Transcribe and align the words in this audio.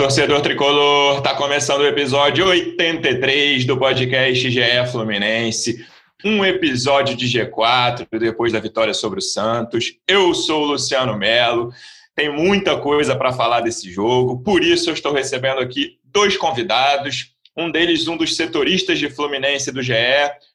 Torcedor 0.00 0.40
tricolor! 0.40 1.20
Tá 1.20 1.34
começando 1.34 1.82
o 1.82 1.86
episódio 1.86 2.46
83 2.46 3.66
do 3.66 3.76
podcast 3.76 4.50
GE 4.50 4.86
Fluminense. 4.90 5.84
Um 6.24 6.42
episódio 6.42 7.14
de 7.14 7.26
G4 7.26 8.06
depois 8.18 8.50
da 8.50 8.58
vitória 8.58 8.94
sobre 8.94 9.18
o 9.18 9.22
Santos. 9.22 9.92
Eu 10.08 10.32
sou 10.32 10.62
o 10.62 10.66
Luciano 10.68 11.18
Melo. 11.18 11.70
Tem 12.16 12.34
muita 12.34 12.78
coisa 12.78 13.14
para 13.14 13.30
falar 13.34 13.60
desse 13.60 13.92
jogo, 13.92 14.38
por 14.42 14.64
isso 14.64 14.88
eu 14.88 14.94
estou 14.94 15.12
recebendo 15.12 15.60
aqui 15.60 15.98
dois 16.02 16.34
convidados. 16.34 17.34
Um 17.54 17.70
deles, 17.70 18.08
um 18.08 18.16
dos 18.16 18.34
setoristas 18.34 18.98
de 18.98 19.10
Fluminense 19.10 19.70
do 19.70 19.82
GE. 19.82 19.92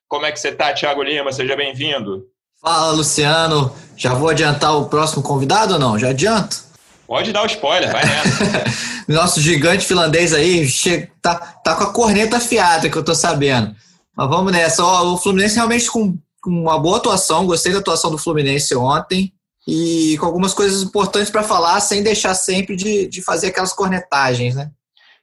Como 0.08 0.26
é 0.26 0.32
que 0.32 0.40
você 0.40 0.52
tá, 0.54 0.74
Thiago 0.74 1.04
Lima? 1.04 1.32
Seja 1.32 1.56
bem-vindo. 1.56 2.26
Fala, 2.60 2.94
Luciano. 2.94 3.72
Já 3.96 4.16
vou 4.16 4.30
adiantar 4.30 4.76
o 4.76 4.90
próximo 4.90 5.22
convidado 5.22 5.74
ou 5.74 5.80
não? 5.80 6.00
Já 6.00 6.10
adianto? 6.10 6.65
Pode 7.08 7.32
dar 7.32 7.44
o 7.44 7.46
spoiler, 7.46 7.92
vai 7.92 8.04
nessa. 8.06 8.64
Nosso 9.08 9.40
gigante 9.40 9.86
finlandês 9.86 10.34
aí 10.34 10.68
che- 10.68 11.10
tá, 11.22 11.36
tá 11.36 11.76
com 11.76 11.84
a 11.84 11.94
corneta 11.94 12.38
afiada, 12.38 12.90
que 12.90 12.98
eu 12.98 13.04
tô 13.04 13.14
sabendo. 13.14 13.76
Mas 14.16 14.30
vamos 14.30 14.52
nessa. 14.52 14.84
Ó, 14.84 15.14
o 15.14 15.18
Fluminense 15.18 15.56
realmente 15.56 15.90
com, 15.92 16.18
com 16.42 16.50
uma 16.50 16.80
boa 16.80 16.98
atuação. 16.98 17.46
Gostei 17.46 17.72
da 17.74 17.80
atuação 17.80 18.10
do 18.10 18.18
Fluminense 18.18 18.76
ontem. 18.76 19.32
E 19.68 20.16
com 20.20 20.26
algumas 20.28 20.54
coisas 20.54 20.84
importantes 20.84 21.30
para 21.32 21.42
falar, 21.44 21.80
sem 21.80 22.02
deixar 22.04 22.34
sempre 22.36 22.76
de, 22.76 23.08
de 23.08 23.22
fazer 23.22 23.48
aquelas 23.48 23.74
cornetagens, 23.74 24.56
né? 24.56 24.70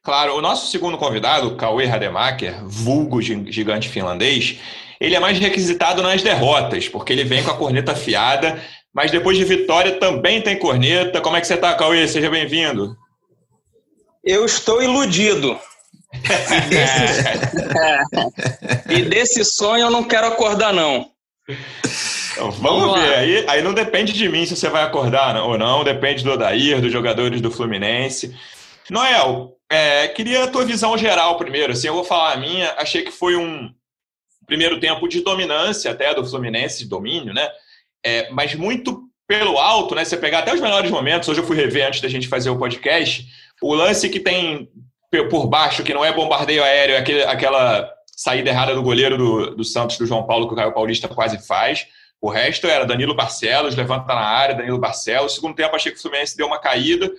Claro, 0.02 0.36
o 0.36 0.42
nosso 0.42 0.68
segundo 0.68 0.98
convidado, 0.98 1.54
Cauê 1.54 1.86
Rademacher, 1.86 2.60
vulgo 2.64 3.22
gi- 3.22 3.44
gigante 3.52 3.88
finlandês, 3.88 4.58
ele 5.00 5.14
é 5.14 5.20
mais 5.20 5.38
requisitado 5.38 6.02
nas 6.02 6.22
derrotas, 6.22 6.88
porque 6.88 7.12
ele 7.12 7.22
vem 7.22 7.44
com 7.44 7.52
a 7.52 7.56
corneta 7.56 7.92
afiada, 7.92 8.60
mas 8.94 9.10
depois 9.10 9.36
de 9.36 9.44
vitória 9.44 9.98
também 9.98 10.42
tem 10.42 10.58
corneta. 10.58 11.20
Como 11.20 11.36
é 11.36 11.40
que 11.40 11.46
você 11.46 11.56
tá, 11.56 11.74
Cauê? 11.74 12.06
Seja 12.06 12.30
bem-vindo. 12.30 12.96
Eu 14.22 14.44
estou 14.44 14.82
iludido. 14.82 15.58
E 16.14 16.20
desse, 16.68 17.22
e 18.90 19.02
desse 19.02 19.44
sonho 19.44 19.86
eu 19.86 19.90
não 19.90 20.04
quero 20.04 20.26
acordar, 20.26 20.72
não. 20.72 21.10
Então, 22.32 22.50
vamos 22.50 22.82
Vamos 22.82 23.00
ver. 23.00 23.14
Aí, 23.14 23.44
aí 23.48 23.62
não 23.62 23.72
depende 23.72 24.12
de 24.12 24.28
mim 24.28 24.44
se 24.44 24.54
você 24.56 24.68
vai 24.68 24.82
acordar 24.82 25.36
ou 25.42 25.56
não, 25.56 25.84
depende 25.84 26.22
do 26.22 26.32
Odair, 26.32 26.80
dos 26.80 26.92
jogadores 26.92 27.40
do 27.40 27.50
Fluminense. 27.50 28.36
Noel, 28.90 29.56
é, 29.70 30.08
queria 30.08 30.44
a 30.44 30.48
tua 30.48 30.64
visão 30.64 30.96
geral 30.98 31.36
primeiro. 31.38 31.72
Assim, 31.72 31.86
eu 31.86 31.94
vou 31.94 32.04
falar 32.04 32.32
a 32.34 32.36
minha. 32.36 32.74
Achei 32.76 33.02
que 33.02 33.10
foi 33.10 33.36
um 33.36 33.72
primeiro 34.46 34.78
tempo 34.78 35.08
de 35.08 35.22
dominância 35.22 35.90
até 35.90 36.14
do 36.14 36.26
Fluminense, 36.26 36.80
de 36.80 36.90
domínio, 36.90 37.32
né? 37.32 37.48
É, 38.04 38.30
mas 38.30 38.54
muito 38.54 39.08
pelo 39.26 39.58
alto, 39.58 39.94
né? 39.94 40.04
Você 40.04 40.16
pegar 40.16 40.40
até 40.40 40.52
os 40.52 40.60
melhores 40.60 40.90
momentos. 40.90 41.28
Hoje 41.28 41.40
eu 41.40 41.46
fui 41.46 41.56
rever 41.56 41.86
antes 41.86 42.00
da 42.00 42.08
gente 42.08 42.28
fazer 42.28 42.50
o 42.50 42.58
podcast. 42.58 43.26
O 43.62 43.74
lance 43.74 44.08
que 44.08 44.20
tem 44.20 44.68
por 45.30 45.46
baixo, 45.46 45.82
que 45.82 45.94
não 45.94 46.04
é 46.04 46.12
bombardeio 46.12 46.64
aéreo, 46.64 46.94
é 46.94 46.98
aquele, 46.98 47.22
aquela 47.24 47.88
saída 48.06 48.50
errada 48.50 48.74
do 48.74 48.82
goleiro 48.82 49.16
do, 49.16 49.56
do 49.56 49.64
Santos, 49.64 49.98
do 49.98 50.06
João 50.06 50.24
Paulo, 50.24 50.46
que 50.46 50.54
o 50.54 50.56
Caio 50.56 50.72
Paulista 50.72 51.08
quase 51.08 51.38
faz. 51.46 51.86
O 52.20 52.30
resto 52.30 52.66
era 52.66 52.86
Danilo 52.86 53.14
Barcelos, 53.14 53.74
levanta 53.74 54.14
na 54.14 54.20
área, 54.20 54.54
Danilo 54.54 54.78
Barcelos. 54.78 55.34
Segundo 55.34 55.56
tempo, 55.56 55.74
achei 55.74 55.90
que 55.90 55.98
o 55.98 56.00
Fluminense 56.00 56.36
deu 56.36 56.46
uma 56.46 56.60
caída, 56.60 57.10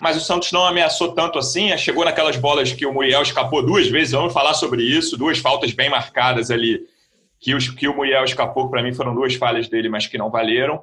mas 0.00 0.16
o 0.16 0.20
Santos 0.20 0.50
não 0.52 0.64
ameaçou 0.64 1.12
tanto 1.12 1.38
assim. 1.38 1.76
Chegou 1.76 2.04
naquelas 2.04 2.36
bolas 2.36 2.72
que 2.72 2.86
o 2.86 2.92
Muriel 2.92 3.22
escapou 3.22 3.62
duas 3.62 3.88
vezes, 3.88 4.12
vamos 4.12 4.32
falar 4.32 4.54
sobre 4.54 4.82
isso. 4.82 5.16
Duas 5.16 5.38
faltas 5.38 5.72
bem 5.72 5.90
marcadas 5.90 6.50
ali, 6.50 6.80
que, 7.40 7.54
os, 7.54 7.68
que 7.68 7.88
o 7.88 7.94
Muriel 7.94 8.24
escapou, 8.24 8.68
para 8.70 8.82
mim 8.82 8.92
foram 8.92 9.14
duas 9.14 9.34
falhas 9.34 9.68
dele, 9.68 9.88
mas 9.88 10.06
que 10.06 10.18
não 10.18 10.30
valeram. 10.30 10.80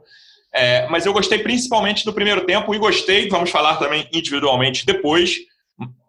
É, 0.54 0.88
mas 0.88 1.06
eu 1.06 1.12
gostei 1.14 1.40
principalmente 1.40 2.06
do 2.06 2.14
primeiro 2.14 2.46
tempo 2.46 2.74
e 2.74 2.80
gostei, 2.80 3.28
vamos 3.28 3.50
falar 3.50 3.76
também 3.76 4.08
individualmente 4.14 4.86
depois. 4.86 5.36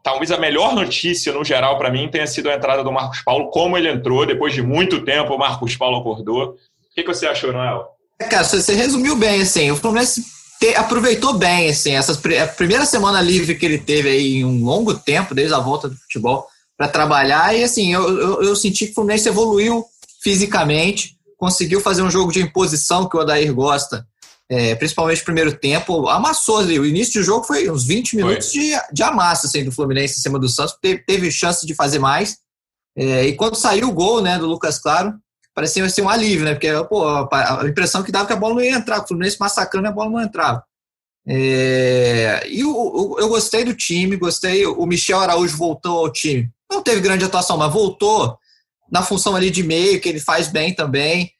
Talvez 0.02 0.30
a 0.30 0.38
melhor 0.38 0.72
notícia 0.74 1.32
no 1.32 1.44
geral 1.44 1.76
para 1.78 1.90
mim 1.90 2.08
tenha 2.08 2.26
sido 2.28 2.48
a 2.48 2.54
entrada 2.54 2.84
do 2.84 2.92
Marcos 2.92 3.22
Paulo, 3.22 3.50
como 3.50 3.76
ele 3.76 3.88
entrou, 3.90 4.24
depois 4.24 4.54
de 4.54 4.62
muito 4.62 5.04
tempo 5.04 5.34
o 5.34 5.38
Marcos 5.38 5.76
Paulo 5.76 5.98
acordou. 5.98 6.50
O 6.50 6.94
que, 6.94 7.02
que 7.02 7.08
você 7.12 7.26
achou, 7.26 7.52
Noel? 7.52 7.88
É, 8.20 8.24
Cara, 8.24 8.44
você 8.44 8.72
resumiu 8.74 9.16
bem, 9.16 9.42
assim, 9.42 9.68
o 9.72 9.76
Fluminense 9.76 10.24
te- 10.60 10.76
aproveitou 10.76 11.34
bem, 11.34 11.68
assim, 11.70 11.92
essas, 11.96 12.16
pri- 12.16 12.38
a 12.38 12.46
primeira 12.46 12.86
semana 12.86 13.20
livre 13.20 13.56
que 13.56 13.66
ele 13.66 13.78
teve 13.78 14.08
aí 14.08 14.36
em 14.36 14.44
um 14.44 14.64
longo 14.64 14.94
tempo, 14.94 15.34
desde 15.34 15.54
a 15.54 15.58
volta 15.58 15.88
do 15.88 15.96
futebol, 15.96 16.46
para 16.78 16.86
trabalhar, 16.88 17.54
e 17.56 17.64
assim, 17.64 17.92
eu, 17.92 18.08
eu, 18.18 18.42
eu 18.44 18.54
senti 18.56 18.86
que 18.86 18.92
o 18.92 18.94
Fluminense 18.94 19.28
evoluiu 19.28 19.84
fisicamente, 20.26 21.16
conseguiu 21.38 21.80
fazer 21.80 22.02
um 22.02 22.10
jogo 22.10 22.32
de 22.32 22.42
imposição 22.42 23.08
que 23.08 23.16
o 23.16 23.20
Odair 23.20 23.54
gosta, 23.54 24.04
é, 24.50 24.74
principalmente 24.74 25.18
no 25.20 25.24
primeiro 25.24 25.56
tempo, 25.56 26.08
amassou 26.08 26.58
ali, 26.58 26.80
o 26.80 26.84
início 26.84 27.20
do 27.20 27.24
jogo 27.24 27.44
foi 27.44 27.70
uns 27.70 27.86
20 27.86 28.16
minutos 28.16 28.50
de, 28.50 28.72
de 28.92 29.02
amassa, 29.04 29.46
assim, 29.46 29.62
do 29.62 29.70
Fluminense 29.70 30.18
em 30.18 30.22
cima 30.22 30.36
do 30.36 30.48
Santos, 30.48 30.76
teve, 30.82 31.04
teve 31.04 31.30
chance 31.30 31.64
de 31.64 31.76
fazer 31.76 32.00
mais, 32.00 32.38
é, 32.98 33.24
e 33.24 33.36
quando 33.36 33.54
saiu 33.54 33.88
o 33.88 33.92
gol, 33.92 34.20
né, 34.20 34.36
do 34.36 34.46
Lucas 34.48 34.80
Claro, 34.80 35.14
parecia 35.54 35.88
ser 35.88 36.02
um 36.02 36.08
alívio, 36.08 36.44
né? 36.44 36.54
Porque 36.54 36.68
pô, 36.88 37.06
a 37.06 37.62
impressão 37.64 38.02
que 38.02 38.10
dava 38.10 38.26
que 38.26 38.32
a 38.32 38.36
bola 38.36 38.54
não 38.56 38.62
ia 38.62 38.74
entrar, 38.74 39.00
o 39.00 39.06
Fluminense 39.06 39.36
massacrando 39.38 39.86
e 39.86 39.90
a 39.90 39.92
bola 39.92 40.10
não 40.10 40.20
entrava. 40.20 40.64
É, 41.28 42.44
e 42.48 42.64
o, 42.64 42.70
o- 42.72 43.16
eu 43.20 43.28
gostei 43.28 43.64
do 43.64 43.74
time, 43.74 44.16
gostei. 44.16 44.66
O 44.66 44.84
Michel 44.86 45.20
Araújo 45.20 45.56
voltou 45.56 45.98
ao 45.98 46.12
time. 46.12 46.50
Não 46.70 46.82
teve 46.82 47.00
grande 47.00 47.24
atuação, 47.24 47.56
mas 47.56 47.72
voltou 47.72 48.36
na 48.90 49.02
função 49.02 49.34
ali 49.36 49.50
de 49.50 49.62
meio, 49.62 50.00
que 50.00 50.08
ele 50.08 50.20
faz 50.20 50.48
bem 50.48 50.74
também. 50.74 51.30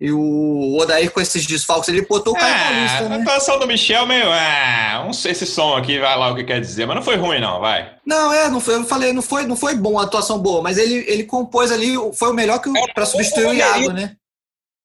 E 0.00 0.10
o 0.10 0.76
Odair 0.76 1.10
com 1.10 1.20
esses 1.20 1.46
desfalques, 1.46 1.88
ele 1.88 2.02
botou 2.02 2.34
o 2.34 2.36
Caio 2.36 2.54
Paulista, 2.54 3.04
a 3.04 3.08
né? 3.08 3.16
atuação 3.22 3.58
do 3.58 3.66
Michel 3.66 4.06
meio. 4.06 4.26
Ah, 4.30 5.02
não 5.04 5.12
sei 5.12 5.32
esse 5.32 5.46
som 5.46 5.76
aqui, 5.76 5.98
vai 5.98 6.18
lá 6.18 6.30
o 6.32 6.34
que 6.34 6.44
quer 6.44 6.60
dizer, 6.60 6.84
mas 6.86 6.96
não 6.96 7.02
foi 7.02 7.16
ruim, 7.16 7.40
não, 7.40 7.60
vai. 7.60 7.96
Não, 8.04 8.32
é, 8.32 8.48
não 8.48 8.60
foi, 8.60 8.74
eu 8.74 8.84
falei, 8.84 9.12
não 9.12 9.22
foi, 9.22 9.46
não 9.46 9.56
foi 9.56 9.74
bom 9.74 9.98
a 9.98 10.02
atuação 10.02 10.38
boa, 10.38 10.60
mas 10.60 10.78
ele, 10.78 11.04
ele 11.08 11.24
compôs 11.24 11.70
ali, 11.70 11.94
foi 12.14 12.30
o 12.30 12.34
melhor 12.34 12.58
que 12.58 12.70
para 12.92 13.06
substituir 13.06 13.46
o 13.46 13.54
Iago, 13.54 13.92
né? 13.92 14.16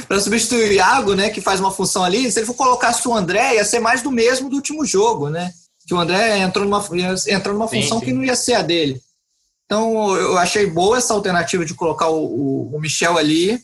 para 0.06 0.20
substituir 0.20 0.70
o 0.70 0.72
Iago, 0.72 1.14
né, 1.14 1.30
que 1.30 1.40
faz 1.40 1.58
uma 1.58 1.70
função 1.70 2.04
ali, 2.04 2.30
se 2.30 2.38
ele 2.38 2.46
for 2.46 2.54
colocasse 2.54 3.06
o 3.06 3.14
André, 3.14 3.56
ia 3.56 3.64
ser 3.64 3.80
mais 3.80 4.02
do 4.02 4.10
mesmo 4.10 4.48
do 4.48 4.56
último 4.56 4.84
jogo, 4.84 5.28
né? 5.28 5.50
Que 5.86 5.94
o 5.94 5.98
André 5.98 6.38
entrou 6.38 6.64
numa, 6.64 6.82
ia 6.94 7.14
entrar 7.34 7.52
numa 7.52 7.66
Sim, 7.66 7.82
função 7.82 7.98
sim. 7.98 8.04
que 8.04 8.12
não 8.12 8.22
ia 8.22 8.36
ser 8.36 8.54
a 8.54 8.62
dele. 8.62 9.00
Então, 9.72 10.14
eu 10.16 10.36
achei 10.36 10.66
boa 10.66 10.98
essa 10.98 11.14
alternativa 11.14 11.64
de 11.64 11.72
colocar 11.72 12.06
o, 12.10 12.22
o- 12.26 12.76
o 12.76 12.78
Michel 12.78 13.16
ali. 13.16 13.58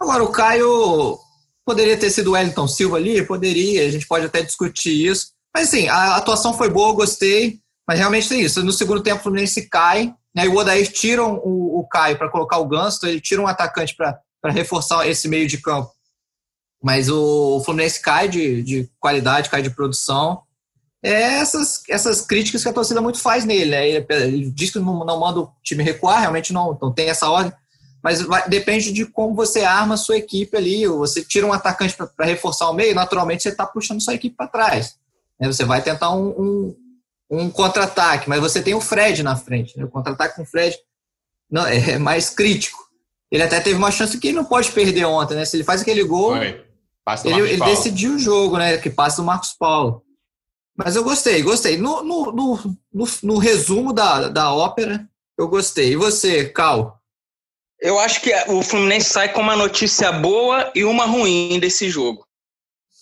Agora, 0.00 0.24
o 0.24 0.32
Caio 0.32 1.18
poderia 1.62 1.94
ter 1.98 2.08
sido 2.08 2.28
o 2.28 2.32
Wellington 2.32 2.66
Silva 2.66 2.96
ali? 2.96 3.22
Poderia, 3.22 3.86
a 3.86 3.90
gente 3.90 4.06
pode 4.06 4.24
até 4.24 4.40
discutir 4.40 5.06
isso. 5.06 5.32
Mas, 5.54 5.68
assim, 5.68 5.88
a 5.88 6.16
atuação 6.16 6.54
foi 6.54 6.70
boa, 6.70 6.94
gostei. 6.94 7.60
Mas 7.86 7.98
realmente 7.98 8.30
tem 8.30 8.40
isso. 8.40 8.64
No 8.64 8.72
segundo 8.72 9.02
tempo, 9.02 9.20
o 9.20 9.22
Fluminense 9.24 9.68
cai. 9.68 10.14
Né, 10.34 10.46
e 10.46 10.48
o 10.48 10.56
Odair 10.56 10.90
tira 10.90 11.22
o, 11.22 11.80
o 11.80 11.86
Caio 11.86 12.16
para 12.16 12.30
colocar 12.30 12.56
o 12.58 12.66
Ganso, 12.66 12.96
então 12.98 13.10
ele 13.10 13.20
tira 13.20 13.40
um 13.42 13.46
atacante 13.46 13.94
para 13.94 14.18
reforçar 14.52 15.06
esse 15.06 15.28
meio 15.28 15.46
de 15.46 15.58
campo. 15.58 15.90
Mas 16.82 17.10
o 17.10 17.60
Fluminense 17.62 18.00
cai 18.00 18.26
de, 18.26 18.62
de 18.62 18.90
qualidade, 18.98 19.50
cai 19.50 19.60
de 19.60 19.70
produção. 19.70 20.42
É 21.02 21.38
essas, 21.38 21.82
essas 21.88 22.20
críticas 22.20 22.62
que 22.62 22.68
a 22.68 22.72
torcida 22.72 23.00
muito 23.00 23.18
faz 23.18 23.44
nele. 23.44 23.70
Né? 23.70 23.88
Ele, 23.88 24.06
ele 24.10 24.50
diz 24.50 24.70
que 24.70 24.78
não, 24.78 25.04
não 25.04 25.20
manda 25.20 25.40
o 25.40 25.52
time 25.62 25.82
recuar, 25.82 26.20
realmente 26.20 26.52
não, 26.52 26.76
não 26.80 26.92
tem 26.92 27.08
essa 27.08 27.30
ordem. 27.30 27.52
Mas 28.02 28.22
vai- 28.22 28.48
depende 28.48 28.92
de 28.92 29.04
como 29.06 29.34
você 29.34 29.60
arma 29.62 29.94
a 29.94 29.98
sua 29.98 30.16
equipe 30.16 30.56
ali. 30.56 30.86
Você 30.86 31.24
tira 31.24 31.46
um 31.46 31.52
atacante 31.52 31.96
para 31.96 32.26
reforçar 32.26 32.70
o 32.70 32.74
meio, 32.74 32.94
naturalmente 32.94 33.42
você 33.42 33.50
está 33.50 33.66
puxando 33.66 34.02
sua 34.02 34.14
equipe 34.14 34.36
para 34.36 34.48
trás. 34.48 34.96
Né? 35.40 35.46
Você 35.50 35.64
vai 35.64 35.82
tentar 35.82 36.10
um, 36.14 36.28
um, 36.28 36.76
um 37.30 37.50
contra-ataque, 37.50 38.28
mas 38.28 38.40
você 38.40 38.62
tem 38.62 38.74
o 38.74 38.80
Fred 38.80 39.22
na 39.22 39.36
frente. 39.36 39.76
Né? 39.78 39.84
O 39.84 39.90
contra-ataque 39.90 40.36
com 40.36 40.42
o 40.42 40.46
Fred 40.46 40.76
não, 41.50 41.66
é 41.66 41.98
mais 41.98 42.30
crítico. 42.30 42.78
Ele 43.30 43.42
até 43.42 43.60
teve 43.60 43.76
uma 43.76 43.90
chance 43.90 44.18
que 44.18 44.28
ele 44.28 44.36
não 44.36 44.44
pode 44.44 44.70
perder 44.70 45.04
ontem, 45.04 45.34
né? 45.34 45.44
Se 45.44 45.56
ele 45.56 45.64
faz 45.64 45.82
aquele 45.82 46.04
gol, 46.04 46.36
ele, 47.28 47.40
ele 47.50 47.60
decidiu 47.70 48.14
o 48.14 48.18
jogo, 48.18 48.56
né? 48.56 48.78
Que 48.78 48.88
passa 48.88 49.16
do 49.16 49.26
Marcos 49.26 49.52
Paulo. 49.52 50.02
Mas 50.76 50.94
eu 50.94 51.02
gostei, 51.02 51.42
gostei. 51.42 51.78
No, 51.78 52.02
no, 52.02 52.32
no, 52.32 52.76
no, 52.92 53.04
no 53.22 53.38
resumo 53.38 53.92
da, 53.92 54.28
da 54.28 54.52
ópera, 54.52 55.08
eu 55.38 55.48
gostei. 55.48 55.92
E 55.92 55.96
você, 55.96 56.48
Cal? 56.48 57.00
Eu 57.80 57.98
acho 57.98 58.20
que 58.20 58.32
o 58.48 58.62
Fluminense 58.62 59.10
sai 59.10 59.32
com 59.32 59.40
uma 59.40 59.56
notícia 59.56 60.12
boa 60.12 60.70
e 60.74 60.84
uma 60.84 61.06
ruim 61.06 61.58
desse 61.58 61.88
jogo. 61.88 62.26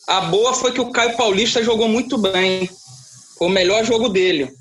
A 0.07 0.21
boa 0.23 0.53
foi 0.53 0.73
que 0.73 0.81
o 0.81 0.91
Caio 0.91 1.17
Paulista 1.17 1.63
jogou 1.63 1.89
muito 1.89 2.19
bem. 2.19 2.69
Foi 3.39 3.49
o 3.49 3.51
melhor 3.51 3.85
jogo 3.85 4.09
dele. 4.09 4.53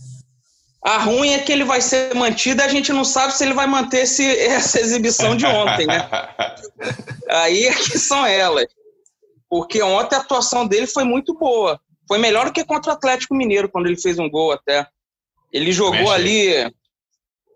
A 0.83 0.97
ruim 0.97 1.33
é 1.33 1.39
que 1.39 1.51
ele 1.51 1.63
vai 1.63 1.81
ser 1.81 2.13
mantido 2.13 2.61
e 2.61 2.65
a 2.65 2.67
gente 2.67 2.91
não 2.91 3.05
sabe 3.05 3.33
se 3.33 3.43
ele 3.43 3.53
vai 3.53 3.67
manter 3.67 4.01
esse, 4.01 4.25
essa 4.39 4.79
exibição 4.79 5.35
de 5.35 5.45
ontem, 5.45 5.85
né? 5.85 6.09
Aí 7.29 7.65
é 7.65 7.73
que 7.73 7.97
são 7.97 8.25
elas. 8.25 8.65
Porque 9.49 9.81
ontem 9.81 10.15
a 10.15 10.19
atuação 10.19 10.67
dele 10.67 10.87
foi 10.87 11.03
muito 11.03 11.33
boa. 11.35 11.79
Foi 12.07 12.17
melhor 12.17 12.45
do 12.45 12.53
que 12.53 12.65
contra 12.65 12.91
o 12.91 12.95
Atlético 12.95 13.35
Mineiro, 13.35 13.69
quando 13.69 13.87
ele 13.87 13.99
fez 13.99 14.19
um 14.19 14.29
gol 14.29 14.51
até. 14.51 14.87
Ele 15.51 15.71
jogou 15.71 16.11
ali. 16.11 16.51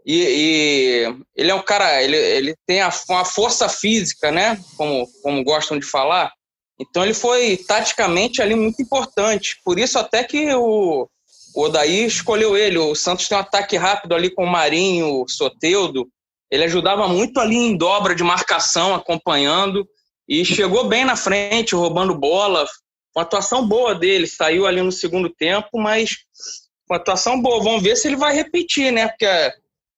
E, 0.06 0.24
e, 0.24 1.16
ele 1.36 1.52
é 1.52 1.56
um 1.56 1.62
cara, 1.62 2.02
ele, 2.02 2.16
ele 2.16 2.56
tem 2.66 2.82
a, 2.82 2.90
uma 3.10 3.26
força 3.26 3.68
física, 3.68 4.32
né? 4.32 4.58
Como, 4.78 5.06
como 5.22 5.44
gostam 5.44 5.78
de 5.78 5.86
falar. 5.86 6.32
Então 6.80 7.04
ele 7.04 7.14
foi 7.14 7.58
taticamente 7.58 8.42
ali 8.42 8.56
muito 8.56 8.82
importante. 8.82 9.60
Por 9.66 9.80
isso 9.80 9.98
até 9.98 10.24
que 10.24 10.54
o, 10.54 11.10
o 11.56 11.62
Odaí 11.62 12.06
escolheu 12.06 12.56
ele. 12.56 12.78
O 12.78 12.96
Santos 12.96 13.28
tem 13.28 13.38
um 13.38 13.42
ataque 13.42 13.76
rápido 13.76 14.14
ali 14.14 14.30
com 14.30 14.44
o 14.44 14.50
Marinho, 14.50 15.24
o 15.24 15.28
Soteudo. 15.28 16.08
Ele 16.50 16.64
ajudava 16.64 17.08
muito 17.08 17.40
ali 17.40 17.56
em 17.56 17.76
dobra 17.76 18.16
de 18.16 18.24
marcação, 18.24 18.94
acompanhando. 18.94 19.86
E 20.30 20.46
chegou 20.46 20.88
bem 20.88 21.04
na 21.04 21.16
frente, 21.16 21.76
roubando 21.76 22.18
bola. 22.18 22.66
Uma 23.18 23.24
atuação 23.24 23.68
boa 23.68 23.96
dele. 23.96 24.28
Saiu 24.28 24.68
ali 24.68 24.80
no 24.80 24.92
segundo 24.92 25.28
tempo, 25.28 25.80
mas 25.80 26.18
uma 26.88 26.98
atuação 26.98 27.42
boa. 27.42 27.64
Vamos 27.64 27.82
ver 27.82 27.96
se 27.96 28.08
ele 28.08 28.16
vai 28.16 28.32
repetir, 28.32 28.94
né? 28.94 29.08
Porque 29.08 29.26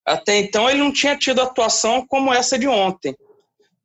até 0.05 0.37
então 0.37 0.69
ele 0.69 0.79
não 0.79 0.93
tinha 0.93 1.17
tido 1.17 1.41
atuação 1.41 2.07
como 2.07 2.33
essa 2.33 2.57
de 2.57 2.65
ontem. 2.65 3.13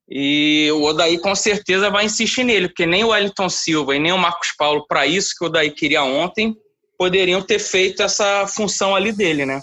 E 0.09 0.71
o 0.71 0.85
Odaí 0.85 1.19
com 1.19 1.35
certeza 1.35 1.91
vai 1.91 2.05
insistir 2.05 2.45
nele, 2.45 2.69
porque 2.69 2.87
nem 2.87 3.03
o 3.03 3.09
Wellington 3.09 3.49
Silva 3.49 3.97
e 3.97 3.99
nem 3.99 4.13
o 4.13 4.19
Marcos 4.19 4.53
Paulo, 4.57 4.87
para 4.87 5.05
isso 5.05 5.35
que 5.37 5.45
o 5.45 5.49
Odaí 5.49 5.73
queria 5.73 6.05
ontem, 6.05 6.55
poderiam 6.97 7.43
ter 7.43 7.59
feito 7.59 8.05
essa 8.05 8.47
função 8.47 8.95
ali 8.95 9.11
dele, 9.11 9.45
né? 9.45 9.61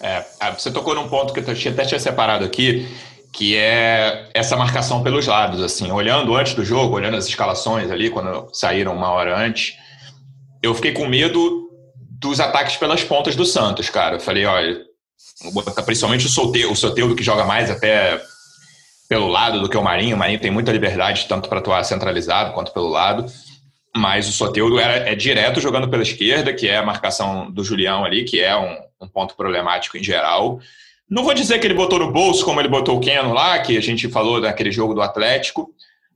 É, 0.00 0.24
você 0.56 0.70
tocou 0.70 0.94
num 0.94 1.08
ponto 1.08 1.32
que 1.32 1.40
eu 1.40 1.72
até 1.72 1.84
tinha 1.84 1.98
separado 1.98 2.44
aqui, 2.44 2.86
que 3.36 3.54
é 3.54 4.30
essa 4.32 4.56
marcação 4.56 5.02
pelos 5.02 5.26
lados, 5.26 5.62
assim, 5.62 5.92
olhando 5.92 6.34
antes 6.34 6.54
do 6.54 6.64
jogo, 6.64 6.96
olhando 6.96 7.18
as 7.18 7.28
escalações 7.28 7.90
ali, 7.90 8.08
quando 8.08 8.48
saíram 8.50 8.94
uma 8.94 9.10
hora 9.10 9.38
antes, 9.38 9.74
eu 10.62 10.74
fiquei 10.74 10.92
com 10.92 11.06
medo 11.06 11.68
dos 12.18 12.40
ataques 12.40 12.76
pelas 12.76 13.04
pontas 13.04 13.36
do 13.36 13.44
Santos, 13.44 13.90
cara. 13.90 14.16
Eu 14.16 14.20
falei, 14.20 14.46
olha, 14.46 14.80
principalmente 15.84 16.24
o 16.24 16.30
Soteudo, 16.30 16.72
o 16.72 16.76
Soteudo 16.76 17.14
que 17.14 17.22
joga 17.22 17.44
mais 17.44 17.70
até 17.70 18.18
pelo 19.06 19.28
lado 19.28 19.60
do 19.60 19.68
que 19.68 19.76
o 19.76 19.82
Marinho, 19.82 20.16
o 20.16 20.18
Marinho 20.18 20.40
tem 20.40 20.50
muita 20.50 20.72
liberdade 20.72 21.26
tanto 21.28 21.46
para 21.46 21.58
atuar 21.58 21.84
centralizado 21.84 22.54
quanto 22.54 22.72
pelo 22.72 22.88
lado. 22.88 23.26
Mas 23.94 24.26
o 24.26 24.32
Soteudo 24.32 24.80
é, 24.80 25.12
é, 25.12 25.14
direto 25.14 25.60
jogando 25.60 25.90
pela 25.90 26.02
esquerda, 26.02 26.54
que 26.54 26.68
é 26.68 26.78
a 26.78 26.84
marcação 26.84 27.50
do 27.50 27.62
Julião 27.62 28.02
ali, 28.02 28.24
que 28.24 28.40
é 28.40 28.56
um, 28.56 28.78
um, 29.02 29.08
ponto 29.08 29.36
problemático 29.36 29.98
em 29.98 30.02
geral. 30.02 30.58
Não 31.08 31.22
vou 31.22 31.34
dizer 31.34 31.58
que 31.58 31.66
ele 31.66 31.74
botou 31.74 31.98
no 31.98 32.12
bolso, 32.12 32.44
como 32.44 32.60
ele 32.60 32.68
botou 32.68 32.96
o 32.96 33.00
Keno 33.00 33.32
lá, 33.32 33.58
que 33.60 33.76
a 33.76 33.80
gente 33.80 34.08
falou 34.08 34.40
daquele 34.40 34.72
jogo 34.72 34.94
do 34.94 35.00
Atlético, 35.00 35.70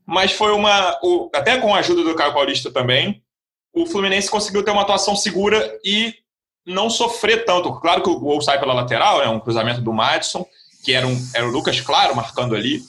mas 0.04 0.32
foi 0.32 0.52
uma. 0.52 0.98
O, 1.02 1.30
até 1.34 1.58
com 1.58 1.74
a 1.74 1.78
ajuda 1.78 2.02
do 2.02 2.14
Caio 2.14 2.34
Paulista 2.34 2.70
também, 2.70 3.22
o 3.72 3.86
Fluminense 3.86 4.30
conseguiu 4.30 4.64
ter 4.64 4.72
uma 4.72 4.82
atuação 4.82 5.14
segura 5.14 5.78
e 5.84 6.14
não 6.66 6.90
sofrer 6.90 7.44
tanto. 7.44 7.72
Claro 7.80 8.02
que 8.02 8.10
o 8.10 8.18
gol 8.18 8.40
sai 8.40 8.58
pela 8.58 8.74
lateral, 8.74 9.22
é 9.22 9.28
um 9.28 9.40
cruzamento 9.40 9.80
do 9.80 9.92
Madison, 9.92 10.44
que 10.84 10.92
era, 10.92 11.06
um, 11.06 11.16
era 11.34 11.46
o 11.46 11.50
Lucas 11.50 11.80
Claro 11.80 12.16
marcando 12.16 12.54
ali, 12.54 12.82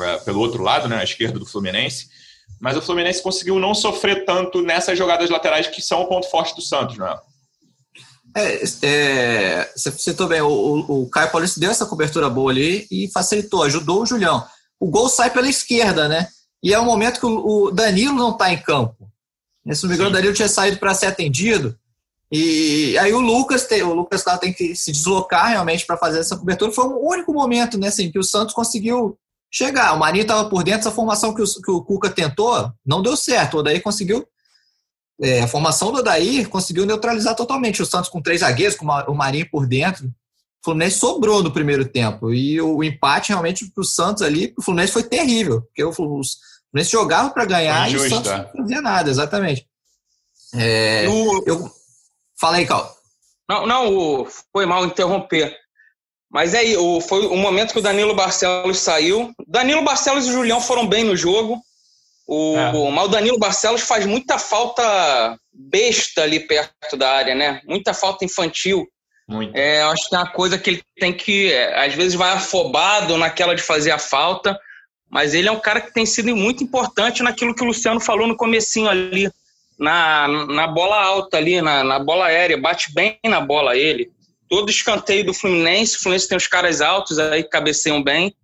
é, 0.00 0.16
pelo 0.18 0.40
outro 0.40 0.62
lado, 0.62 0.88
né, 0.88 0.98
à 0.98 1.04
esquerda 1.04 1.38
do 1.38 1.46
Fluminense 1.46 2.14
mas 2.60 2.76
o 2.76 2.82
Fluminense 2.82 3.22
conseguiu 3.22 3.58
não 3.58 3.74
sofrer 3.74 4.24
tanto 4.24 4.62
nessas 4.62 4.96
jogadas 4.96 5.30
laterais 5.30 5.66
que 5.66 5.82
são 5.82 6.02
o 6.02 6.06
ponto 6.06 6.28
forte 6.30 6.54
do 6.54 6.62
Santos, 6.62 6.96
não 6.96 7.06
é? 7.06 7.20
É, 8.36 8.62
é, 8.82 9.72
você 9.74 9.90
citou 9.92 10.28
bem, 10.28 10.42
o, 10.42 10.84
o, 10.86 11.08
Caio 11.08 11.30
Paulista 11.30 11.58
deu 11.58 11.70
essa 11.70 11.86
cobertura 11.86 12.28
boa 12.28 12.50
ali 12.50 12.86
e 12.90 13.10
facilitou, 13.10 13.62
ajudou 13.62 14.02
o 14.02 14.06
Julião. 14.06 14.44
O 14.78 14.90
gol 14.90 15.08
sai 15.08 15.30
pela 15.30 15.48
esquerda, 15.48 16.06
né? 16.06 16.28
E 16.62 16.74
é 16.74 16.78
o 16.78 16.84
momento 16.84 17.18
que 17.18 17.24
o, 17.24 17.64
o 17.64 17.70
Danilo 17.70 18.14
não 18.14 18.32
está 18.32 18.52
em 18.52 18.58
campo. 18.58 19.10
Se 19.72 19.82
não 19.82 19.88
me 19.88 19.94
engano, 19.94 20.10
o 20.10 20.12
Danilo 20.12 20.34
tinha 20.34 20.48
saído 20.48 20.76
para 20.76 20.92
ser 20.92 21.06
atendido. 21.06 21.74
E 22.30 22.98
aí 22.98 23.12
o 23.14 23.20
Lucas, 23.20 23.64
tem, 23.64 23.82
o 23.82 23.94
Lucas 23.94 24.22
lá 24.24 24.36
tem 24.36 24.52
que 24.52 24.76
se 24.76 24.92
deslocar 24.92 25.48
realmente 25.48 25.86
para 25.86 25.96
fazer 25.96 26.18
essa 26.18 26.36
cobertura. 26.36 26.72
Foi 26.72 26.84
o 26.84 27.08
único 27.08 27.32
momento, 27.32 27.78
né, 27.78 27.88
assim, 27.88 28.10
que 28.10 28.18
o 28.18 28.24
Santos 28.24 28.54
conseguiu 28.54 29.16
chegar. 29.50 29.94
O 29.94 29.98
Marinho 29.98 30.22
estava 30.22 30.48
por 30.50 30.62
dentro, 30.62 30.80
essa 30.80 30.90
formação 30.90 31.34
que 31.34 31.40
o, 31.40 31.46
que 31.46 31.70
o 31.70 31.82
Cuca 31.82 32.10
tentou 32.10 32.70
não 32.84 33.00
deu 33.00 33.16
certo. 33.16 33.54
O 33.54 33.60
Odair 33.60 33.82
conseguiu. 33.82 34.26
É, 35.20 35.40
a 35.40 35.48
formação 35.48 35.90
do 35.90 35.98
Odair 35.98 36.48
conseguiu 36.48 36.84
neutralizar 36.84 37.34
totalmente 37.34 37.80
o 37.80 37.86
Santos 37.86 38.10
com 38.10 38.20
três 38.20 38.40
zagueiros, 38.40 38.76
com 38.76 38.84
o 38.84 39.14
Marinho 39.14 39.48
por 39.50 39.66
dentro. 39.66 40.06
O 40.06 40.12
Fluminense 40.64 40.98
sobrou 40.98 41.42
no 41.42 41.50
primeiro 41.50 41.86
tempo. 41.86 42.32
E 42.32 42.60
o, 42.60 42.76
o 42.76 42.84
empate 42.84 43.30
realmente 43.30 43.64
para 43.70 43.80
o 43.80 43.84
Santos 43.84 44.22
ali, 44.22 44.52
o 44.58 44.62
Fluminense 44.62 44.92
foi 44.92 45.02
terrível. 45.02 45.62
Porque 45.62 45.82
o, 45.82 45.92
Fluminense 45.92 46.90
jogava 46.90 47.30
para 47.30 47.46
ganhar 47.46 47.90
e 47.90 47.96
o 47.96 48.08
Santos 48.08 48.30
é. 48.30 48.38
não 48.38 48.64
fazia 48.64 48.82
nada, 48.82 49.10
exatamente. 49.10 49.66
É, 50.54 51.08
o... 51.08 51.42
eu... 51.46 51.70
Fala 52.38 52.56
aí, 52.58 52.66
Cal. 52.66 52.94
Não, 53.48 53.66
não, 53.66 54.26
foi 54.52 54.66
mal 54.66 54.84
interromper. 54.84 55.56
Mas 56.30 56.54
aí, 56.54 56.76
o, 56.76 57.00
foi 57.00 57.26
o 57.26 57.36
momento 57.36 57.72
que 57.72 57.78
o 57.78 57.82
Danilo 57.82 58.14
Barcelos 58.14 58.78
saiu. 58.78 59.32
Danilo 59.46 59.82
Barcelos 59.82 60.26
e 60.26 60.30
o 60.30 60.32
Julião 60.32 60.60
foram 60.60 60.86
bem 60.86 61.04
no 61.04 61.16
jogo. 61.16 61.62
O, 62.26 62.56
é. 62.56 62.90
Mas 62.90 63.04
o 63.04 63.08
Danilo 63.08 63.38
Barcelos 63.38 63.82
faz 63.82 64.04
muita 64.04 64.38
falta 64.38 65.38
besta 65.52 66.22
ali 66.22 66.40
perto 66.40 66.96
da 66.96 67.10
área, 67.10 67.34
né? 67.34 67.60
Muita 67.66 67.94
falta 67.94 68.24
infantil. 68.24 68.86
Muito. 69.28 69.56
É, 69.56 69.82
acho 69.82 70.08
que 70.08 70.14
é 70.14 70.18
uma 70.18 70.30
coisa 70.30 70.58
que 70.58 70.70
ele 70.70 70.82
tem 70.98 71.12
que. 71.12 71.52
É, 71.52 71.84
às 71.84 71.94
vezes 71.94 72.14
vai 72.14 72.32
afobado 72.32 73.16
naquela 73.16 73.54
de 73.54 73.62
fazer 73.62 73.90
a 73.90 73.98
falta, 73.98 74.58
mas 75.10 75.34
ele 75.34 75.48
é 75.48 75.52
um 75.52 75.60
cara 75.60 75.80
que 75.80 75.92
tem 75.92 76.06
sido 76.06 76.34
muito 76.34 76.62
importante 76.64 77.22
naquilo 77.22 77.54
que 77.54 77.62
o 77.62 77.66
Luciano 77.66 78.00
falou 78.00 78.26
no 78.26 78.36
comecinho 78.36 78.88
ali, 78.88 79.30
na, 79.78 80.26
na 80.28 80.66
bola 80.66 81.00
alta 81.00 81.36
ali, 81.36 81.60
na, 81.60 81.84
na 81.84 81.98
bola 81.98 82.26
aérea. 82.26 82.60
Bate 82.60 82.92
bem 82.92 83.18
na 83.24 83.40
bola 83.40 83.76
ele 83.76 84.10
todo 84.48 84.70
escanteio 84.70 85.24
do 85.24 85.34
Fluminense, 85.34 85.96
o 85.96 86.00
Fluminense 86.00 86.28
tem 86.28 86.36
os 86.36 86.46
caras 86.46 86.80
altos 86.80 87.18
aí 87.18 87.42
que 87.42 87.48
cabeceiam 87.48 88.02
bem, 88.02 88.34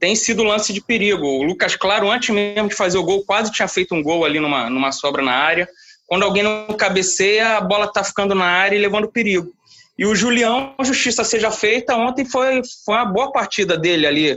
tem 0.00 0.16
sido 0.16 0.42
lance 0.42 0.72
de 0.72 0.80
perigo. 0.80 1.26
O 1.26 1.42
Lucas 1.42 1.76
Claro, 1.76 2.10
antes 2.10 2.30
mesmo 2.30 2.68
de 2.68 2.74
fazer 2.74 2.96
o 2.96 3.04
gol, 3.04 3.22
quase 3.24 3.52
tinha 3.52 3.68
feito 3.68 3.94
um 3.94 4.02
gol 4.02 4.24
ali 4.24 4.40
numa, 4.40 4.70
numa 4.70 4.90
sobra 4.90 5.22
na 5.22 5.32
área. 5.32 5.68
Quando 6.06 6.24
alguém 6.24 6.42
não 6.42 6.66
cabeceia, 6.68 7.58
a 7.58 7.60
bola 7.60 7.86
tá 7.86 8.02
ficando 8.02 8.34
na 8.34 8.46
área 8.46 8.74
e 8.74 8.80
levando 8.80 9.12
perigo. 9.12 9.52
E 9.96 10.06
o 10.06 10.16
Julião, 10.16 10.74
justiça 10.82 11.22
seja 11.22 11.50
feita, 11.50 11.94
ontem 11.94 12.24
foi, 12.24 12.62
foi 12.84 12.94
uma 12.94 13.04
boa 13.04 13.30
partida 13.30 13.76
dele 13.76 14.06
ali. 14.06 14.36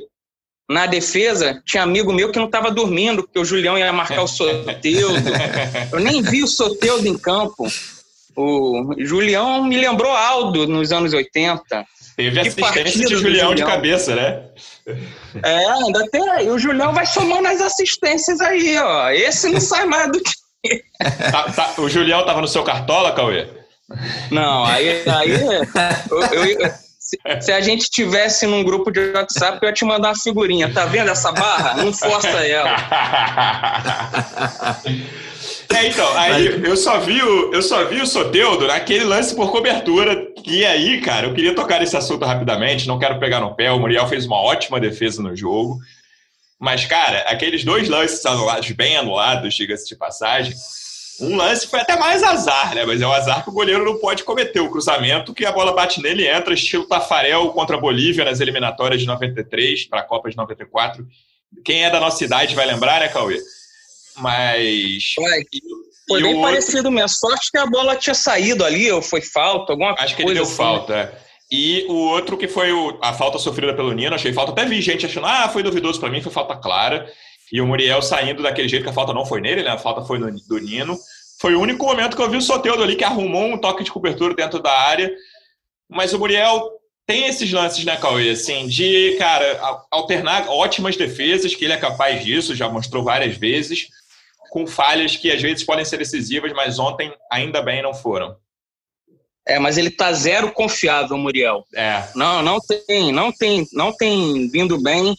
Na 0.70 0.86
defesa, 0.86 1.62
tinha 1.66 1.84
amigo 1.84 2.12
meu 2.12 2.32
que 2.32 2.40
não 2.40 2.46
estava 2.46 2.70
dormindo, 2.70 3.24
porque 3.24 3.40
o 3.40 3.46
Julião 3.46 3.78
ia 3.78 3.92
marcar 3.94 4.24
o 4.24 4.28
Soteudo. 4.28 5.30
Eu 5.92 6.00
nem 6.00 6.22
vi 6.22 6.44
o 6.44 6.48
Soteudo 6.48 7.08
em 7.08 7.18
campo. 7.18 7.66
O 8.36 8.96
Julião 9.00 9.64
me 9.64 9.78
lembrou 9.78 10.12
Aldo 10.12 10.68
nos 10.68 10.92
anos 10.92 11.14
80. 11.14 11.86
Teve 12.16 12.42
que 12.42 12.48
assistência 12.48 13.06
de 13.06 13.16
Julião, 13.16 13.50
Julião, 13.50 13.56
de 13.56 13.66
cabeça, 13.66 14.16
né? 14.16 14.44
É, 15.44 15.66
ainda 15.66 16.08
tem. 16.12 16.22
E 16.44 16.50
o 16.50 16.60
Julião 16.60 16.94
vai 16.94 17.06
somando 17.06 17.48
as 17.48 17.60
assistências 17.60 18.40
aí, 18.42 18.78
ó. 18.78 19.10
Esse 19.10 19.50
não 19.50 19.60
sai 19.60 19.86
mais 19.86 20.12
do 20.12 20.22
que. 20.22 20.84
Tá, 21.32 21.52
tá, 21.52 21.74
o 21.78 21.90
Julião 21.90 22.26
tava 22.26 22.42
no 22.42 22.48
seu 22.48 22.64
cartola, 22.64 23.14
Cauê? 23.14 23.48
Não, 24.32 24.64
aí. 24.66 25.04
aí 25.08 25.32
eu, 26.10 26.22
eu, 26.22 26.72
se, 27.00 27.18
se, 27.42 27.52
a 27.52 27.62
gente 27.62 27.90
tivesse 27.90 28.46
num 28.46 28.64
grupo 28.64 28.92
de 28.92 29.12
WhatsApp, 29.12 29.60
eu 29.62 29.68
ia 29.68 29.74
te 29.74 29.84
mandar 29.84 30.10
uma 30.10 30.16
figurinha. 30.16 30.72
Tá 30.72 30.86
vendo 30.86 31.10
essa 31.10 31.32
barra? 31.32 31.84
Não 31.84 31.92
força 31.92 32.28
ela. 32.46 32.76
É, 35.76 35.88
então, 35.88 36.18
aí 36.18 36.64
eu 36.64 36.78
só 36.78 37.00
vi 37.00 37.22
o, 37.22 37.54
eu 37.54 37.62
só 37.62 37.86
vi 37.86 38.02
o 38.02 38.08
Soteudo 38.08 38.68
naquele 38.68 39.04
lance 39.04 39.36
por 39.36 39.52
cobertura. 39.52 40.28
E 40.46 40.66
aí, 40.66 41.02
cara, 41.02 41.28
eu 41.28 41.34
queria 41.34 41.56
tocar 41.56 41.80
nesse 41.80 41.98
assunto 41.98 42.26
rapidamente, 42.26 42.88
não 42.88 43.00
quero 43.00 43.20
pegar 43.20 43.40
no 43.40 43.56
pé. 43.56 43.72
O 43.72 43.80
Muriel 43.80 44.08
fez 44.08 44.26
uma 44.26 44.42
ótima 44.42 44.80
defesa 44.80 45.22
no 45.22 45.36
jogo. 45.36 45.80
Mas, 46.60 46.86
cara, 46.86 47.20
aqueles 47.28 47.64
dois 47.64 47.90
lances 47.90 48.26
anulados, 48.26 48.72
bem 48.72 48.96
anulados, 48.96 49.54
diga-se 49.54 49.88
de 49.88 49.96
passagem, 49.98 50.54
um 51.20 51.36
lance 51.36 51.68
foi 51.68 51.80
até 51.80 51.98
mais 51.98 52.24
azar, 52.24 52.74
né? 52.74 52.86
Mas 52.86 53.02
é 53.02 53.08
um 53.08 53.12
azar 53.12 53.44
que 53.44 53.50
o 53.50 53.54
goleiro 53.54 53.86
não 53.86 54.00
pode 54.00 54.24
cometer. 54.24 54.60
O 54.60 54.70
cruzamento 54.70 55.34
que 55.34 55.46
a 55.46 55.52
bola 55.52 55.74
bate 55.74 56.02
nele 56.02 56.28
entra, 56.28 56.54
estilo 56.54 56.88
Tafarel 56.88 57.50
contra 57.50 57.76
a 57.78 57.80
Bolívia 57.80 58.26
nas 58.26 58.40
eliminatórias 58.40 59.02
de 59.02 59.08
93 59.08 59.86
para 59.86 60.00
a 60.00 60.04
Copa 60.04 60.30
de 60.30 60.38
94. 60.38 61.06
Quem 61.64 61.84
é 61.84 61.90
da 61.90 62.00
nossa 62.00 62.24
idade 62.24 62.56
vai 62.56 62.66
lembrar, 62.66 63.00
né, 63.00 63.10
Cauê? 63.10 63.40
Mas. 64.18 65.14
foi 66.08 66.22
bem 66.22 66.36
outro... 66.36 66.42
parecido 66.42 66.92
mesmo. 66.92 67.10
Sorte 67.10 67.52
que 67.52 67.58
a 67.58 67.66
bola 67.66 67.96
tinha 67.96 68.14
saído 68.14 68.64
ali, 68.64 68.92
ou 68.92 69.02
foi 69.02 69.22
falta, 69.22 69.74
alguma 69.74 69.92
Acho 69.92 69.98
coisa. 69.98 70.06
Acho 70.06 70.16
que 70.16 70.22
ele 70.24 70.34
deu 70.34 70.44
assim. 70.44 70.56
falta. 70.56 70.94
É. 70.94 71.24
E 71.52 71.86
o 71.88 71.96
outro 71.96 72.38
que 72.38 72.48
foi 72.48 72.72
o, 72.72 72.98
a 73.02 73.14
falta 73.14 73.38
sofrida 73.38 73.74
pelo 73.76 73.94
Nino, 73.94 74.16
achei 74.16 74.34
falta. 74.34 74.52
Até 74.52 74.66
vi 74.66 74.82
gente 74.82 75.06
achando, 75.06 75.28
ah, 75.28 75.48
foi 75.50 75.62
duvidoso 75.62 76.00
para 76.00 76.10
mim, 76.10 76.22
foi 76.22 76.32
falta 76.32 76.56
clara. 76.56 77.08
E 77.52 77.62
o 77.62 77.68
Muriel 77.68 78.02
saindo 78.02 78.42
daquele 78.42 78.68
jeito 78.68 78.84
que 78.84 78.90
a 78.90 78.94
falta 78.94 79.14
não 79.14 79.26
foi 79.26 79.40
nele, 79.40 79.62
né? 79.62 79.70
A 79.70 79.78
falta 79.78 80.02
foi 80.02 80.18
do, 80.18 80.32
do 80.48 80.58
Nino. 80.58 80.98
Foi 81.40 81.54
o 81.54 81.62
único 81.62 81.86
momento 81.86 82.16
que 82.16 82.22
eu 82.24 82.30
vi 82.30 82.38
o 82.38 82.42
Soteudo 82.42 82.82
ali 82.82 82.96
que 82.96 83.04
arrumou 83.04 83.46
um 83.46 83.58
toque 83.58 83.84
de 83.84 83.92
cobertura 83.92 84.34
dentro 84.34 84.60
da 84.60 84.72
área. 84.72 85.14
Mas 85.90 86.14
o 86.14 86.18
Muriel 86.18 86.72
tem 87.06 87.28
esses 87.28 87.52
lances, 87.52 87.84
né, 87.86 87.98
Cauê? 87.98 88.32
Assim, 88.32 88.68
de, 88.68 89.16
cara, 89.20 89.84
alternar 89.92 90.48
ótimas 90.50 90.96
defesas, 90.96 91.54
que 91.54 91.66
ele 91.66 91.74
é 91.74 91.78
capaz 91.78 92.24
disso, 92.24 92.56
já 92.56 92.70
mostrou 92.70 93.04
várias 93.04 93.38
vezes, 93.38 93.90
com 94.54 94.68
falhas 94.68 95.16
que 95.16 95.32
às 95.32 95.42
vezes 95.42 95.64
podem 95.64 95.84
ser 95.84 95.98
decisivas, 95.98 96.54
mas 96.54 96.78
ontem 96.78 97.12
ainda 97.32 97.60
bem 97.60 97.82
não 97.82 97.92
foram. 97.92 98.38
É, 99.48 99.58
mas 99.58 99.80
ele 99.80 99.90
tá 99.90 100.14
zero 100.14 100.52
confiável, 100.52 101.18
Muriel. 101.18 101.66
É. 101.74 102.08
Não, 102.14 102.44
não 102.44 102.60
tem, 102.60 103.12
não 103.12 103.32
tem, 103.32 103.68
não 103.74 103.92
tem 103.92 104.48
vindo 104.52 104.80
bem, 104.80 105.16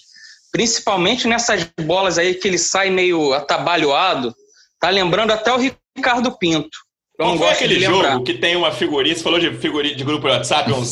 principalmente 0.53 1.27
nessas 1.27 1.65
bolas 1.85 2.17
aí 2.17 2.37
que 2.37 2.47
ele 2.47 2.59
sai 2.59 2.91
meio 2.91 3.35
atabalhoado. 3.35 4.33
Tá 4.79 4.89
lembrando 4.89 5.33
até 5.33 5.53
o 5.53 5.59
Ricardo 5.97 6.39
Pinto. 6.39 6.79
Eu 7.17 7.27
não 7.27 7.39
foi 7.39 7.49
aquele 7.49 7.79
jogo 7.79 8.25
que 8.25 8.35
tem 8.35 8.57
uma 8.57 8.73
figurinha, 8.73 9.15
você 9.15 9.23
falou 9.23 9.39
de 9.39 9.55
figurinha 9.55 9.95
de 9.95 10.03
grupo 10.03 10.27
WhatsApp, 10.27 10.69
um, 10.73 10.83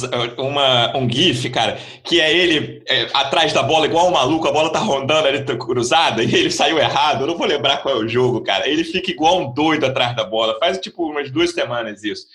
uma, 0.41 0.97
um 0.97 1.11
GIF, 1.11 1.50
cara, 1.50 1.81
que 2.05 2.21
é 2.21 2.33
ele 2.33 2.81
é, 2.88 3.09
atrás 3.12 3.52
da 3.52 3.61
bola, 3.61 3.87
igual 3.87 4.07
um 4.07 4.12
maluco, 4.12 4.47
a 4.47 4.52
bola 4.52 4.71
tá 4.71 4.79
rondando 4.79 5.26
ali 5.26 5.45
tá 5.45 5.57
cruzada 5.57 6.23
e 6.23 6.33
ele 6.33 6.50
saiu 6.52 6.79
errado. 6.79 7.23
Eu 7.23 7.26
não 7.26 7.37
vou 7.37 7.47
lembrar 7.47 7.79
qual 7.79 7.97
é 7.97 7.99
o 7.99 8.07
jogo, 8.07 8.41
cara. 8.41 8.69
Ele 8.69 8.85
fica 8.85 9.11
igual 9.11 9.41
um 9.41 9.52
doido 9.52 9.85
atrás 9.85 10.14
da 10.14 10.23
bola. 10.23 10.57
Faz 10.61 10.79
tipo 10.79 11.05
umas 11.05 11.29
duas 11.29 11.50
semanas 11.50 12.05
isso. 12.05 12.26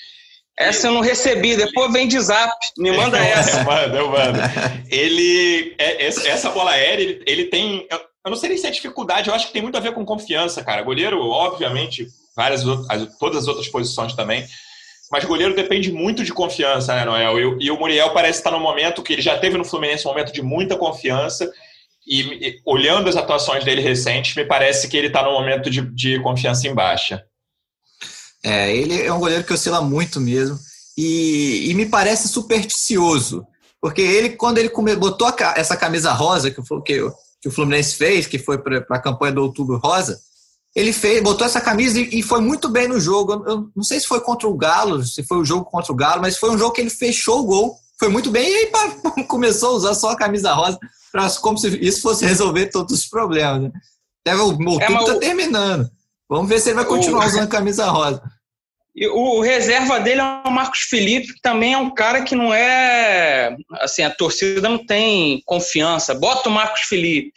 Essa 0.59 0.87
eu 0.87 0.91
não 0.91 1.01
recebi, 1.01 1.55
depois 1.55 1.93
vem 1.93 2.09
de 2.09 2.19
zap, 2.19 2.51
me 2.77 2.91
manda 2.97 3.17
essa. 3.17 3.63
manda, 3.63 3.97
eu 3.97 4.09
mando. 4.09 4.39
Ele, 4.91 5.75
é, 5.77 6.05
essa 6.05 6.49
bola 6.49 6.71
aérea, 6.71 7.03
ele, 7.03 7.23
ele 7.25 7.45
tem. 7.45 7.87
Eu 7.89 8.31
não 8.31 8.35
sei 8.35 8.49
nem 8.49 8.57
se 8.57 8.67
é 8.67 8.71
dificuldade, 8.71 9.29
eu 9.29 9.35
acho 9.35 9.47
que 9.47 9.53
tem 9.53 9.61
muito 9.61 9.77
a 9.77 9.79
ver 9.79 9.93
com 9.93 10.03
confiança, 10.03 10.61
cara. 10.61 10.81
Goleiro, 10.81 11.21
obviamente, 11.21 12.07
várias 12.37 12.63
as, 12.87 13.17
todas 13.17 13.39
as 13.39 13.47
outras 13.47 13.67
posições 13.67 14.13
também. 14.13 14.47
Mas 15.11 15.25
goleiro 15.25 15.55
depende 15.55 15.91
muito 15.91 16.23
de 16.23 16.31
confiança, 16.31 16.93
né, 16.93 17.03
Noel? 17.03 17.59
E, 17.59 17.65
e 17.65 17.71
o 17.71 17.79
Muriel 17.79 18.13
parece 18.13 18.39
estar 18.39 18.51
no 18.51 18.59
momento 18.59 19.01
que 19.01 19.13
ele 19.13 19.21
já 19.21 19.37
teve 19.37 19.57
no 19.57 19.65
Fluminense 19.65 20.05
um 20.05 20.11
momento 20.11 20.31
de 20.31 20.43
muita 20.43 20.77
confiança. 20.77 21.49
E, 22.05 22.21
e 22.21 22.61
olhando 22.65 23.09
as 23.09 23.15
atuações 23.15 23.65
dele 23.65 23.81
recentes, 23.81 24.35
me 24.35 24.45
parece 24.45 24.87
que 24.87 24.95
ele 24.95 25.07
está 25.07 25.23
no 25.23 25.31
momento 25.31 25.69
de, 25.69 25.81
de 25.81 26.21
confiança 26.21 26.67
em 26.67 26.75
baixa. 26.75 27.23
É, 28.43 28.73
ele 28.73 29.01
é 29.01 29.11
um 29.11 29.19
goleiro 29.19 29.43
que 29.43 29.53
oscila 29.53 29.81
muito 29.81 30.21
mesmo. 30.21 30.57
E, 30.97 31.69
e 31.69 31.73
me 31.73 31.85
parece 31.85 32.27
supersticioso. 32.27 33.45
Porque 33.81 34.01
ele, 34.01 34.29
quando 34.31 34.57
ele 34.57 34.69
come, 34.69 34.95
botou 34.95 35.27
a, 35.27 35.53
essa 35.55 35.75
camisa 35.77 36.11
rosa 36.11 36.51
que, 36.51 36.61
que, 36.61 37.11
que 37.41 37.47
o 37.47 37.51
Fluminense 37.51 37.95
fez, 37.95 38.27
que 38.27 38.39
foi 38.39 38.57
para 38.57 38.85
a 38.89 39.01
campanha 39.01 39.33
do 39.33 39.43
Outubro 39.43 39.77
Rosa, 39.77 40.19
ele 40.77 40.93
fez, 40.93 41.23
botou 41.23 41.43
essa 41.43 41.59
camisa 41.59 41.99
e, 41.99 42.19
e 42.19 42.21
foi 42.21 42.39
muito 42.39 42.69
bem 42.69 42.87
no 42.87 42.99
jogo. 42.99 43.33
Eu, 43.33 43.45
eu, 43.47 43.69
não 43.75 43.83
sei 43.83 43.99
se 43.99 44.05
foi 44.05 44.21
contra 44.21 44.47
o 44.47 44.53
Galo, 44.53 45.03
se 45.03 45.23
foi 45.23 45.39
o 45.39 45.43
jogo 45.43 45.65
contra 45.65 45.91
o 45.91 45.95
Galo, 45.95 46.21
mas 46.21 46.37
foi 46.37 46.51
um 46.51 46.57
jogo 46.57 46.71
que 46.71 46.79
ele 46.79 46.91
fechou 46.91 47.39
o 47.39 47.45
gol, 47.45 47.75
foi 47.99 48.09
muito 48.09 48.29
bem 48.29 48.47
e 48.47 48.55
aí 48.55 48.67
pá, 48.67 48.95
começou 49.27 49.69
a 49.69 49.73
usar 49.73 49.95
só 49.95 50.11
a 50.11 50.15
camisa 50.15 50.53
rosa, 50.53 50.77
pra, 51.11 51.27
como 51.41 51.57
se 51.57 51.67
isso 51.83 52.03
fosse 52.03 52.23
resolver 52.23 52.67
todos 52.67 52.93
os 52.93 53.07
problemas. 53.07 53.63
Né? 53.63 53.71
Até 54.23 54.37
o 54.37 54.45
outubro 54.45 54.79
é, 54.79 54.85
tá 54.85 55.15
o... 55.15 55.19
terminando. 55.19 55.89
Vamos 56.29 56.47
ver 56.47 56.59
se 56.59 56.69
ele 56.69 56.75
vai 56.75 56.85
continuar 56.85 57.25
o... 57.25 57.27
usando 57.27 57.43
a 57.45 57.47
camisa 57.47 57.89
rosa. 57.89 58.21
O, 59.13 59.39
o 59.39 59.41
reserva 59.41 59.99
dele 59.99 60.21
é 60.21 60.43
o 60.45 60.51
Marcos 60.51 60.81
Felipe, 60.81 61.33
que 61.33 61.41
também 61.41 61.73
é 61.73 61.77
um 61.79 61.91
cara 61.91 62.21
que 62.21 62.35
não 62.35 62.53
é. 62.53 63.55
Assim, 63.79 64.03
a 64.03 64.11
torcida 64.11 64.69
não 64.69 64.85
tem 64.85 65.41
confiança. 65.43 66.13
Bota 66.13 66.49
o 66.49 66.51
Marcos 66.51 66.81
Felipe. 66.81 67.31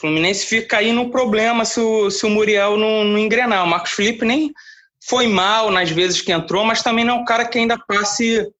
O 0.00 0.08
Fluminense 0.08 0.46
fica 0.46 0.78
aí 0.78 0.92
no 0.92 1.10
problema 1.10 1.62
se 1.66 1.78
o, 1.78 2.10
se 2.10 2.24
o 2.24 2.30
Muriel 2.30 2.78
não, 2.78 3.04
não 3.04 3.18
engrenar. 3.18 3.62
O 3.62 3.68
Marcos 3.68 3.92
Felipe 3.92 4.24
nem 4.24 4.50
foi 5.06 5.28
mal 5.28 5.70
nas 5.70 5.90
vezes 5.90 6.22
que 6.22 6.32
entrou, 6.32 6.64
mas 6.64 6.82
também 6.82 7.04
não 7.04 7.16
é 7.16 7.18
um 7.18 7.24
cara 7.26 7.44
que 7.44 7.58
ainda 7.58 7.76
passe 7.76 8.50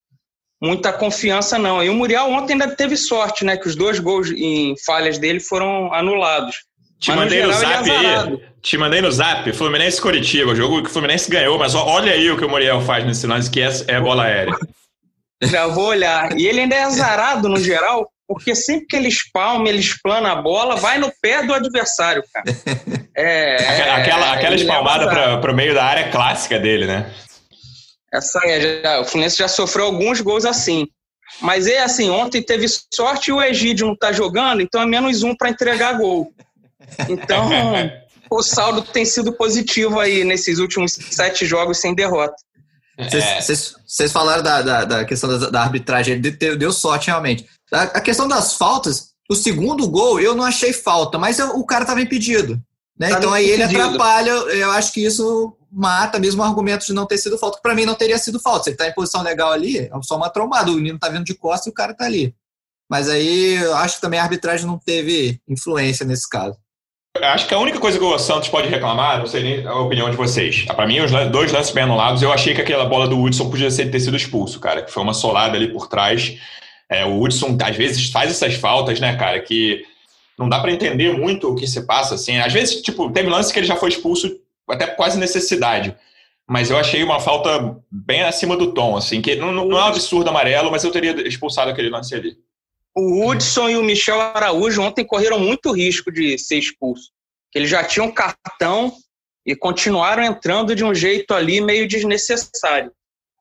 muita 0.62 0.92
confiança, 0.92 1.59
não. 1.59 1.82
E 1.82 1.88
o 1.88 1.94
Muriel 1.94 2.30
ontem 2.30 2.52
ainda 2.52 2.76
teve 2.76 2.94
sorte, 2.94 3.42
né? 3.42 3.56
Que 3.56 3.66
os 3.66 3.75
dois 3.75 3.99
gols 3.99 4.30
em 4.30 4.75
falhas 4.85 5.16
dele 5.16 5.40
foram 5.40 5.90
anulados. 5.94 6.56
Te 6.99 7.09
mas 7.09 7.20
mandei 7.20 7.40
no, 7.40 7.49
no 7.49 7.54
zap 7.54 7.90
é 7.90 7.97
aí. 7.97 8.40
Te 8.61 8.76
mandei 8.76 9.00
no 9.00 9.11
zap. 9.11 9.50
Fluminense 9.54 9.99
Coritiba, 9.99 10.54
jogo 10.54 10.82
que 10.82 10.90
o 10.90 10.92
Fluminense 10.92 11.30
ganhou, 11.30 11.59
mas 11.59 11.75
olha 11.75 12.12
aí 12.12 12.30
o 12.30 12.37
que 12.37 12.44
o 12.44 12.50
Muriel 12.50 12.82
faz 12.82 13.06
nesse 13.06 13.26
lance, 13.26 13.50
que 13.50 13.62
é, 13.62 13.70
é 13.87 13.99
bola 13.99 14.25
aérea. 14.25 14.54
Já 15.42 15.66
vou 15.66 15.87
olhar. 15.87 16.38
E 16.38 16.47
ele 16.47 16.61
ainda 16.61 16.75
é 16.75 16.82
azarado 16.82 17.49
no 17.49 17.59
geral, 17.59 18.12
porque 18.31 18.55
sempre 18.55 18.87
que 18.87 18.95
ele 18.95 19.09
espalma, 19.09 19.69
ele 19.69 19.81
explana 19.81 20.31
a 20.31 20.37
bola, 20.37 20.77
vai 20.77 20.99
no 20.99 21.13
pé 21.21 21.43
do 21.43 21.53
adversário, 21.53 22.23
cara. 22.33 22.47
É, 23.13 23.57
aquela 23.91 24.29
é, 24.29 24.37
aquela 24.37 24.55
espalmada 24.55 25.05
é 25.05 25.37
para 25.37 25.53
o 25.53 25.55
meio 25.55 25.75
da 25.75 25.85
área 25.85 26.11
clássica 26.11 26.59
dele, 26.59 26.87
né? 26.87 27.13
Essa 28.11 28.41
é, 28.47 28.81
já, 28.81 29.01
o 29.01 29.05
Fluminense 29.05 29.37
já 29.37 29.49
sofreu 29.49 29.87
alguns 29.87 30.23
gols 30.23 30.47
assim. 30.47 30.87
Mas 31.43 31.67
é 31.67 31.83
assim, 31.83 32.09
ontem 32.09 32.41
teve 32.41 32.67
sorte 32.95 33.29
e 33.29 33.33
o 33.33 33.43
Egídio 33.43 33.89
não 33.89 33.97
tá 33.97 34.11
jogando, 34.11 34.63
então 34.63 34.81
é 34.81 34.87
menos 34.87 35.23
um 35.23 35.35
para 35.35 35.51
entregar 35.51 35.99
gol. 35.99 36.33
Então, 37.11 37.51
o 38.31 38.43
saldo 38.43 38.81
tem 38.81 39.05
sido 39.05 39.35
positivo 39.35 40.01
aí 40.01 40.25
nesses 40.25 40.59
últimos 40.59 40.93
sete 40.93 41.45
jogos 41.45 41.79
sem 41.79 41.95
derrota. 41.95 42.37
Vocês 42.97 44.13
falaram 44.13 44.43
da, 44.43 44.63
da, 44.63 44.85
da 44.85 45.05
questão 45.05 45.39
da, 45.39 45.51
da, 45.51 45.63
arbitragem, 45.63 46.21
deu, 46.21 46.57
deu 46.57 46.73
sorte 46.73 47.09
realmente. 47.09 47.45
A, 47.73 47.83
a, 47.83 48.00
questão 48.00 48.27
das 48.27 48.55
faltas, 48.55 49.11
o 49.31 49.35
segundo 49.35 49.89
gol 49.89 50.21
eu 50.21 50.35
não 50.35 50.45
achei 50.45 50.73
falta, 50.73 51.19
mas 51.19 51.39
eu, 51.39 51.50
o 51.57 51.65
cara 51.65 51.83
estava 51.83 52.00
impedido. 52.00 52.61
Né? 52.99 53.12
então 53.12 53.33
aí 53.33 53.49
ele 53.49 53.62
atrapalha, 53.62 54.31
eu 54.31 54.71
acho 54.73 54.93
que 54.93 55.03
isso 55.03 55.57
mata 55.73 56.19
mesmo 56.19 56.43
o 56.43 56.45
argumento 56.45 56.85
de 56.85 56.93
não 56.93 57.07
ter 57.07 57.17
sido 57.17 57.39
falta, 57.39 57.57
que 57.57 57.62
para 57.62 57.75
mim 57.75 57.87
não 57.87 57.95
teria 57.95 58.19
sido 58.19 58.39
falta. 58.39 58.65
Se 58.65 58.71
ele 58.71 58.75
está 58.75 58.87
em 58.87 58.93
posição 58.93 59.23
legal 59.23 59.53
ali, 59.53 59.79
é 59.79 59.91
só 60.03 60.17
uma 60.17 60.29
trombada, 60.29 60.71
o 60.71 60.79
Nino 60.79 60.97
está 60.97 61.09
vindo 61.09 61.25
de 61.25 61.35
costas 61.35 61.67
e 61.67 61.71
o 61.71 61.75
cara 61.75 61.93
está 61.93 62.05
ali. 62.05 62.35
Mas 62.91 63.09
aí 63.09 63.55
eu 63.55 63.75
acho 63.77 63.95
que 63.95 64.00
também 64.00 64.19
a 64.19 64.25
arbitragem 64.25 64.67
não 64.67 64.77
teve 64.77 65.41
influência 65.49 66.05
nesse 66.05 66.29
caso. 66.29 66.59
Acho 67.17 67.49
que 67.49 67.55
a 67.55 67.59
única 67.59 67.79
coisa 67.79 67.99
que 67.99 68.05
o 68.05 68.19
Santos 68.19 68.49
pode 68.49 68.69
reclamar, 68.69 69.19
não 69.19 69.27
sei 69.27 69.43
nem 69.43 69.67
a 69.67 69.75
opinião 69.75 70.11
de 70.11 70.17
vocês. 70.17 70.65
Para 70.65 70.87
mim, 70.87 71.00
os 71.00 71.11
dois 71.31 71.50
lances 71.50 71.73
bem 71.73 71.85
anulados, 71.85 72.23
eu 72.23 72.33
achei 72.33 72.55
que 72.55 72.61
aquela 72.61 72.85
bola 72.85 73.09
do 73.09 73.21
Hudson 73.21 73.50
podia 73.50 73.69
ter 73.69 74.00
sido 74.00 74.17
expulso, 74.17 74.61
cara, 74.61 74.83
que 74.83 74.93
foi 74.93 75.03
uma 75.03 75.15
solada 75.15 75.57
ali 75.57 75.73
por 75.73 75.89
trás. 75.89 76.39
É, 76.90 77.04
o 77.04 77.23
Hudson, 77.23 77.56
às 77.62 77.76
vezes, 77.76 78.11
faz 78.11 78.30
essas 78.30 78.54
faltas, 78.54 78.99
né, 78.99 79.16
cara, 79.16 79.40
que 79.40 79.85
não 80.37 80.49
dá 80.49 80.59
para 80.59 80.73
entender 80.73 81.12
muito 81.12 81.49
o 81.49 81.54
que 81.54 81.66
se 81.66 81.87
passa, 81.87 82.16
assim. 82.16 82.38
Às 82.38 82.52
vezes, 82.52 82.82
tipo, 82.82 83.11
teve 83.11 83.28
lance 83.28 83.52
que 83.52 83.59
ele 83.61 83.66
já 83.66 83.76
foi 83.76 83.90
expulso 83.90 84.28
até 84.68 84.87
quase 84.87 85.18
necessidade. 85.18 85.94
Mas 86.49 86.68
eu 86.68 86.76
achei 86.76 87.02
uma 87.04 87.20
falta 87.20 87.76
bem 87.90 88.23
acima 88.23 88.56
do 88.56 88.75
tom, 88.75 88.97
assim, 88.97 89.23
que 89.23 89.37
não, 89.37 89.52
não 89.52 89.78
é 89.78 89.85
um 89.85 89.87
absurdo 89.87 90.28
amarelo, 90.28 90.70
mas 90.70 90.82
eu 90.82 90.90
teria 90.90 91.12
expulsado 91.26 91.70
aquele 91.70 91.88
lance 91.88 92.12
ali 92.14 92.37
o 92.94 93.26
Hudson 93.26 93.70
e 93.70 93.76
o 93.76 93.82
Michel 93.82 94.20
Araújo 94.20 94.82
ontem 94.82 95.04
correram 95.04 95.38
muito 95.38 95.73
risco 95.73 96.11
de 96.11 96.37
ser 96.38 96.59
expulso. 96.59 97.11
Eles 97.54 97.70
já 97.70 97.85
tinham 97.85 98.11
cartão 98.11 98.92
e 99.47 99.56
continuaram 99.56 100.23
entrando 100.23 100.75
de 100.75 100.85
um 100.85 100.94
jeito 100.94 101.32
ali 101.32 101.61
meio 101.61 101.88
desnecessário. 101.88 102.92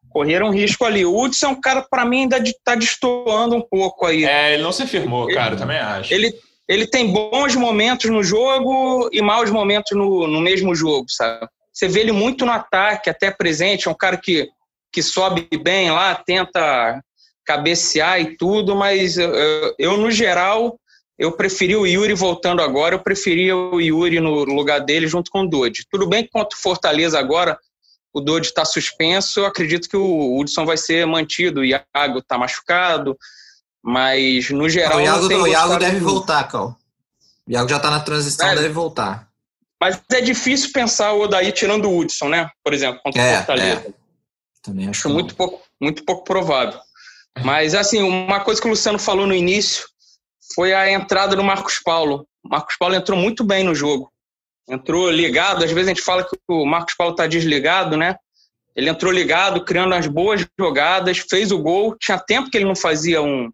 Correram 0.10 0.50
risco 0.50 0.86
ali. 0.86 1.06
O 1.06 1.18
Hudson 1.18 1.48
é 1.48 1.50
um 1.50 1.62
cara, 1.62 1.86
para 1.88 2.06
mim, 2.06 2.22
ainda 2.22 2.38
está 2.40 2.76
destoando 2.76 3.56
um 3.56 3.62
pouco 3.62 4.06
aí. 4.06 4.26
É, 4.26 4.54
ele 4.54 4.64
não 4.64 4.72
se 4.72 4.86
firmou, 4.88 5.30
ele, 5.30 5.36
cara, 5.36 5.56
também 5.56 5.78
acho. 5.78 6.14
Ele, 6.14 6.34
ele 6.68 6.88
tem 6.88 7.12
bons 7.12 7.56
momentos 7.56 8.10
no 8.10 8.24
jogo 8.24 9.10
e 9.12 9.22
maus 9.22 9.50
momentos 9.50 9.98
no, 9.98 10.28
no 10.28 10.42
mesmo 10.42 10.74
jogo, 10.76 11.06
sabe? 11.10 11.48
Você 11.74 11.88
vê 11.88 12.02
ele 12.02 12.12
muito 12.12 12.46
no 12.46 12.52
ataque, 12.52 13.10
até 13.10 13.32
presente, 13.32 13.88
é 13.88 13.92
um 13.92 13.96
cara 13.96 14.18
que, 14.18 14.50
que 14.92 15.02
sobe 15.02 15.48
bem 15.64 15.90
lá, 15.92 16.14
tenta 16.16 17.02
cabecear 17.46 18.20
e 18.22 18.38
tudo, 18.38 18.76
mas 18.76 19.18
eu, 19.18 19.34
eu, 19.80 19.98
no 19.98 20.12
geral, 20.12 20.78
eu 21.18 21.32
preferi 21.32 21.76
o 21.76 21.86
Yuri 21.86 22.14
voltando 22.14 22.62
agora, 22.62 22.96
eu 22.96 23.00
preferia 23.00 23.56
o 23.56 23.82
Yuri 23.82 24.20
no 24.20 24.44
lugar 24.44 24.80
dele 24.80 25.08
junto 25.08 25.32
com 25.32 25.42
o 25.42 25.50
Dodi. 25.50 25.84
Tudo 25.90 26.08
bem 26.08 26.24
que 26.24 26.30
contra 26.30 26.58
o 26.58 26.62
Fortaleza 26.62 27.18
agora, 27.18 27.58
o 28.14 28.22
Dodi 28.22 28.48
está 28.48 28.66
suspenso, 28.66 29.42
eu 29.42 29.46
acredito 29.46 29.88
que 29.88 29.98
o 29.98 30.40
Hudson 30.40 30.66
vai 30.66 30.78
ser 30.78 31.06
mantido, 31.06 31.62
o 31.62 31.66
Iago 31.66 32.20
está 32.20 32.38
machucado, 32.38 33.18
mas 33.84 34.50
no 34.50 34.68
geral... 34.68 34.98
o 34.98 35.02
Iago, 35.02 35.28
o 35.28 35.48
Iago 35.48 35.78
deve 35.78 36.00
voltar, 36.00 36.44
Cal. 36.48 36.78
O 37.48 37.52
Iago 37.52 37.70
já 37.70 37.78
está 37.78 37.90
na 37.90 38.00
transição, 38.00 38.48
é, 38.48 38.56
deve 38.56 38.70
voltar. 38.70 39.28
Mas 39.80 40.02
é 40.12 40.22
difícil 40.22 40.72
pensar 40.74 41.14
o 41.14 41.22
Odaí 41.22 41.52
tirando 41.52 41.90
o 41.90 41.98
Hudson, 41.98 42.30
né? 42.30 42.50
Por 42.64 42.74
exemplo, 42.74 43.00
contra 43.04 43.22
é, 43.22 43.34
o 43.34 43.38
Fortaleza. 43.38 43.88
É. 43.88 43.94
Também 44.62 44.90
acho, 44.90 45.08
acho 45.08 45.10
muito 45.10 45.36
pouco, 45.36 45.62
muito 45.80 46.04
pouco 46.04 46.24
provável. 46.24 46.80
Mas, 47.44 47.74
assim, 47.74 48.02
uma 48.02 48.42
coisa 48.42 48.60
que 48.60 48.68
o 48.68 48.72
Luciano 48.72 49.00
falou 49.00 49.26
no 49.26 49.34
início 49.34 49.88
foi 50.54 50.74
a 50.74 50.92
entrada 50.92 51.36
do 51.36 51.44
Marcos 51.44 51.80
Paulo. 51.80 52.28
O 52.44 52.50
Marcos 52.50 52.76
Paulo 52.78 52.96
entrou 52.96 53.18
muito 53.18 53.44
bem 53.44 53.64
no 53.64 53.74
jogo. 53.74 54.12
Entrou 54.70 55.10
ligado. 55.10 55.64
Às 55.64 55.72
vezes 55.72 55.88
a 55.88 55.94
gente 55.94 56.02
fala 56.02 56.24
que 56.24 56.38
o 56.48 56.66
Marcos 56.66 56.94
Paulo 56.96 57.14
está 57.14 57.26
desligado, 57.26 57.98
né? 57.98 58.16
Ele 58.76 58.90
entrou 58.90 59.12
ligado, 59.12 59.66
criando 59.66 59.94
as 59.96 60.08
boas 60.08 60.46
jogadas, 60.58 61.18
fez 61.18 61.52
o 61.52 61.58
gol. 61.58 61.98
Tinha 61.98 62.18
tempo 62.18 62.50
que 62.50 62.58
ele 62.58 62.66
não 62.66 62.76
fazia 62.76 63.22
um, 63.22 63.50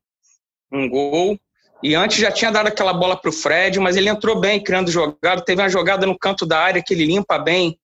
um 0.71 0.89
gol. 0.89 1.39
E 1.81 1.95
antes 1.95 2.17
já 2.17 2.31
tinha 2.31 2.51
dado 2.51 2.67
aquela 2.67 2.93
bola 2.93 3.15
para 3.15 3.29
o 3.29 3.33
Fred, 3.33 3.79
mas 3.79 3.95
ele 3.95 4.09
entrou 4.09 4.39
bem, 4.39 4.61
criando 4.61 4.91
jogada. 4.91 5.43
Teve 5.43 5.61
uma 5.61 5.69
jogada 5.69 6.05
no 6.05 6.17
canto 6.17 6.45
da 6.45 6.59
área 6.59 6.83
que 6.83 6.93
ele 6.93 7.05
limpa 7.05 7.39
bem 7.39 7.77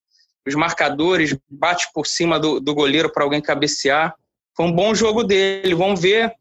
os 0.46 0.54
marcadores, 0.54 1.36
bate 1.48 1.86
por 1.94 2.06
cima 2.06 2.38
do, 2.38 2.60
do 2.60 2.74
goleiro 2.74 3.10
para 3.12 3.24
alguém 3.24 3.40
cabecear. 3.40 4.14
Foi 4.56 4.66
um 4.66 4.72
bom 4.72 4.94
jogo 4.94 5.22
dele. 5.22 5.74
Vamos 5.74 6.00
ver 6.00 6.32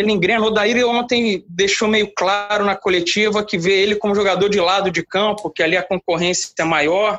ele 0.00 0.12
engrena. 0.12 0.44
O 0.44 0.50
Daír 0.50 0.84
ontem 0.86 1.44
deixou 1.48 1.88
meio 1.88 2.12
claro 2.14 2.64
na 2.64 2.76
coletiva 2.76 3.44
que 3.44 3.58
vê 3.58 3.82
ele 3.82 3.96
como 3.96 4.14
jogador 4.14 4.48
de 4.48 4.60
lado 4.60 4.90
de 4.90 5.04
campo, 5.04 5.50
que 5.50 5.62
ali 5.62 5.76
a 5.76 5.82
concorrência 5.82 6.50
é 6.58 6.64
maior. 6.64 7.18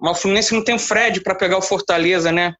Mas 0.00 0.18
o 0.18 0.20
Fluminense 0.22 0.54
não 0.54 0.62
tem 0.62 0.74
o 0.74 0.78
Fred 0.78 1.20
para 1.20 1.34
pegar 1.34 1.58
o 1.58 1.62
Fortaleza, 1.62 2.30
né? 2.30 2.54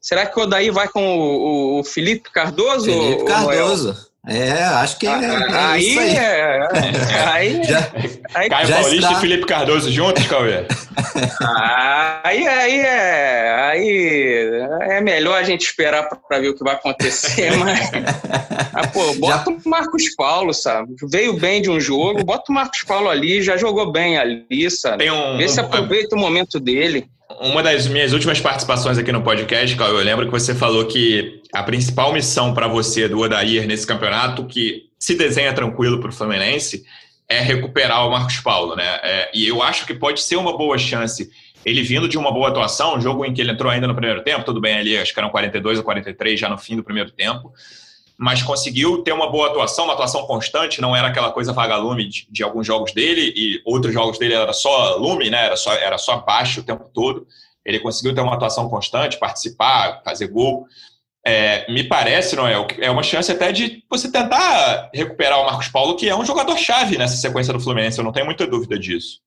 Será 0.00 0.26
que 0.26 0.38
o 0.38 0.42
Odaí 0.42 0.70
vai 0.70 0.86
com 0.88 1.18
o, 1.18 1.80
o 1.80 1.84
Felipe 1.84 2.30
Cardoso? 2.30 2.86
Felipe 2.86 3.24
Cardoso. 3.24 4.13
É, 4.26 4.52
acho 4.64 4.98
que 4.98 5.06
é, 5.06 5.10
é 5.10 5.54
aí, 5.54 5.86
isso 5.86 6.00
aí. 6.00 6.16
É, 6.16 6.68
aí, 7.28 7.64
já, 7.64 7.90
aí, 8.34 8.48
Caio 8.48 8.66
já 8.66 8.76
Paulista 8.76 9.06
está... 9.06 9.12
e 9.12 9.20
Felipe 9.20 9.46
Cardoso 9.46 9.92
juntos, 9.92 10.26
Cauê? 10.26 10.64
aí, 12.24 12.48
aí, 12.48 12.80
é, 12.80 13.54
aí 13.70 14.68
é 14.80 15.00
melhor 15.02 15.38
a 15.38 15.42
gente 15.42 15.66
esperar 15.66 16.08
para 16.08 16.38
ver 16.38 16.48
o 16.48 16.54
que 16.54 16.64
vai 16.64 16.74
acontecer, 16.74 17.54
mas 17.58 17.90
ah, 18.72 18.86
pô, 18.88 19.12
bota 19.16 19.50
já... 19.50 19.56
o 19.62 19.68
Marcos 19.68 20.14
Paulo, 20.14 20.54
sabe? 20.54 20.94
Veio 21.02 21.34
bem 21.34 21.60
de 21.60 21.68
um 21.68 21.78
jogo, 21.78 22.24
bota 22.24 22.50
o 22.50 22.54
Marcos 22.54 22.82
Paulo 22.82 23.10
ali, 23.10 23.42
já 23.42 23.58
jogou 23.58 23.92
bem 23.92 24.16
ali, 24.16 24.70
sabe? 24.70 24.98
Tem 25.04 25.10
um, 25.10 25.36
Vê 25.36 25.46
se 25.48 25.60
aproveita 25.60 26.16
um, 26.16 26.18
o 26.18 26.22
momento 26.22 26.58
dele. 26.58 27.06
Uma 27.40 27.62
das 27.62 27.86
minhas 27.86 28.14
últimas 28.14 28.40
participações 28.40 28.96
aqui 28.96 29.12
no 29.12 29.22
podcast, 29.22 29.78
eu 29.78 29.96
lembro 29.96 30.24
que 30.24 30.32
você 30.32 30.54
falou 30.54 30.86
que 30.86 31.42
a 31.54 31.62
principal 31.62 32.12
missão 32.12 32.52
para 32.52 32.66
você 32.66 33.08
do 33.08 33.20
Odair 33.20 33.66
nesse 33.66 33.86
campeonato, 33.86 34.44
que 34.44 34.90
se 34.98 35.14
desenha 35.14 35.54
tranquilo 35.54 36.00
para 36.00 36.10
o 36.10 36.12
Fluminense, 36.12 36.84
é 37.28 37.40
recuperar 37.40 38.06
o 38.06 38.10
Marcos 38.10 38.40
Paulo, 38.40 38.74
né? 38.74 39.00
É, 39.02 39.30
e 39.32 39.46
eu 39.46 39.62
acho 39.62 39.86
que 39.86 39.94
pode 39.94 40.20
ser 40.20 40.36
uma 40.36 40.58
boa 40.58 40.76
chance. 40.76 41.30
Ele 41.64 41.82
vindo 41.82 42.08
de 42.08 42.18
uma 42.18 42.32
boa 42.32 42.48
atuação, 42.48 42.96
um 42.96 43.00
jogo 43.00 43.24
em 43.24 43.32
que 43.32 43.40
ele 43.40 43.52
entrou 43.52 43.70
ainda 43.70 43.86
no 43.86 43.94
primeiro 43.94 44.22
tempo, 44.22 44.44
tudo 44.44 44.60
bem 44.60 44.74
ali, 44.74 44.98
acho 44.98 45.14
que 45.14 45.18
eram 45.18 45.30
42 45.30 45.78
ou 45.78 45.84
43 45.84 46.38
já 46.38 46.48
no 46.48 46.58
fim 46.58 46.76
do 46.76 46.84
primeiro 46.84 47.10
tempo, 47.12 47.52
mas 48.18 48.42
conseguiu 48.42 49.02
ter 49.02 49.12
uma 49.12 49.30
boa 49.30 49.48
atuação, 49.48 49.84
uma 49.84 49.94
atuação 49.94 50.26
constante, 50.26 50.80
não 50.80 50.94
era 50.94 51.08
aquela 51.08 51.30
coisa 51.30 51.52
vagalume 51.52 52.08
de, 52.08 52.26
de, 52.30 52.42
alguns 52.42 52.66
jogos 52.66 52.92
dele, 52.92 53.32
e 53.34 53.62
outros 53.64 53.94
jogos 53.94 54.18
dele 54.18 54.34
era 54.34 54.52
só 54.52 54.96
lume, 54.96 55.30
né? 55.30 55.46
era, 55.46 55.56
só, 55.56 55.72
era 55.72 55.98
só 55.98 56.18
baixo 56.18 56.60
o 56.60 56.64
tempo 56.64 56.90
todo. 56.92 57.26
Ele 57.64 57.78
conseguiu 57.78 58.14
ter 58.14 58.20
uma 58.20 58.34
atuação 58.34 58.68
constante, 58.68 59.18
participar, 59.18 60.02
fazer 60.04 60.26
gol. 60.26 60.66
É, 61.26 61.70
me 61.72 61.84
parece, 61.84 62.36
Noel, 62.36 62.66
é 62.78 62.90
uma 62.90 63.02
chance 63.02 63.32
até 63.32 63.50
de 63.50 63.82
você 63.88 64.10
tentar 64.10 64.90
recuperar 64.92 65.40
o 65.40 65.46
Marcos 65.46 65.68
Paulo, 65.68 65.96
que 65.96 66.08
é 66.08 66.14
um 66.14 66.24
jogador-chave 66.24 66.98
nessa 66.98 67.16
sequência 67.16 67.52
do 67.52 67.60
Fluminense, 67.60 67.98
eu 67.98 68.04
não 68.04 68.12
tenho 68.12 68.26
muita 68.26 68.46
dúvida 68.46 68.78
disso. 68.78 69.20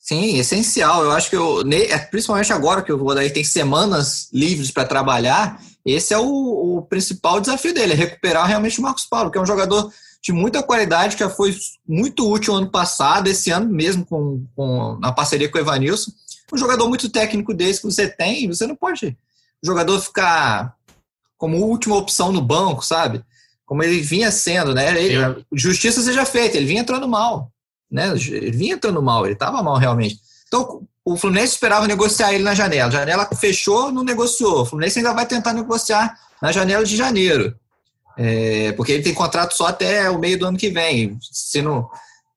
Sim, 0.00 0.38
essencial. 0.38 1.04
Eu 1.04 1.12
acho 1.12 1.30
que, 1.30 1.36
eu, 1.36 1.62
é, 1.70 1.98
principalmente 1.98 2.52
agora 2.52 2.82
que 2.82 2.92
o 2.92 2.96
Rodaí 2.96 3.30
tem 3.30 3.44
semanas 3.44 4.28
livres 4.32 4.70
para 4.70 4.84
trabalhar, 4.84 5.60
esse 5.84 6.12
é 6.12 6.18
o, 6.18 6.78
o, 6.78 6.82
principal 6.82 7.40
desafio 7.40 7.72
dele, 7.72 7.92
é 7.92 7.96
recuperar 7.96 8.46
realmente 8.46 8.80
o 8.80 8.82
Marcos 8.82 9.06
Paulo, 9.06 9.30
que 9.30 9.38
é 9.38 9.40
um 9.40 9.46
jogador 9.46 9.92
de 10.22 10.32
muita 10.32 10.62
qualidade, 10.62 11.16
que 11.16 11.22
já 11.22 11.30
foi 11.30 11.56
muito 11.86 12.28
útil 12.28 12.54
ano 12.54 12.70
passado, 12.70 13.28
esse 13.28 13.50
ano 13.50 13.68
mesmo, 13.70 14.04
com, 14.04 14.44
com, 14.56 14.98
na 15.00 15.12
parceria 15.12 15.48
com 15.48 15.56
o 15.56 15.60
Evanilson. 15.60 16.10
Um 16.52 16.58
jogador 16.58 16.88
muito 16.88 17.08
técnico 17.08 17.54
desse 17.54 17.80
que 17.80 17.86
você 17.86 18.08
tem, 18.08 18.48
você 18.48 18.66
não 18.66 18.74
pode 18.74 19.16
o 19.62 19.66
jogador 19.66 20.00
ficar 20.00 20.74
como 21.38 21.64
última 21.64 21.96
opção 21.96 22.32
no 22.32 22.42
banco, 22.42 22.84
sabe? 22.84 23.24
Como 23.64 23.82
ele 23.82 24.00
vinha 24.00 24.30
sendo, 24.30 24.74
né? 24.74 24.88
Ele, 24.98 25.44
justiça 25.52 26.02
seja 26.02 26.26
feita, 26.26 26.56
ele 26.56 26.66
vinha 26.66 26.80
entrando 26.80 27.08
mal, 27.08 27.50
né? 27.90 28.10
Ele 28.10 28.50
vinha 28.50 28.74
entrando 28.74 29.00
mal, 29.00 29.24
ele 29.24 29.34
estava 29.34 29.62
mal 29.62 29.76
realmente. 29.76 30.18
Então, 30.48 30.82
o 31.04 31.16
Fluminense 31.16 31.54
esperava 31.54 31.86
negociar 31.86 32.34
ele 32.34 32.42
na 32.42 32.54
janela. 32.54 32.88
A 32.88 32.90
janela 32.90 33.28
fechou, 33.36 33.92
não 33.92 34.02
negociou. 34.02 34.62
O 34.62 34.66
Fluminense 34.66 34.98
ainda 34.98 35.14
vai 35.14 35.26
tentar 35.26 35.52
negociar 35.52 36.18
na 36.42 36.50
janela 36.50 36.84
de 36.84 36.96
janeiro. 36.96 37.54
É, 38.16 38.72
porque 38.72 38.92
ele 38.92 39.02
tem 39.02 39.14
contrato 39.14 39.54
só 39.54 39.68
até 39.68 40.10
o 40.10 40.18
meio 40.18 40.38
do 40.38 40.46
ano 40.46 40.58
que 40.58 40.70
vem. 40.70 41.16
Se 41.20 41.62
não 41.62 41.88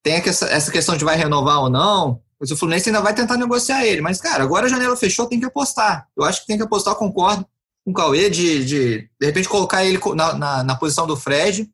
tem 0.03 0.15
essa 0.15 0.71
questão 0.71 0.95
de 0.95 1.03
vai 1.03 1.15
renovar 1.15 1.61
ou 1.61 1.69
não, 1.69 2.21
mas 2.39 2.51
o 2.51 2.57
Fluminense 2.57 2.89
ainda 2.89 3.01
vai 3.01 3.13
tentar 3.13 3.37
negociar 3.37 3.85
ele. 3.85 4.01
Mas, 4.01 4.21
cara, 4.21 4.43
agora 4.43 4.67
a 4.67 4.69
janela 4.69 4.95
fechou, 4.95 5.27
tem 5.27 5.39
que 5.39 5.45
apostar. 5.45 6.07
Eu 6.15 6.23
acho 6.23 6.41
que 6.41 6.47
tem 6.47 6.57
que 6.57 6.63
apostar, 6.63 6.95
concordo 6.95 7.45
com 7.83 7.91
o 7.91 7.93
Cauê, 7.93 8.29
de, 8.29 8.65
de 8.65 9.09
de 9.19 9.25
repente 9.25 9.49
colocar 9.49 9.83
ele 9.85 9.99
na, 10.15 10.33
na, 10.33 10.63
na 10.63 10.75
posição 10.75 11.07
do 11.07 11.17
Fred. 11.17 11.69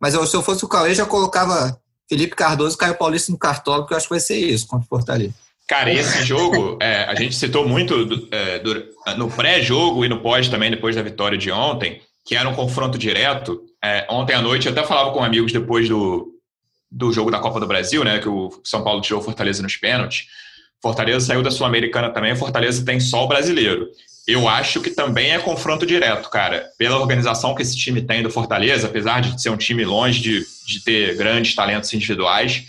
Mas 0.00 0.14
eu, 0.14 0.26
se 0.26 0.36
eu 0.36 0.42
fosse 0.42 0.64
o 0.64 0.68
Cauê, 0.68 0.94
já 0.94 1.06
colocava 1.06 1.80
Felipe 2.08 2.36
Cardoso 2.36 2.76
e 2.76 2.78
Caio 2.78 2.96
Paulista 2.96 3.32
no 3.32 3.38
cartola, 3.38 3.80
porque 3.80 3.94
eu 3.94 3.96
acho 3.96 4.06
que 4.06 4.14
vai 4.14 4.20
ser 4.20 4.36
isso 4.36 4.66
contra 4.66 4.84
o 4.84 4.88
Fortaleza. 4.88 5.34
Cara, 5.66 5.90
esse 5.90 6.22
jogo, 6.22 6.78
é, 6.80 7.04
a 7.04 7.14
gente 7.14 7.34
citou 7.34 7.66
muito 7.66 8.28
é, 8.30 8.58
do, 8.58 8.86
no 9.16 9.30
pré-jogo 9.30 10.04
e 10.04 10.08
no 10.08 10.20
pós 10.20 10.48
também, 10.48 10.70
depois 10.70 10.94
da 10.94 11.00
vitória 11.00 11.38
de 11.38 11.50
ontem, 11.50 12.02
que 12.24 12.36
era 12.36 12.48
um 12.48 12.54
confronto 12.54 12.98
direto. 12.98 13.62
É, 13.82 14.06
ontem 14.10 14.34
à 14.34 14.42
noite, 14.42 14.66
eu 14.66 14.72
até 14.72 14.82
falava 14.82 15.10
com 15.12 15.24
amigos 15.24 15.52
depois 15.52 15.88
do, 15.88 16.34
do 16.90 17.10
jogo 17.12 17.30
da 17.30 17.38
Copa 17.38 17.60
do 17.60 17.66
Brasil, 17.66 18.04
né, 18.04 18.18
que 18.18 18.28
o 18.28 18.60
São 18.62 18.84
Paulo 18.84 19.00
tirou 19.00 19.22
Fortaleza 19.22 19.62
nos 19.62 19.76
pênaltis. 19.76 20.26
Fortaleza 20.82 21.26
saiu 21.26 21.42
da 21.42 21.50
Sul-Americana 21.50 22.10
também, 22.10 22.36
Fortaleza 22.36 22.84
tem 22.84 23.00
só 23.00 23.24
o 23.24 23.28
brasileiro. 23.28 23.88
Eu 24.26 24.48
acho 24.48 24.80
que 24.80 24.90
também 24.90 25.32
é 25.32 25.38
confronto 25.38 25.84
direto, 25.84 26.30
cara. 26.30 26.66
Pela 26.78 26.98
organização 26.98 27.54
que 27.54 27.62
esse 27.62 27.76
time 27.76 28.00
tem 28.00 28.22
do 28.22 28.30
Fortaleza, 28.30 28.86
apesar 28.86 29.20
de 29.20 29.40
ser 29.40 29.50
um 29.50 29.56
time 29.56 29.84
longe 29.84 30.20
de, 30.20 30.46
de 30.66 30.82
ter 30.82 31.14
grandes 31.16 31.54
talentos 31.54 31.92
individuais, 31.92 32.64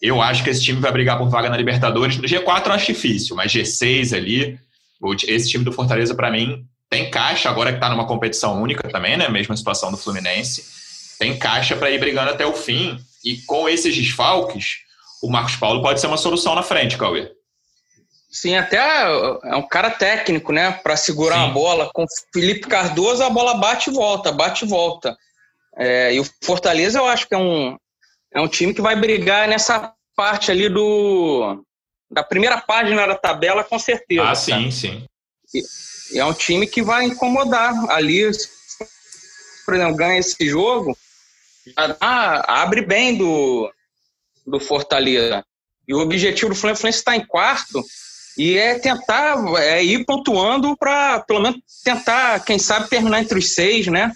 eu 0.00 0.22
acho 0.22 0.44
que 0.44 0.50
esse 0.50 0.62
time 0.62 0.80
vai 0.80 0.92
brigar 0.92 1.18
por 1.18 1.28
vaga 1.28 1.48
na 1.48 1.56
Libertadores. 1.56 2.16
No 2.16 2.24
G4 2.24 2.66
eu 2.66 2.72
acho 2.72 2.86
difícil, 2.86 3.34
mas 3.34 3.52
G6 3.52 4.16
ali, 4.16 4.58
esse 5.26 5.50
time 5.50 5.64
do 5.64 5.72
Fortaleza, 5.72 6.14
para 6.14 6.30
mim, 6.30 6.64
tem 6.88 7.10
caixa, 7.10 7.48
agora 7.48 7.70
que 7.70 7.78
está 7.78 7.88
numa 7.88 8.06
competição 8.06 8.60
única 8.62 8.88
também, 8.88 9.16
né? 9.16 9.28
Mesma 9.28 9.56
situação 9.56 9.90
do 9.90 9.96
Fluminense. 9.96 10.64
Tem 11.18 11.36
caixa 11.36 11.74
para 11.74 11.90
ir 11.90 11.98
brigando 11.98 12.30
até 12.30 12.46
o 12.46 12.52
fim. 12.52 12.98
E 13.24 13.38
com 13.38 13.68
esses 13.68 13.96
desfalques, 13.96 14.78
o 15.22 15.30
Marcos 15.30 15.56
Paulo 15.56 15.80
pode 15.80 16.00
ser 16.00 16.06
uma 16.06 16.16
solução 16.16 16.54
na 16.54 16.62
frente, 16.62 16.98
Cauê. 16.98 17.30
Sim, 18.32 18.56
até 18.56 18.78
é 18.78 19.56
um 19.56 19.68
cara 19.68 19.90
técnico, 19.90 20.52
né? 20.52 20.72
Para 20.72 20.96
segurar 20.96 21.36
Sim. 21.36 21.44
a 21.44 21.48
bola. 21.48 21.90
Com 21.92 22.06
Felipe 22.32 22.66
Cardoso, 22.66 23.22
a 23.22 23.28
bola 23.28 23.58
bate 23.58 23.90
e 23.90 23.92
volta, 23.92 24.32
bate 24.32 24.64
e 24.64 24.68
volta. 24.68 25.14
É, 25.76 26.14
e 26.14 26.18
o 26.18 26.26
Fortaleza, 26.42 26.98
eu 26.98 27.04
acho 27.04 27.28
que 27.28 27.34
é 27.34 27.38
um, 27.38 27.76
é 28.32 28.40
um 28.40 28.48
time 28.48 28.72
que 28.72 28.80
vai 28.80 28.96
brigar 28.96 29.46
nessa 29.46 29.92
parte 30.16 30.50
ali 30.50 30.70
do 30.70 31.62
da 32.10 32.22
primeira 32.22 32.58
página 32.60 33.06
da 33.06 33.14
tabela, 33.14 33.64
com 33.64 33.78
certeza. 33.78 34.28
Ah, 34.28 34.34
sim, 34.34 34.70
sim. 34.70 35.06
E, 35.54 36.18
é 36.18 36.24
um 36.24 36.32
time 36.32 36.66
que 36.66 36.82
vai 36.82 37.04
incomodar 37.04 37.74
ali. 37.90 38.30
Por 39.64 39.74
exemplo, 39.74 39.96
ganha 39.96 40.18
esse 40.18 40.48
jogo, 40.48 40.96
abre 42.00 42.82
bem 42.82 43.16
do, 43.16 43.70
do 44.46 44.58
Fortaleza. 44.58 45.44
E 45.86 45.94
o 45.94 46.00
objetivo 46.00 46.50
do 46.50 46.56
Fluminense 46.56 46.88
está 46.88 47.14
em 47.14 47.24
quarto 47.24 47.82
e 48.36 48.56
é 48.56 48.78
tentar 48.78 49.36
é 49.58 49.82
ir 49.84 50.04
pontuando 50.04 50.76
para, 50.76 51.20
pelo 51.20 51.40
menos, 51.40 51.60
tentar, 51.84 52.40
quem 52.40 52.58
sabe, 52.58 52.88
terminar 52.88 53.20
entre 53.20 53.38
os 53.38 53.54
seis, 53.54 53.86
né? 53.86 54.12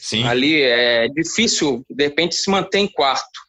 Sim. 0.00 0.24
Ali 0.24 0.60
é 0.60 1.08
difícil, 1.08 1.84
de 1.88 2.04
repente, 2.04 2.34
se 2.34 2.50
manter 2.50 2.78
em 2.78 2.88
quarto. 2.88 3.40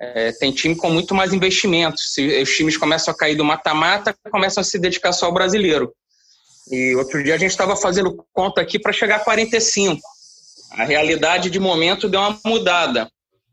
É, 0.00 0.32
tem 0.32 0.50
time 0.50 0.74
com 0.74 0.88
muito 0.88 1.14
mais 1.14 1.32
investimentos. 1.32 2.14
Se 2.14 2.42
os 2.42 2.50
times 2.56 2.76
começam 2.76 3.12
a 3.12 3.16
cair 3.16 3.36
do 3.36 3.44
mata-mata, 3.44 4.14
começam 4.30 4.62
a 4.62 4.64
se 4.64 4.78
dedicar 4.78 5.12
só 5.12 5.26
ao 5.26 5.34
brasileiro. 5.34 5.92
E 6.70 6.94
outro 6.96 7.22
dia 7.22 7.34
a 7.34 7.38
gente 7.38 7.50
estava 7.50 7.76
fazendo 7.76 8.24
conta 8.32 8.60
aqui 8.60 8.78
para 8.78 8.92
chegar 8.92 9.16
a 9.16 9.20
45. 9.20 10.00
A 10.70 10.84
realidade 10.84 11.50
de 11.50 11.58
momento 11.58 12.08
deu 12.08 12.20
uma 12.20 12.40
mudada. 12.46 13.10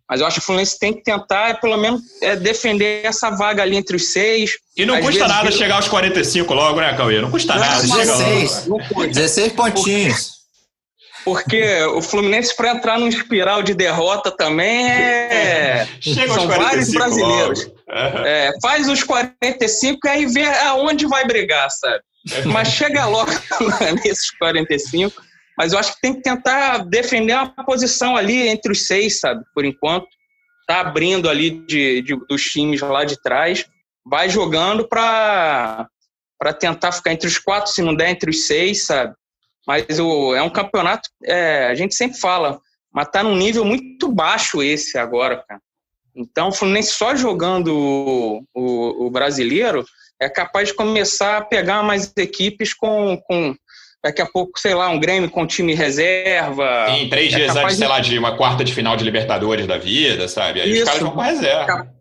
Mas 0.10 0.22
eu 0.22 0.28
acho 0.28 0.36
que 0.36 0.44
o 0.44 0.46
Fluminense 0.46 0.80
tem 0.80 0.94
que 0.94 1.04
tentar, 1.04 1.60
pelo 1.60 1.76
menos, 1.78 2.02
é, 2.22 2.36
defender 2.36 3.06
essa 3.06 3.30
vaga 3.30 3.62
ali 3.62 3.76
entre 3.76 3.96
os 3.96 4.14
seis. 4.14 4.52
E 4.76 4.86
não 4.86 5.02
custa 5.02 5.28
nada 5.28 5.52
chegar 5.52 5.76
aos 5.76 5.88
45 5.88 6.54
logo, 6.54 6.80
né, 6.80 6.96
Cauê? 6.96 7.20
Não 7.20 7.30
custa 7.30 7.56
não, 7.56 7.62
nada. 7.62 7.82
16, 7.82 8.68
não 8.68 8.80
custa. 8.80 9.08
16 9.08 9.54
pontinhos. 9.54 10.38
Porque 11.26 11.82
o 11.88 12.02
Fluminense, 12.02 12.56
para 12.56 12.72
entrar 12.72 12.98
num 12.98 13.10
espiral 13.10 13.62
de 13.62 13.74
derrota 13.74 14.32
também, 14.32 14.90
é... 14.90 15.86
são 16.34 16.48
vários 16.48 16.90
brasileiros. 16.90 17.70
É, 18.26 18.54
faz 18.62 18.88
os 18.88 19.04
45 19.04 20.00
e 20.06 20.10
aí 20.10 20.26
vê 20.26 20.46
aonde 20.46 21.06
vai 21.06 21.26
brigar, 21.26 21.70
sabe? 21.70 22.00
Mas 22.46 22.70
chega 22.70 23.06
logo 23.06 23.32
nesses 24.04 24.32
45. 24.38 25.22
Mas 25.58 25.74
eu 25.74 25.80
acho 25.80 25.96
que 25.96 26.02
tem 26.02 26.14
que 26.14 26.22
tentar 26.22 26.80
defender 26.86 27.34
uma 27.34 27.66
posição 27.66 28.16
ali 28.16 28.48
entre 28.48 28.72
os 28.72 28.86
seis, 28.86 29.20
sabe? 29.20 29.44
Por 29.54 29.66
enquanto. 29.66 30.08
Tá 30.68 30.82
abrindo 30.82 31.30
ali 31.30 31.66
de, 31.66 32.02
de 32.02 32.16
dos 32.28 32.44
times 32.44 32.82
lá 32.82 33.06
de 33.06 33.22
trás. 33.22 33.66
Vai 34.06 34.30
jogando 34.30 34.88
para 34.88 35.88
tentar 36.60 36.92
ficar 36.92 37.14
entre 37.14 37.28
os 37.28 37.40
quatro, 37.40 37.72
se 37.72 37.82
não 37.82 37.96
der 37.96 38.10
entre 38.10 38.30
os 38.30 38.46
seis, 38.46 38.86
sabe? 38.86 39.16
Mas 39.66 40.00
o, 40.00 40.36
é 40.36 40.42
um 40.42 40.50
campeonato, 40.50 41.10
é, 41.26 41.68
a 41.68 41.76
gente 41.76 41.96
sempre 41.96 42.18
fala, 42.18 42.60
mas 42.94 43.10
tá 43.10 43.22
num 43.22 43.36
nível 43.36 43.66
muito 43.66 44.10
baixo 44.10 44.64
esse 44.64 44.98
agora, 44.98 45.44
cara. 45.48 45.62
Então, 46.16 46.48
o 46.48 46.52
Fluminense 46.52 46.94
só 46.94 47.16
jogando 47.16 47.68
o, 47.68 48.44
o, 48.56 49.06
o, 49.06 49.12
brasileiro 49.12 49.86
é 50.20 50.28
capaz 50.28 50.70
de 50.70 50.74
começar 50.74 51.38
a 51.38 51.46
pegar 51.46 51.84
mais 51.84 52.12
equipes 52.18 52.74
com, 52.74 53.22
com 53.28 53.56
daqui 54.08 54.22
a 54.22 54.26
pouco, 54.26 54.58
sei 54.58 54.74
lá, 54.74 54.90
um 54.90 55.00
Grêmio 55.00 55.30
com 55.30 55.46
time 55.46 55.74
reserva. 55.74 56.88
Sim, 56.90 57.10
três 57.10 57.34
é 57.34 57.38
dias 57.38 57.56
antes, 57.56 57.74
de... 57.74 57.80
sei 57.80 57.88
lá, 57.88 58.00
de 58.00 58.18
uma 58.18 58.38
quarta 58.38 58.64
de 58.64 58.74
final 58.74 58.96
de 58.96 59.04
Libertadores 59.04 59.68
da 59.68 59.78
vida, 59.78 60.28
sabe? 60.30 60.62
Aí 60.62 60.72
Isso, 60.72 60.84
os 60.84 60.86
caras 60.86 61.02
vão 61.02 61.12
com 61.12 61.22
reserva. 61.22 61.94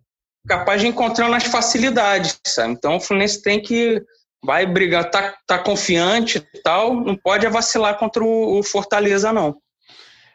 Capaz 0.46 0.80
de 0.80 0.86
encontrar 0.86 1.28
nas 1.28 1.44
facilidades, 1.44 2.38
sabe? 2.46 2.72
Então 2.72 2.96
o 2.96 3.00
Fluminense 3.00 3.42
tem 3.42 3.60
que. 3.60 4.00
Vai 4.44 4.64
brigar, 4.64 5.10
tá, 5.10 5.34
tá 5.44 5.58
confiante 5.58 6.38
e 6.38 6.62
tal, 6.62 6.94
não 6.94 7.16
pode 7.16 7.48
vacilar 7.48 7.98
contra 7.98 8.22
o, 8.22 8.60
o 8.60 8.62
Fortaleza, 8.62 9.32
não. 9.32 9.56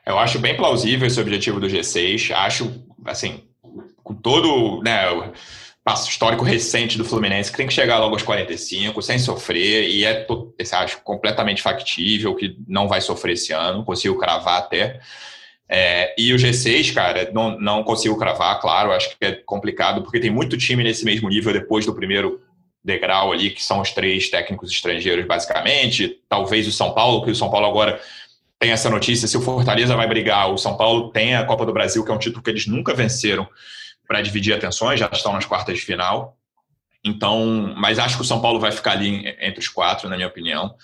Eu 0.05 0.19
acho 0.19 0.39
bem 0.39 0.57
plausível 0.57 1.07
esse 1.07 1.21
objetivo 1.21 1.60
do 1.60 1.67
G6. 1.67 2.36
Acho, 2.36 2.84
assim, 3.05 3.43
com 4.03 4.13
todo 4.13 4.81
né, 4.84 5.05
histórico 5.88 6.44
recente 6.44 6.98
do 6.98 7.04
Fluminense, 7.04 7.52
que 7.52 7.58
tem 7.58 7.67
que 7.67 7.74
chegar 7.74 7.98
logo 7.98 8.13
aos 8.13 8.22
45, 8.22 9.02
sem 9.02 9.17
sofrer, 9.17 9.89
e 9.89 10.06
é, 10.06 10.26
acho, 10.74 11.02
completamente 11.04 11.62
factível 11.62 12.36
que 12.36 12.56
não 12.67 12.88
vai 12.88 13.02
sofrer 13.02 13.34
esse 13.34 13.52
ano, 13.52 13.84
consigo 13.84 14.17
cravar 14.20 14.60
até. 14.60 15.00
É, 15.67 16.13
e 16.17 16.34
o 16.34 16.36
G6, 16.36 16.94
cara, 16.94 17.32
não, 17.34 17.58
não 17.60 17.84
consigo 17.84 18.17
cravar, 18.17 18.60
claro, 18.60 18.91
acho 18.91 19.10
que 19.10 19.26
é 19.26 19.32
complicado, 19.32 20.04
porque 20.04 20.20
tem 20.20 20.30
muito 20.30 20.58
time 20.58 20.84
nesse 20.84 21.04
mesmo 21.04 21.30
nível 21.30 21.52
depois 21.54 21.86
do 21.86 21.96
primeiro 21.96 22.41
degrau 22.84 23.32
ali, 23.32 23.50
que 23.50 23.63
são 23.63 23.80
os 23.80 23.91
três 23.91 24.30
técnicos 24.30 24.72
estrangeiros, 24.72 25.26
basicamente. 25.26 26.20
Talvez 26.28 26.67
o 26.67 26.72
São 26.72 26.94
Paulo, 26.94 27.24
que 27.24 27.32
o 27.32 27.36
São 27.36 27.50
Paulo 27.50 27.67
agora 27.67 28.00
tem 28.60 28.72
essa 28.72 28.89
notícia, 28.89 29.28
se 29.28 29.38
o 29.38 29.41
Fortaleza 29.41 29.96
vai 29.96 30.08
brigar, 30.08 30.52
o 30.52 30.58
São 30.58 30.78
Paulo 30.78 31.10
tem 31.10 31.36
a 31.36 31.44
Copa 31.44 31.65
do 31.65 31.74
Brasil, 31.74 32.04
que 32.04 32.12
é 32.12 32.13
um 32.13 32.20
título 32.20 32.44
que 32.44 32.50
eles 32.50 32.67
nunca 32.67 32.94
venceram 32.94 33.48
para 34.12 34.21
dividir 34.21 34.54
atenções, 34.54 35.00
já 35.00 35.10
estão 35.13 35.32
nas 35.32 35.45
quartas 35.45 35.78
de 35.78 35.86
final. 35.86 36.38
Então, 37.02 37.74
mas 37.78 37.97
acho 37.97 38.17
que 38.17 38.24
o 38.24 38.26
São 38.26 38.41
Paulo 38.41 38.60
vai 38.60 38.69
ficar 38.69 38.91
ali 38.91 39.26
entre 39.39 39.62
os 39.62 39.69
quatro, 39.69 40.10
na 40.10 40.17
minha 40.17 40.28
opinião. 40.28 40.76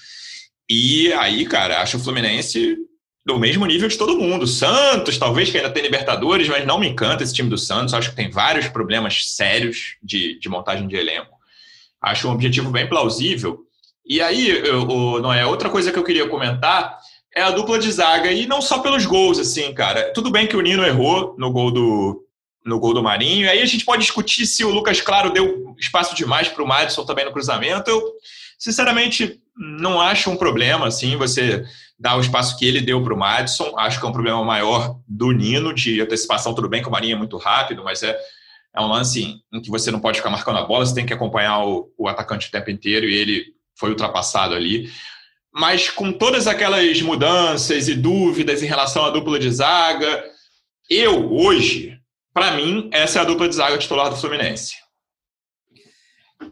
E 0.69 1.11
aí, 1.11 1.45
cara, 1.45 1.81
acho 1.81 1.97
o 1.97 1.99
Fluminense 1.99 2.77
do 3.25 3.37
mesmo 3.37 3.65
nível 3.65 3.89
de 3.89 3.97
todo 3.97 4.17
mundo. 4.17 4.47
Santos, 4.47 5.17
talvez, 5.17 5.49
que 5.49 5.57
ainda 5.57 5.69
tem 5.69 5.83
Libertadores, 5.83 6.47
mas 6.47 6.65
não 6.65 6.79
me 6.79 6.87
encanta 6.87 7.21
esse 7.21 7.33
time 7.33 7.49
do 7.49 7.57
Santos. 7.57 7.93
Acho 7.93 8.11
que 8.11 8.15
tem 8.15 8.31
vários 8.31 8.69
problemas 8.69 9.35
sérios 9.35 9.97
de, 10.01 10.39
de 10.39 10.47
montagem 10.47 10.87
de 10.87 10.95
elenco. 10.95 11.35
Acho 12.01 12.29
um 12.29 12.31
objetivo 12.31 12.71
bem 12.71 12.87
plausível. 12.87 13.59
E 14.05 14.21
aí, 14.21 14.47
eu, 14.47 15.19
não 15.21 15.33
é 15.33 15.45
outra 15.45 15.69
coisa 15.69 15.91
que 15.91 15.99
eu 15.99 16.03
queria 16.05 16.29
comentar 16.29 16.97
é 17.35 17.41
a 17.41 17.51
dupla 17.51 17.77
de 17.77 17.91
zaga 17.91 18.31
e 18.31 18.47
não 18.47 18.61
só 18.61 18.79
pelos 18.79 19.05
gols, 19.05 19.37
assim, 19.37 19.73
cara. 19.73 20.13
Tudo 20.13 20.31
bem 20.31 20.47
que 20.47 20.55
o 20.55 20.61
Nino 20.61 20.85
errou 20.85 21.35
no 21.37 21.51
gol 21.51 21.71
do 21.71 22.26
no 22.67 22.79
gol 22.79 22.93
do 22.93 23.01
Marinho. 23.01 23.45
E 23.45 23.49
aí 23.49 23.61
a 23.61 23.65
gente 23.65 23.85
pode 23.85 24.01
discutir 24.01 24.45
se 24.45 24.63
o 24.63 24.69
Lucas 24.69 24.99
Claro 25.01 25.31
deu 25.31 25.73
espaço 25.79 26.13
demais 26.13 26.49
para 26.49 26.63
o 26.63 26.67
Madison 26.67 27.05
também 27.05 27.25
no 27.25 27.31
cruzamento. 27.31 27.89
Eu, 27.89 28.03
sinceramente, 28.59 29.39
não 29.57 29.99
acho 30.01 30.29
um 30.29 30.35
problema, 30.35 30.87
assim, 30.87 31.15
você 31.15 31.63
dar 31.97 32.17
o 32.17 32.21
espaço 32.21 32.57
que 32.59 32.67
ele 32.67 32.81
deu 32.81 33.01
para 33.01 33.13
o 33.13 33.17
Madison. 33.17 33.73
Acho 33.77 33.99
que 33.99 34.05
é 34.05 34.09
um 34.09 34.13
problema 34.13 34.43
maior 34.43 34.99
do 35.07 35.31
Nino, 35.31 35.73
de 35.73 36.01
antecipação. 36.01 36.53
Tudo 36.53 36.69
bem 36.69 36.81
que 36.81 36.89
o 36.89 36.91
Marinho 36.91 37.15
é 37.15 37.17
muito 37.17 37.37
rápido, 37.37 37.83
mas 37.83 38.03
é, 38.03 38.15
é 38.75 38.81
um 38.81 38.87
lance 38.87 39.41
em 39.51 39.61
que 39.61 39.71
você 39.71 39.89
não 39.89 39.99
pode 39.99 40.17
ficar 40.17 40.29
marcando 40.29 40.59
a 40.59 40.65
bola, 40.65 40.85
você 40.85 40.93
tem 40.93 41.05
que 41.05 41.13
acompanhar 41.13 41.65
o, 41.65 41.91
o 41.97 42.07
atacante 42.07 42.49
o 42.49 42.51
tempo 42.51 42.69
inteiro 42.69 43.07
e 43.07 43.15
ele 43.15 43.45
foi 43.75 43.89
ultrapassado 43.89 44.53
ali. 44.53 44.91
Mas 45.53 45.89
com 45.89 46.11
todas 46.11 46.45
aquelas 46.47 47.01
mudanças 47.01 47.87
e 47.87 47.95
dúvidas 47.95 48.61
em 48.61 48.67
relação 48.67 49.05
à 49.05 49.09
dupla 49.09 49.39
de 49.39 49.49
zaga, 49.49 50.23
eu 50.89 51.33
hoje 51.33 51.96
para 52.37 52.51
mim, 52.51 52.87
essa 52.93 53.17
é 53.17 53.21
a 53.23 53.25
dupla 53.25 53.49
de 53.49 53.55
zaga 53.55 53.79
titular 53.79 54.11
do 54.11 54.15
Fluminense. 54.15 54.75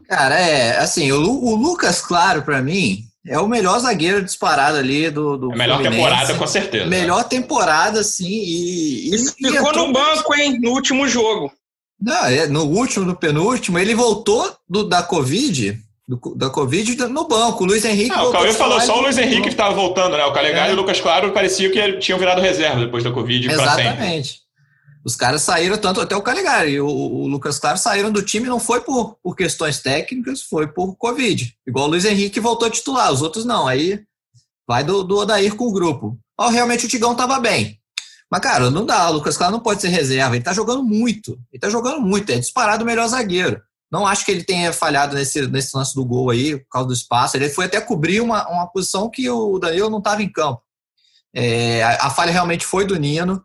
Cara, 0.08 0.34
é 0.34 0.78
assim, 0.78 1.12
o, 1.12 1.20
o 1.22 1.54
Lucas 1.54 2.00
Claro, 2.00 2.42
para 2.42 2.60
mim, 2.60 3.04
é 3.24 3.38
o 3.38 3.46
melhor 3.46 3.78
zagueiro 3.78 4.20
disparado 4.20 4.78
ali 4.78 5.10
do, 5.10 5.36
do 5.36 5.52
é 5.52 5.56
melhor 5.56 5.76
Fluminense. 5.76 6.04
temporada, 6.04 6.34
com 6.34 6.46
certeza. 6.48 6.86
Melhor 6.86 7.22
temporada, 7.28 8.02
sim. 8.02 8.26
E, 8.26 9.14
e 9.14 9.48
ficou 9.48 9.72
no 9.72 9.92
banco, 9.92 10.34
hein, 10.34 10.58
no 10.60 10.70
último 10.72 11.06
jogo. 11.06 11.52
Não, 12.00 12.26
é, 12.26 12.48
no 12.48 12.64
último, 12.64 13.04
no 13.04 13.14
penúltimo, 13.14 13.78
ele 13.78 13.94
voltou 13.94 14.56
do, 14.68 14.82
da 14.82 15.04
Covid, 15.04 15.78
do, 16.08 16.34
da 16.34 16.50
Covid 16.50 16.96
no 17.06 17.28
banco. 17.28 17.62
O 17.62 17.66
Luiz 17.68 17.84
Henrique. 17.84 18.10
Não, 18.10 18.30
o 18.30 18.32
Cauê 18.32 18.52
falou 18.52 18.80
só 18.80 18.98
o 18.98 19.02
Luiz 19.02 19.16
Henrique 19.18 19.42
que 19.42 19.48
estava 19.50 19.72
voltando, 19.72 20.16
né? 20.16 20.24
O 20.24 20.32
Calegari 20.32 20.70
é. 20.70 20.72
e 20.72 20.74
o 20.74 20.76
Lucas 20.80 21.00
Claro 21.00 21.30
parecia 21.30 21.70
que 21.70 21.98
tinham 21.98 22.18
virado 22.18 22.40
reserva 22.40 22.80
depois 22.80 23.04
da 23.04 23.12
Covid. 23.12 23.52
Exatamente. 23.52 24.45
Os 25.06 25.14
caras 25.14 25.42
saíram, 25.42 25.78
tanto 25.78 26.00
até 26.00 26.16
o 26.16 26.22
Caligari 26.22 26.72
e 26.72 26.80
o, 26.80 26.88
o, 26.88 27.28
Lucas 27.28 27.60
Claro 27.60 27.78
saíram 27.78 28.10
do 28.10 28.22
time, 28.22 28.48
não 28.48 28.58
foi 28.58 28.80
por, 28.80 29.16
por 29.22 29.36
questões 29.36 29.78
técnicas, 29.78 30.42
foi 30.42 30.66
por 30.66 30.96
Covid. 30.96 31.56
Igual 31.64 31.86
o 31.86 31.90
Luiz 31.90 32.04
Henrique 32.04 32.40
voltou 32.40 32.66
a 32.66 32.70
titular, 32.70 33.12
os 33.12 33.22
outros 33.22 33.44
não. 33.44 33.68
Aí 33.68 34.02
vai 34.66 34.82
do, 34.82 35.04
do 35.04 35.18
Odair 35.18 35.54
com 35.54 35.68
o 35.68 35.72
grupo. 35.72 36.18
Oh, 36.36 36.48
realmente 36.48 36.86
o 36.86 36.88
Tigão 36.88 37.14
tava 37.14 37.38
bem. 37.38 37.78
Mas, 38.28 38.40
cara, 38.40 38.68
não 38.68 38.84
dá. 38.84 39.08
O 39.08 39.12
Lucas 39.12 39.36
Claro 39.36 39.52
não 39.52 39.60
pode 39.60 39.80
ser 39.80 39.90
reserva. 39.90 40.34
Ele 40.34 40.42
tá 40.42 40.52
jogando 40.52 40.82
muito. 40.82 41.38
Ele 41.52 41.60
tá 41.60 41.70
jogando 41.70 42.00
muito. 42.00 42.30
É 42.32 42.38
disparado 42.40 42.82
o 42.82 42.86
melhor 42.86 43.06
zagueiro. 43.06 43.62
Não 43.88 44.04
acho 44.04 44.24
que 44.24 44.32
ele 44.32 44.42
tenha 44.42 44.72
falhado 44.72 45.14
nesse, 45.14 45.46
nesse 45.46 45.76
lance 45.76 45.94
do 45.94 46.04
gol 46.04 46.30
aí, 46.30 46.58
por 46.58 46.68
causa 46.68 46.88
do 46.88 46.94
espaço. 46.94 47.36
Ele 47.36 47.48
foi 47.48 47.66
até 47.66 47.80
cobrir 47.80 48.20
uma, 48.20 48.44
uma 48.48 48.66
posição 48.66 49.08
que 49.08 49.30
o 49.30 49.56
Danilo 49.60 49.88
não 49.88 49.98
estava 49.98 50.20
em 50.20 50.28
campo. 50.28 50.60
É, 51.32 51.84
a, 51.84 52.06
a, 52.06 52.10
falha 52.10 52.32
realmente 52.32 52.66
foi 52.66 52.84
do 52.84 52.96
Nino. 52.96 53.44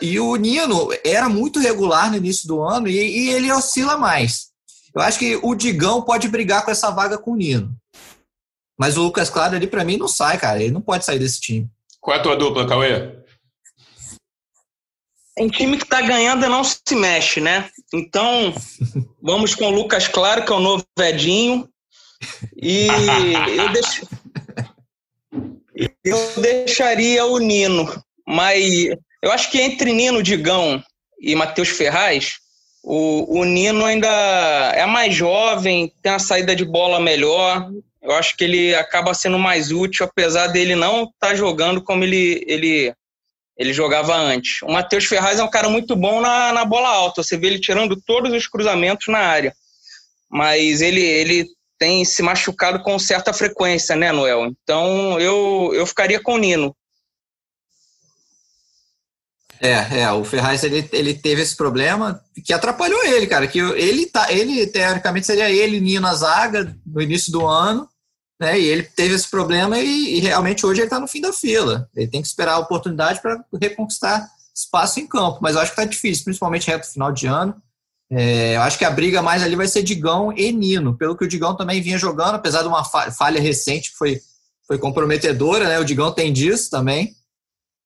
E 0.00 0.18
o 0.18 0.34
Nino 0.36 0.88
era 1.04 1.28
muito 1.28 1.60
regular 1.60 2.10
no 2.10 2.16
início 2.16 2.48
do 2.48 2.62
ano 2.62 2.88
e, 2.88 2.94
e 2.96 3.30
ele 3.30 3.52
oscila 3.52 3.96
mais. 3.98 4.48
Eu 4.94 5.02
acho 5.02 5.18
que 5.18 5.38
o 5.42 5.54
Digão 5.54 6.00
pode 6.02 6.28
brigar 6.28 6.64
com 6.64 6.70
essa 6.70 6.90
vaga 6.90 7.18
com 7.18 7.32
o 7.32 7.36
Nino. 7.36 7.76
Mas 8.78 8.96
o 8.96 9.02
Lucas 9.02 9.28
Claro 9.28 9.56
ali, 9.56 9.66
para 9.66 9.84
mim, 9.84 9.96
não 9.96 10.08
sai, 10.08 10.38
cara. 10.38 10.62
Ele 10.62 10.72
não 10.72 10.80
pode 10.80 11.04
sair 11.04 11.18
desse 11.18 11.40
time. 11.40 11.68
Qual 12.00 12.16
é 12.16 12.20
a 12.20 12.22
tua 12.22 12.36
dupla, 12.36 12.66
Cauê? 12.66 13.24
Em 15.36 15.48
time 15.48 15.76
que 15.76 15.86
tá 15.86 16.00
ganhando 16.00 16.48
não 16.48 16.62
se 16.62 16.94
mexe, 16.94 17.40
né? 17.40 17.68
Então, 17.92 18.54
vamos 19.20 19.54
com 19.54 19.66
o 19.66 19.74
Lucas 19.74 20.06
Claro, 20.06 20.44
que 20.44 20.52
é 20.52 20.54
o 20.54 20.60
novo 20.60 20.84
Vedinho. 20.96 21.68
E 22.56 22.86
eu, 23.56 23.72
deix... 23.72 24.04
eu 26.04 26.40
deixaria 26.40 27.26
o 27.26 27.38
Nino. 27.38 28.02
Mas 28.26 28.90
eu 29.24 29.32
acho 29.32 29.50
que 29.50 29.58
entre 29.58 29.90
Nino 29.90 30.22
Digão 30.22 30.82
e 31.18 31.34
Matheus 31.34 31.70
Ferraz, 31.70 32.34
o, 32.82 33.40
o 33.40 33.44
Nino 33.46 33.82
ainda 33.82 34.06
é 34.74 34.84
mais 34.84 35.14
jovem, 35.14 35.90
tem 36.02 36.12
uma 36.12 36.18
saída 36.18 36.54
de 36.54 36.62
bola 36.62 37.00
melhor. 37.00 37.70
Eu 38.02 38.12
acho 38.12 38.36
que 38.36 38.44
ele 38.44 38.74
acaba 38.74 39.14
sendo 39.14 39.38
mais 39.38 39.72
útil, 39.72 40.04
apesar 40.04 40.48
dele 40.48 40.74
não 40.76 41.04
estar 41.04 41.28
tá 41.28 41.34
jogando 41.34 41.82
como 41.82 42.04
ele, 42.04 42.44
ele, 42.46 42.92
ele 43.56 43.72
jogava 43.72 44.14
antes. 44.14 44.60
O 44.60 44.70
Matheus 44.70 45.06
Ferraz 45.06 45.38
é 45.38 45.42
um 45.42 45.50
cara 45.50 45.70
muito 45.70 45.96
bom 45.96 46.20
na, 46.20 46.52
na 46.52 46.66
bola 46.66 46.90
alta. 46.90 47.22
Você 47.22 47.38
vê 47.38 47.46
ele 47.46 47.58
tirando 47.58 47.96
todos 47.96 48.30
os 48.30 48.46
cruzamentos 48.46 49.06
na 49.08 49.20
área. 49.20 49.54
Mas 50.30 50.82
ele, 50.82 51.00
ele 51.00 51.46
tem 51.78 52.04
se 52.04 52.22
machucado 52.22 52.82
com 52.82 52.98
certa 52.98 53.32
frequência, 53.32 53.96
né, 53.96 54.12
Noel? 54.12 54.44
Então 54.44 55.18
eu, 55.18 55.72
eu 55.72 55.86
ficaria 55.86 56.20
com 56.20 56.34
o 56.34 56.38
Nino. 56.38 56.76
É, 59.60 60.00
é, 60.00 60.12
o 60.12 60.24
Ferraz 60.24 60.62
ele, 60.64 60.88
ele 60.92 61.14
teve 61.14 61.42
esse 61.42 61.56
problema 61.56 62.20
que 62.44 62.52
atrapalhou 62.52 63.04
ele, 63.04 63.26
cara. 63.26 63.46
Que 63.46 63.58
ele 63.58 64.06
tá, 64.06 64.32
ele 64.32 64.66
teoricamente 64.66 65.26
seria 65.26 65.50
ele 65.50 65.80
Nino 65.80 66.02
na 66.02 66.14
zaga 66.14 66.76
no 66.86 67.00
início 67.00 67.32
do 67.32 67.46
ano, 67.46 67.88
né? 68.40 68.58
E 68.58 68.64
ele 68.66 68.82
teve 68.82 69.14
esse 69.14 69.30
problema 69.30 69.78
e, 69.78 70.16
e 70.16 70.20
realmente 70.20 70.66
hoje 70.66 70.80
ele 70.80 70.86
está 70.86 71.00
no 71.00 71.08
fim 71.08 71.20
da 71.20 71.32
fila. 71.32 71.88
Ele 71.94 72.08
tem 72.08 72.20
que 72.20 72.28
esperar 72.28 72.54
a 72.54 72.58
oportunidade 72.58 73.20
para 73.20 73.42
reconquistar 73.60 74.28
espaço 74.54 75.00
em 75.00 75.06
campo, 75.06 75.38
mas 75.42 75.56
eu 75.56 75.62
acho 75.62 75.70
que 75.72 75.76
tá 75.76 75.84
difícil, 75.84 76.24
principalmente 76.24 76.68
reto 76.68 76.86
final 76.86 77.10
de 77.10 77.26
ano. 77.26 77.54
É, 78.10 78.56
eu 78.56 78.62
acho 78.62 78.78
que 78.78 78.84
a 78.84 78.90
briga 78.90 79.22
mais 79.22 79.42
ali 79.42 79.56
vai 79.56 79.66
ser 79.66 79.82
Digão 79.82 80.32
e 80.32 80.52
Nino, 80.52 80.96
pelo 80.96 81.16
que 81.16 81.24
o 81.24 81.28
Digão 81.28 81.56
também 81.56 81.80
vinha 81.80 81.98
jogando, 81.98 82.34
apesar 82.36 82.62
de 82.62 82.68
uma 82.68 82.84
falha 82.84 83.40
recente 83.40 83.90
que 83.90 83.96
foi, 83.96 84.20
foi 84.66 84.78
comprometedora, 84.78 85.66
né? 85.66 85.78
O 85.78 85.84
Digão 85.84 86.12
tem 86.12 86.32
disso 86.32 86.70
também. 86.70 87.16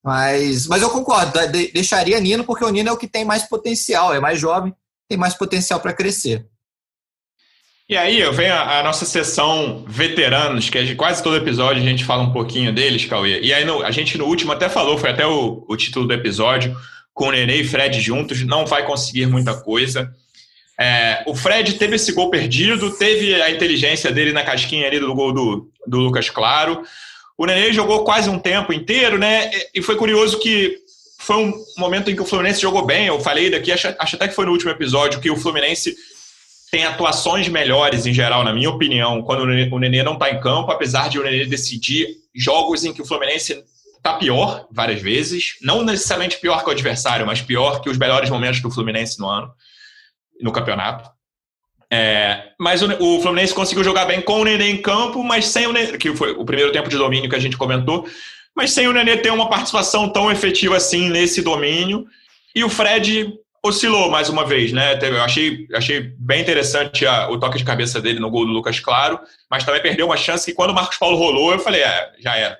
Mas, 0.03 0.65
mas 0.67 0.81
eu 0.81 0.89
concordo, 0.89 1.31
deixaria 1.73 2.19
Nino 2.19 2.43
porque 2.43 2.63
o 2.63 2.69
Nino 2.69 2.89
é 2.89 2.91
o 2.91 2.97
que 2.97 3.07
tem 3.07 3.25
mais 3.25 3.43
potencial, 3.43 4.13
é 4.13 4.19
mais 4.19 4.39
jovem, 4.39 4.73
tem 5.09 5.17
mais 5.17 5.33
potencial 5.33 5.79
para 5.79 5.93
crescer. 5.93 6.45
E 7.89 7.97
aí, 7.97 8.19
eu 8.19 8.31
venho 8.31 8.53
a, 8.53 8.83
nossa 8.83 9.03
sessão 9.03 9.83
veteranos, 9.87 10.69
que 10.69 10.77
é 10.77 10.83
de 10.83 10.93
quase 10.93 11.23
todo 11.23 11.35
episódio 11.35 11.81
a 11.81 11.85
gente 11.85 12.05
fala 12.05 12.21
um 12.21 12.31
pouquinho 12.31 12.71
deles, 12.71 13.05
Cauê. 13.05 13.41
E 13.41 13.51
aí 13.51 13.65
no, 13.65 13.83
a 13.83 13.89
gente 13.89 14.15
no 14.15 14.25
último 14.25 14.51
até 14.51 14.69
falou, 14.69 14.95
foi 14.95 15.09
até 15.09 15.25
o, 15.25 15.65
o 15.67 15.75
título 15.75 16.07
do 16.07 16.13
episódio, 16.13 16.77
com 17.13 17.29
o 17.29 17.31
Nenê 17.31 17.61
e 17.61 17.67
Fred 17.67 17.99
juntos, 17.99 18.45
não 18.45 18.65
vai 18.65 18.85
conseguir 18.85 19.25
muita 19.25 19.59
coisa. 19.59 20.13
É, 20.79 21.23
o 21.25 21.35
Fred 21.35 21.73
teve 21.73 21.95
esse 21.95 22.13
gol 22.13 22.29
perdido, 22.29 22.91
teve 22.91 23.41
a 23.41 23.49
inteligência 23.49 24.11
dele 24.11 24.31
na 24.31 24.43
casquinha 24.43 24.87
ali 24.87 24.99
do 24.99 25.13
gol 25.13 25.33
do, 25.33 25.69
do 25.85 25.97
Lucas 25.97 26.29
Claro. 26.29 26.83
O 27.39 27.45
Nenê 27.45 27.71
jogou 27.71 28.03
quase 28.03 28.29
um 28.29 28.37
tempo 28.37 28.73
inteiro, 28.73 29.17
né? 29.17 29.49
E 29.73 29.81
foi 29.81 29.95
curioso 29.95 30.37
que 30.39 30.77
foi 31.19 31.37
um 31.37 31.53
momento 31.77 32.11
em 32.11 32.15
que 32.15 32.21
o 32.21 32.25
Fluminense 32.25 32.59
jogou 32.59 32.85
bem. 32.85 33.07
Eu 33.07 33.21
falei 33.21 33.49
daqui, 33.49 33.71
acho, 33.71 33.87
acho 33.97 34.17
até 34.17 34.27
que 34.27 34.35
foi 34.35 34.45
no 34.45 34.51
último 34.51 34.71
episódio, 34.71 35.21
que 35.21 35.31
o 35.31 35.37
Fluminense 35.37 35.95
tem 36.69 36.83
atuações 36.83 37.47
melhores 37.47 38.05
em 38.05 38.13
geral, 38.13 38.43
na 38.43 38.51
minha 38.51 38.69
opinião, 38.69 39.21
quando 39.21 39.43
o 39.43 39.79
Nenê 39.79 40.03
não 40.03 40.15
está 40.15 40.29
em 40.29 40.41
campo, 40.41 40.69
apesar 40.69 41.07
de 41.09 41.17
o 41.17 41.23
Nenê 41.23 41.45
decidir 41.45 42.09
jogos 42.35 42.83
em 42.83 42.91
que 42.91 43.01
o 43.01 43.05
Fluminense 43.05 43.63
está 43.95 44.15
pior 44.15 44.67
várias 44.69 45.01
vezes, 45.01 45.55
não 45.61 45.81
necessariamente 45.81 46.39
pior 46.41 46.61
que 46.61 46.69
o 46.69 46.73
adversário, 46.73 47.25
mas 47.25 47.41
pior 47.41 47.79
que 47.79 47.89
os 47.89 47.97
melhores 47.97 48.29
momentos 48.29 48.59
do 48.59 48.69
Fluminense 48.69 49.17
no 49.17 49.29
ano, 49.29 49.49
no 50.41 50.51
campeonato. 50.51 51.09
É, 51.91 52.51
mas 52.59 52.83
o, 52.83 52.87
o, 52.99 53.21
Fluminense 53.21 53.53
conseguiu 53.53 53.83
jogar 53.83 54.05
bem 54.05 54.21
com 54.21 54.41
o 54.41 54.43
Nenê 54.43 54.69
em 54.69 54.81
campo, 54.81 55.23
mas 55.23 55.47
sem 55.47 55.65
o 55.65 55.73
Nenê, 55.73 55.97
que 55.97 56.15
foi 56.15 56.31
o 56.31 56.45
primeiro 56.45 56.71
tempo 56.71 56.87
de 56.87 56.97
domínio 56.97 57.29
que 57.29 57.35
a 57.35 57.39
gente 57.39 57.57
comentou, 57.57 58.07
mas 58.55 58.71
sem 58.71 58.87
o 58.87 58.93
Nenê 58.93 59.17
ter 59.17 59.31
uma 59.31 59.49
participação 59.49 60.07
tão 60.09 60.31
efetiva 60.31 60.77
assim 60.77 61.09
nesse 61.09 61.41
domínio. 61.41 62.05
E 62.53 62.63
o 62.63 62.69
Fred 62.69 63.33
oscilou 63.63 64.09
mais 64.09 64.29
uma 64.29 64.45
vez, 64.45 64.71
né? 64.71 64.97
Eu 65.01 65.21
achei, 65.21 65.67
achei 65.73 66.13
bem 66.17 66.41
interessante 66.41 67.05
a, 67.05 67.29
o 67.29 67.39
toque 67.39 67.57
de 67.57 67.65
cabeça 67.65 67.99
dele 67.99 68.19
no 68.19 68.29
gol 68.29 68.45
do 68.45 68.51
Lucas 68.51 68.79
Claro, 68.79 69.19
mas 69.49 69.63
também 69.63 69.81
perdeu 69.81 70.05
uma 70.05 70.17
chance 70.17 70.45
que 70.45 70.55
quando 70.55 70.69
o 70.69 70.75
Marcos 70.75 70.97
Paulo 70.97 71.17
rolou, 71.17 71.51
eu 71.51 71.59
falei, 71.59 71.81
é, 71.81 72.11
já 72.19 72.37
é, 72.37 72.57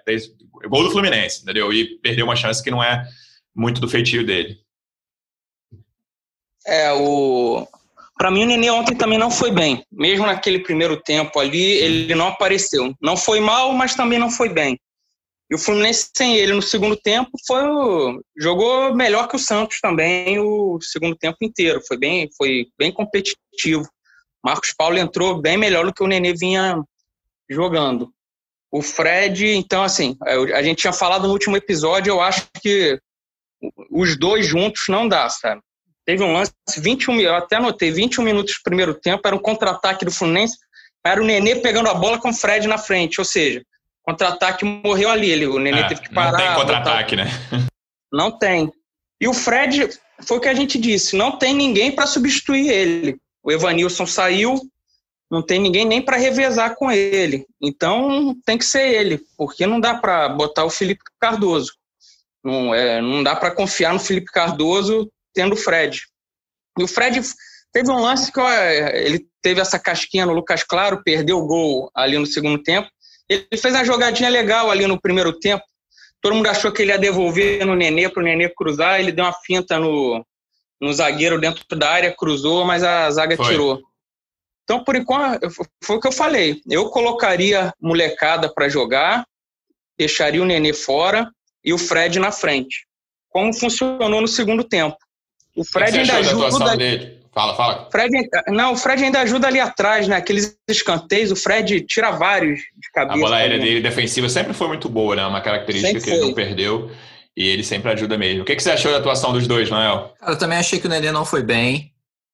gol 0.67 0.83
do 0.83 0.91
Fluminense, 0.91 1.43
entendeu? 1.43 1.71
E 1.71 1.99
perdeu 1.99 2.25
uma 2.25 2.35
chance 2.35 2.63
que 2.63 2.71
não 2.71 2.83
é 2.83 3.07
muito 3.55 3.79
do 3.79 3.87
feitio 3.87 4.25
dele. 4.25 4.59
É, 6.65 6.91
o 6.91 7.67
para 8.19 8.29
mim 8.29 8.43
o 8.43 8.47
Nenê 8.47 8.69
ontem 8.69 8.93
também 8.97 9.17
não 9.17 9.31
foi 9.31 9.49
bem. 9.49 9.81
Mesmo 9.89 10.25
naquele 10.25 10.59
primeiro 10.59 11.01
tempo 11.01 11.39
ali, 11.39 11.63
ele 11.77 12.13
não 12.13 12.27
apareceu. 12.27 12.93
Não 13.01 13.15
foi 13.15 13.39
mal, 13.39 13.71
mas 13.71 13.95
também 13.95 14.19
não 14.19 14.29
foi 14.29 14.49
bem. 14.49 14.77
E 15.49 15.55
o 15.55 15.57
Fluminense 15.57 16.09
sem 16.13 16.35
ele 16.35 16.51
no 16.51 16.61
segundo 16.61 16.97
tempo 16.97 17.31
foi 17.47 17.63
o... 17.63 18.21
jogou 18.37 18.93
melhor 18.93 19.29
que 19.29 19.37
o 19.37 19.39
Santos 19.39 19.79
também 19.79 20.37
o 20.37 20.77
segundo 20.81 21.15
tempo 21.15 21.37
inteiro. 21.41 21.81
Foi 21.87 21.97
bem, 21.97 22.27
foi 22.37 22.67
bem 22.77 22.91
competitivo. 22.91 23.87
Marcos 24.43 24.73
Paulo 24.77 24.97
entrou 24.97 25.41
bem 25.41 25.55
melhor 25.57 25.85
do 25.85 25.93
que 25.93 26.03
o 26.03 26.07
Nenê 26.07 26.33
vinha 26.33 26.77
jogando. 27.49 28.11
O 28.69 28.81
Fred, 28.81 29.47
então 29.47 29.81
assim, 29.81 30.17
a 30.53 30.61
gente 30.61 30.79
tinha 30.79 30.93
falado 30.93 31.25
no 31.25 31.33
último 31.33 31.55
episódio, 31.55 32.11
eu 32.11 32.21
acho 32.21 32.45
que 32.61 32.99
os 33.89 34.19
dois 34.19 34.45
juntos 34.45 34.83
não 34.89 35.07
dá, 35.07 35.29
sabe? 35.29 35.61
Teve 36.09 36.23
um 36.23 36.33
lance, 36.33 36.51
21, 36.77 37.21
eu 37.21 37.35
até 37.35 37.57
anotei, 37.57 37.91
21 37.91 38.23
minutos 38.23 38.55
do 38.55 38.63
primeiro 38.63 38.95
tempo, 38.95 39.27
era 39.27 39.35
um 39.35 39.39
contra-ataque 39.39 40.05
do 40.05 40.11
Fluminense, 40.11 40.57
era 41.05 41.21
o 41.21 41.25
Nenê 41.25 41.55
pegando 41.57 41.87
a 41.87 41.93
bola 41.93 42.19
com 42.19 42.29
o 42.29 42.33
Fred 42.33 42.67
na 42.67 42.77
frente, 42.77 43.21
ou 43.21 43.25
seja, 43.25 43.61
Contra-ataque 44.09 44.65
morreu 44.65 45.09
ali. 45.09 45.29
Ele, 45.29 45.45
o 45.45 45.59
Nenê 45.59 45.81
é, 45.81 45.87
teve 45.87 46.01
que 46.01 46.11
parar. 46.11 46.31
Não 46.31 46.37
tem 46.39 46.55
contra-ataque, 46.55 47.15
né? 47.15 47.25
Não 48.11 48.31
tem. 48.31 48.71
E 49.21 49.27
o 49.27 49.33
Fred, 49.35 49.87
foi 50.25 50.37
o 50.37 50.41
que 50.41 50.47
a 50.47 50.53
gente 50.55 50.79
disse, 50.79 51.15
não 51.15 51.37
tem 51.37 51.53
ninguém 51.53 51.91
para 51.91 52.07
substituir 52.07 52.67
ele. 52.71 53.17
O 53.43 53.51
Evanilson 53.51 54.07
saiu, 54.07 54.59
não 55.29 55.45
tem 55.45 55.59
ninguém 55.59 55.85
nem 55.85 56.01
para 56.01 56.17
revezar 56.17 56.75
com 56.75 56.89
ele. 56.89 57.45
Então 57.61 58.35
tem 58.45 58.57
que 58.57 58.65
ser 58.65 58.87
ele, 58.87 59.21
porque 59.37 59.67
não 59.67 59.79
dá 59.79 59.93
para 59.93 60.27
botar 60.29 60.65
o 60.65 60.71
Felipe 60.71 61.03
Cardoso. 61.19 61.73
Não, 62.43 62.73
é, 62.73 62.99
não 62.99 63.21
dá 63.21 63.35
para 63.35 63.51
confiar 63.51 63.93
no 63.93 63.99
Felipe 63.99 64.31
Cardoso 64.31 65.11
tendo 65.33 65.53
o 65.53 65.57
Fred. 65.57 66.01
E 66.77 66.83
o 66.83 66.87
Fred 66.87 67.21
teve 67.71 67.91
um 67.91 68.01
lance 68.01 68.31
que 68.31 68.39
ó, 68.39 68.51
ele 68.93 69.27
teve 69.41 69.61
essa 69.61 69.79
casquinha 69.79 70.25
no 70.25 70.33
Lucas 70.33 70.63
Claro, 70.63 71.03
perdeu 71.03 71.37
o 71.37 71.45
gol 71.45 71.91
ali 71.95 72.17
no 72.17 72.25
segundo 72.25 72.61
tempo. 72.61 72.89
Ele 73.29 73.45
fez 73.57 73.73
uma 73.73 73.85
jogadinha 73.85 74.29
legal 74.29 74.71
ali 74.71 74.87
no 74.87 74.99
primeiro 74.99 75.37
tempo. 75.39 75.63
Todo 76.21 76.35
mundo 76.35 76.47
achou 76.47 76.71
que 76.71 76.81
ele 76.81 76.91
ia 76.91 76.97
devolver 76.97 77.65
no 77.65 77.75
Nenê 77.75 78.09
para 78.09 78.21
o 78.21 78.23
Nenê 78.23 78.49
cruzar. 78.49 78.99
Ele 78.99 79.11
deu 79.11 79.23
uma 79.23 79.33
finta 79.33 79.79
no, 79.79 80.25
no 80.81 80.91
zagueiro 80.91 81.39
dentro 81.39 81.63
da 81.77 81.89
área, 81.89 82.15
cruzou, 82.15 82.65
mas 82.65 82.83
a 82.83 83.09
zaga 83.11 83.35
foi. 83.35 83.45
tirou. 83.45 83.81
Então, 84.63 84.83
por 84.83 84.95
enquanto, 84.95 85.49
foi 85.83 85.97
o 85.97 85.99
que 85.99 86.07
eu 86.07 86.11
falei. 86.11 86.61
Eu 86.69 86.89
colocaria 86.89 87.73
molecada 87.81 88.53
para 88.53 88.69
jogar, 88.69 89.25
deixaria 89.97 90.41
o 90.41 90.45
Nenê 90.45 90.73
fora 90.73 91.29
e 91.63 91.73
o 91.73 91.77
Fred 91.77 92.19
na 92.19 92.31
frente. 92.31 92.85
Como 93.29 93.53
funcionou 93.53 94.21
no 94.21 94.27
segundo 94.27 94.63
tempo. 94.63 94.97
O 95.59 95.65
Fred 95.65 95.91
que 95.91 95.99
ainda 95.99 96.17
ajuda. 96.17 96.77
Dele? 96.77 97.19
Fala, 97.33 97.55
fala. 97.55 97.89
Fred, 97.91 98.11
não, 98.47 98.73
o 98.73 98.77
Fred 98.77 99.03
ainda 99.03 99.19
ajuda 99.19 99.47
ali 99.47 99.59
atrás, 99.59 100.07
né? 100.07 100.15
Aqueles 100.15 100.57
escanteios, 100.69 101.31
o 101.31 101.35
Fred 101.35 101.81
tira 101.81 102.11
vários 102.11 102.59
de 102.59 102.89
cabeça. 102.93 103.17
A 103.17 103.21
bola 103.21 103.35
aérea 103.35 103.59
dele 103.59 103.81
defensiva 103.81 104.29
sempre 104.29 104.53
foi 104.53 104.67
muito 104.69 104.87
boa, 104.87 105.17
né? 105.17 105.25
Uma 105.25 105.41
característica 105.41 105.99
que 105.99 106.09
ele 106.09 106.21
não 106.21 106.33
perdeu. 106.33 106.89
E 107.35 107.47
ele 107.47 107.63
sempre 107.63 107.91
ajuda 107.91 108.17
mesmo. 108.17 108.41
O 108.41 108.45
que, 108.45 108.55
que 108.55 108.63
você 108.63 108.71
achou 108.71 108.91
da 108.91 108.97
atuação 108.97 109.33
dos 109.33 109.47
dois, 109.47 109.69
Noel? 109.69 110.13
Eu 110.25 110.37
também 110.37 110.57
achei 110.57 110.79
que 110.79 110.87
o 110.87 110.89
Nenê 110.89 111.11
não 111.11 111.25
foi 111.25 111.43
bem. 111.43 111.91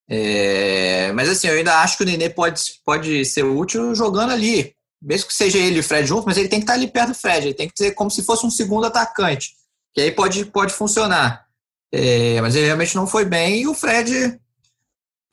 É... 0.10 1.12
Mas 1.14 1.30
assim, 1.30 1.48
eu 1.48 1.56
ainda 1.56 1.80
acho 1.82 1.98
que 1.98 2.04
o 2.04 2.06
Nenê 2.06 2.30
pode, 2.30 2.62
pode 2.86 3.26
ser 3.26 3.44
útil 3.44 3.94
jogando 3.96 4.32
ali. 4.32 4.74
Mesmo 5.02 5.28
que 5.28 5.34
seja 5.34 5.58
ele 5.58 5.78
e 5.78 5.80
o 5.80 5.84
Fred 5.84 6.08
junto, 6.08 6.26
mas 6.26 6.38
ele 6.38 6.48
tem 6.48 6.60
que 6.60 6.64
estar 6.64 6.74
ali 6.74 6.88
perto 6.88 7.10
do 7.10 7.16
Fred. 7.16 7.48
Ele 7.48 7.54
tem 7.54 7.68
que 7.68 7.78
ser 7.78 7.92
como 7.92 8.10
se 8.10 8.24
fosse 8.24 8.46
um 8.46 8.52
segundo 8.52 8.86
atacante. 8.86 9.50
Que 9.94 10.02
aí 10.02 10.12
pode, 10.12 10.46
pode 10.46 10.74
funcionar. 10.74 11.45
É... 11.96 12.42
Mas 12.42 12.56
ele 12.56 12.66
realmente 12.66 12.96
não 12.96 13.08
foi 13.08 13.26
bem. 13.26 13.62
E 13.62 13.68
o 13.68 13.74
Fred 13.74 14.40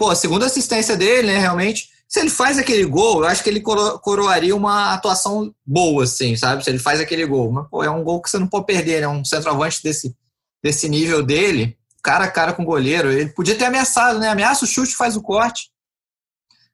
pô, 0.02 0.10
a 0.10 0.16
segunda 0.16 0.46
assistência 0.46 0.96
dele, 0.96 1.28
né, 1.28 1.38
realmente, 1.38 1.88
se 2.08 2.18
ele 2.18 2.28
faz 2.28 2.58
aquele 2.58 2.84
gol, 2.84 3.20
eu 3.20 3.28
acho 3.28 3.40
que 3.40 3.48
ele 3.48 3.60
coro 3.60 4.00
coroaria 4.00 4.54
uma 4.54 4.92
atuação 4.92 5.54
boa, 5.64 6.02
assim, 6.02 6.34
sabe? 6.34 6.64
Se 6.64 6.70
ele 6.70 6.80
faz 6.80 7.00
aquele 7.00 7.24
gol. 7.24 7.52
Mas, 7.52 7.68
pô, 7.70 7.84
é 7.84 7.90
um 7.90 8.02
gol 8.02 8.20
que 8.20 8.28
você 8.28 8.36
não 8.36 8.48
pode 8.48 8.66
perder, 8.66 9.00
né? 9.00 9.06
Um 9.06 9.24
centroavante 9.24 9.80
desse, 9.80 10.12
desse 10.60 10.88
nível 10.88 11.22
dele, 11.22 11.78
cara 12.02 12.24
a 12.24 12.30
cara 12.30 12.52
com 12.52 12.64
o 12.64 12.66
goleiro. 12.66 13.12
Ele 13.12 13.30
podia 13.30 13.54
ter 13.54 13.66
ameaçado, 13.66 14.18
né? 14.18 14.28
Ameaça 14.28 14.64
o 14.64 14.68
chute, 14.68 14.96
faz 14.96 15.16
o 15.16 15.22
corte. 15.22 15.70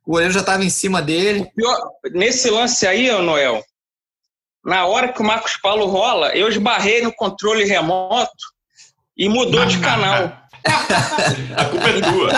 O 0.06 0.12
goleiro 0.12 0.32
já 0.32 0.40
estava 0.40 0.64
em 0.64 0.70
cima 0.70 1.02
dele. 1.02 1.52
Pior, 1.54 1.90
nesse 2.12 2.48
lance 2.48 2.86
aí, 2.86 3.12
Noel, 3.20 3.62
na 4.64 4.86
hora 4.86 5.12
que 5.12 5.20
o 5.20 5.24
Marcos 5.24 5.58
Paulo 5.58 5.84
rola, 5.84 6.34
eu 6.34 6.48
esbarrei 6.48 7.02
no 7.02 7.14
controle 7.14 7.64
remoto 7.64 8.57
e 9.18 9.28
mudou 9.28 9.66
de 9.66 9.78
canal. 9.80 10.32
a 11.56 11.64
culpa 11.64 11.88
é 11.88 12.00
tua. 12.00 12.30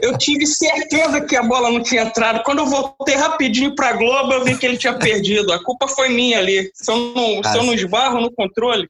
Eu 0.00 0.16
tive 0.16 0.46
certeza 0.46 1.20
que 1.20 1.36
a 1.36 1.42
bola 1.42 1.70
não 1.70 1.82
tinha 1.82 2.02
entrado. 2.02 2.42
Quando 2.44 2.60
eu 2.60 2.66
voltei 2.66 3.14
rapidinho 3.16 3.74
pra 3.74 3.92
Globo, 3.92 4.32
eu 4.32 4.44
vi 4.44 4.56
que 4.56 4.64
ele 4.64 4.78
tinha 4.78 4.94
perdido. 4.94 5.52
A 5.52 5.62
culpa 5.62 5.86
foi 5.86 6.08
minha 6.08 6.38
ali. 6.38 6.70
Se 6.74 6.90
eu 6.90 6.96
não, 7.14 7.42
se 7.44 7.58
eu 7.58 7.62
não 7.62 7.74
esbarro 7.74 8.20
no 8.20 8.32
controle. 8.32 8.88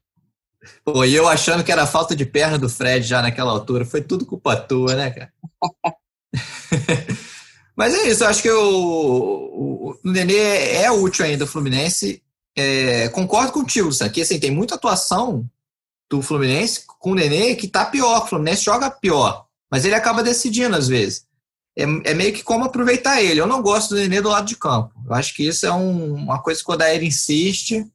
Pô, 0.85 1.05
e 1.05 1.15
eu 1.15 1.29
achando 1.29 1.65
que 1.65 1.73
era 1.73 1.87
falta 1.87 2.15
de 2.15 2.25
perna 2.25 2.57
do 2.57 2.69
Fred 2.69 3.05
já 3.05 3.21
naquela 3.21 3.51
altura. 3.51 3.85
Foi 3.85 4.01
tudo 4.01 4.25
culpa 4.25 4.55
tua, 4.55 4.95
né, 4.95 5.11
cara? 5.11 5.33
Mas 7.75 7.95
é 7.95 8.09
isso, 8.09 8.23
eu 8.23 8.29
acho 8.29 8.43
que 8.43 8.51
o, 8.51 8.61
o, 8.63 9.99
o 10.05 10.13
Nenê 10.13 10.75
é 10.75 10.91
útil 10.91 11.25
ainda, 11.25 11.45
o 11.45 11.49
Fluminense. 11.49 12.23
É, 12.57 13.09
concordo 13.09 13.51
contigo, 13.51 13.91
Sam, 13.91 14.11
que 14.11 14.21
assim, 14.21 14.39
tem 14.39 14.51
muita 14.51 14.75
atuação 14.75 15.49
do 16.17 16.23
Fluminense 16.23 16.85
com 16.87 17.13
o 17.13 17.15
Nenê 17.15 17.55
que 17.55 17.67
tá 17.67 17.87
pior. 17.87 18.23
O 18.23 18.27
Fluminense 18.27 18.65
joga 18.65 18.91
pior, 18.91 19.47
mas 19.71 19.85
ele 19.85 19.95
acaba 19.95 20.23
decidindo 20.23 20.77
às 20.77 20.89
vezes. 20.89 21.27
É, 21.77 21.85
é, 21.85 22.15
meio 22.15 22.35
que 22.35 22.43
como 22.43 22.65
aproveitar 22.65 23.23
ele. 23.23 23.41
Eu 23.41 23.47
não 23.47 23.63
gosto 23.63 23.91
do 23.91 23.97
Nenê 23.97 24.21
do 24.21 24.29
lado 24.29 24.47
de 24.47 24.57
campo. 24.57 24.93
Eu 25.07 25.15
acho 25.15 25.35
que 25.35 25.47
isso 25.47 25.67
é 25.67 25.73
um, 25.73 26.15
uma 26.15 26.43
coisa 26.43 26.63
que 26.63 26.71
o 26.71 26.75
Odair 26.75 27.03
insiste. 27.03 27.87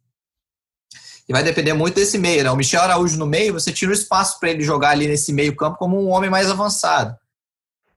E 1.30 1.34
vai 1.34 1.44
depender 1.44 1.74
muito 1.74 1.96
desse 1.96 2.18
meio, 2.18 2.44
né? 2.44 2.50
O 2.50 2.56
Michel 2.56 2.82
Araújo 2.82 3.20
no 3.20 3.28
meio, 3.28 3.54
você 3.54 3.72
tira 3.72 3.92
o 3.92 3.94
espaço 3.94 4.40
para 4.40 4.50
ele 4.50 4.64
jogar 4.64 4.92
ali 4.92 5.08
nesse 5.08 5.32
meio 5.34 5.56
campo 5.56 5.78
como 5.78 6.02
um 6.02 6.10
homem 6.10 6.30
mais 6.30 6.50
avançado. 6.50 7.16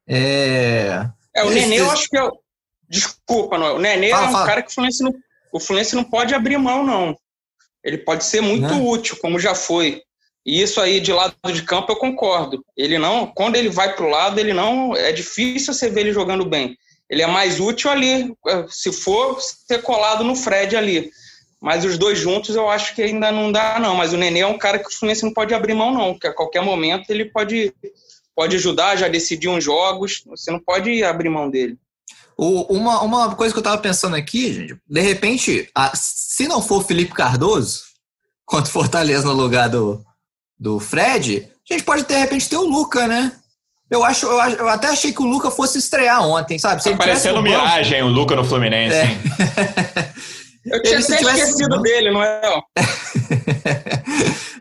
É, 0.07 1.09
é 1.35 1.45
o 1.45 1.51
Nenê, 1.51 1.81
eu 1.81 1.91
acho 1.91 2.09
que 2.09 2.19
é. 2.19 2.29
Desculpa, 2.89 3.57
não. 3.57 3.77
O 3.77 3.79
Nenê 3.79 4.11
fala, 4.11 4.27
é 4.27 4.29
um 4.29 4.33
fala. 4.33 4.47
cara 4.47 4.63
que 4.63 4.71
o 4.71 4.75
Fluminense, 4.75 5.03
não, 5.03 5.15
o 5.53 5.61
Fluminense 5.61 5.95
não 5.95 6.05
pode 6.05 6.35
abrir 6.35 6.59
mão, 6.59 6.85
não. 6.85 7.17
Ele 7.85 7.99
pode 7.99 8.25
ser 8.25 8.41
muito 8.41 8.75
né? 8.75 8.83
útil, 8.83 9.17
como 9.17 9.39
já 9.39 9.55
foi. 9.55 10.03
E 10.45 10.63
isso 10.63 10.81
aí 10.81 11.01
de 11.01 11.13
lado 11.13 11.35
de 11.53 11.63
campo 11.63 11.93
eu 11.93 11.97
concordo. 11.97 12.65
Ele 12.77 12.99
não, 12.99 13.27
quando 13.27 13.57
ele 13.57 13.69
vai 13.69 13.95
para 13.95 14.05
o 14.05 14.09
lado, 14.09 14.39
ele 14.39 14.53
não 14.53 14.97
é 14.97 15.13
difícil 15.13 15.75
você 15.75 15.91
ver 15.91 16.01
ele 16.01 16.13
jogando 16.13 16.45
bem. 16.45 16.77
Ele 17.09 17.23
é 17.23 17.27
mais 17.27 17.61
útil 17.61 17.91
ali, 17.91 18.33
eh, 18.47 18.67
se 18.69 18.93
for 18.93 19.39
ser 19.41 19.83
colado 19.83 20.25
no 20.25 20.37
Fred 20.37 20.77
ali. 20.77 21.11
Mas 21.61 21.85
os 21.85 21.99
dois 21.99 22.19
juntos 22.19 22.57
eu 22.57 22.71
acho 22.71 22.95
que 22.95 23.03
ainda 23.03 23.31
não 23.31 23.53
dá 23.53 23.79
não. 23.79 23.95
Mas 23.95 24.13
o 24.13 24.17
Nenê 24.17 24.41
é 24.41 24.47
um 24.47 24.57
cara 24.57 24.79
que 24.79 24.89
o 24.89 24.93
Fluminense 24.93 25.25
não 25.25 25.35
pode 25.35 25.53
abrir 25.53 25.75
mão 25.75 25.93
não, 25.93 26.19
que 26.19 26.27
a 26.27 26.33
qualquer 26.33 26.63
momento 26.63 27.11
ele 27.11 27.27
pode 27.27 27.75
pode 28.35 28.57
ajudar, 28.57 28.97
já 28.97 29.09
decidir 29.09 29.49
uns 29.49 29.63
jogos. 29.63 30.23
Você 30.27 30.51
não 30.51 30.61
pode 30.61 31.03
abrir 31.03 31.29
mão 31.29 31.51
dele. 31.51 31.77
uma, 32.39 33.03
uma 33.03 33.35
coisa 33.35 33.53
que 33.53 33.59
eu 33.59 33.63
estava 33.63 33.83
pensando 33.83 34.17
aqui, 34.17 34.53
gente, 34.55 34.79
de 34.89 35.01
repente, 35.01 35.69
a, 35.75 35.93
se 35.95 36.49
não 36.49 36.63
for 36.63 36.83
Felipe 36.83 37.13
Cardoso, 37.13 37.83
quanto 38.47 38.71
Fortaleza 38.71 39.27
no 39.27 39.35
lugar 39.35 39.69
do, 39.69 40.03
do 40.61 40.79
Fred, 40.79 41.49
a 41.69 41.73
gente 41.73 41.85
pode 41.85 42.05
de 42.05 42.15
repente 42.15 42.49
ter 42.49 42.57
o 42.57 42.69
Luca, 42.69 43.09
né? 43.09 43.33
Eu 43.91 44.05
acho, 44.05 44.27
eu, 44.27 44.39
eu, 44.39 44.69
até 44.69 44.89
achei 44.89 45.13
que 45.13 45.23
o 45.23 45.27
Luca 45.27 45.51
fosse 45.51 45.79
estrear 45.79 46.23
ontem, 46.25 46.59
sabe? 46.59 46.83
Se 46.83 46.91
tá 46.91 46.97
parecendo 46.97 47.43
miragem 47.43 48.03
o 48.03 48.09
Luca 48.09 48.37
no 48.37 48.45
Fluminense. 48.45 48.95
É. 48.95 49.19
eu 50.67 50.83
tinha 50.83 50.99
até 50.99 51.21
esquecido 51.21 51.81
dele, 51.81 52.13
não 52.13 52.23
é? 52.23 52.41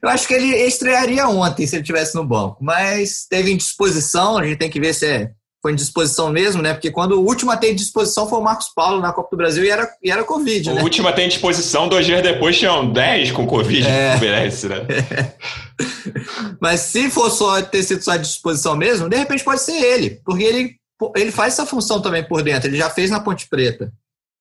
eu 0.02 0.10
acho 0.10 0.28
que 0.28 0.34
ele 0.34 0.56
estrearia 0.64 1.28
ontem 1.28 1.68
se 1.68 1.76
ele 1.76 1.84
tivesse 1.84 2.16
no 2.16 2.26
banco, 2.26 2.58
mas 2.60 3.28
teve 3.30 3.52
indisposição, 3.52 4.38
a 4.38 4.46
gente 4.46 4.58
tem 4.58 4.70
que 4.70 4.80
ver 4.80 4.94
se 4.96 5.06
é 5.06 5.30
foi 5.62 5.74
em 5.74 5.76
disposição 5.76 6.30
mesmo, 6.30 6.62
né? 6.62 6.74
Porque 6.74 6.90
quando 6.90 7.14
o 7.14 7.26
último 7.26 7.52
a 7.52 7.58
ter 7.58 7.74
disposição 7.74 8.28
foi 8.28 8.40
o 8.40 8.44
Marcos 8.44 8.70
Paulo 8.74 9.02
na 9.02 9.12
Copa 9.12 9.30
do 9.32 9.38
Brasil 9.38 9.64
e 9.64 9.70
era, 9.70 9.90
e 10.02 10.10
era 10.10 10.24
Covid, 10.24 10.74
né? 10.74 10.82
O 10.82 10.84
último 10.84 11.08
a 11.08 11.14
ter 11.14 11.28
disposição, 11.28 11.90
dois 11.90 12.06
dias 12.06 12.22
depois 12.22 12.58
tinham 12.58 12.92
10 12.92 13.32
com 13.32 13.46
Covid 13.46 13.86
é. 13.86 14.18
merece, 14.20 14.68
né? 14.68 14.86
Mas 16.62 16.82
se 16.82 17.10
for 17.10 17.30
só 17.30 17.62
ter 17.62 17.84
sido 17.84 18.02
só 18.02 18.12
à 18.12 18.18
disposição 18.18 18.76
mesmo, 18.76 19.10
de 19.10 19.18
repente 19.18 19.44
pode 19.44 19.62
ser 19.62 19.82
ele, 19.82 20.22
porque 20.24 20.44
ele, 20.44 20.76
ele 21.16 21.32
faz 21.32 21.54
essa 21.54 21.66
função 21.66 22.02
também 22.02 22.24
por 22.24 22.42
dentro, 22.42 22.70
ele 22.70 22.78
já 22.78 22.90
fez 22.90 23.10
na 23.10 23.20
Ponte 23.20 23.48
Preta. 23.50 23.92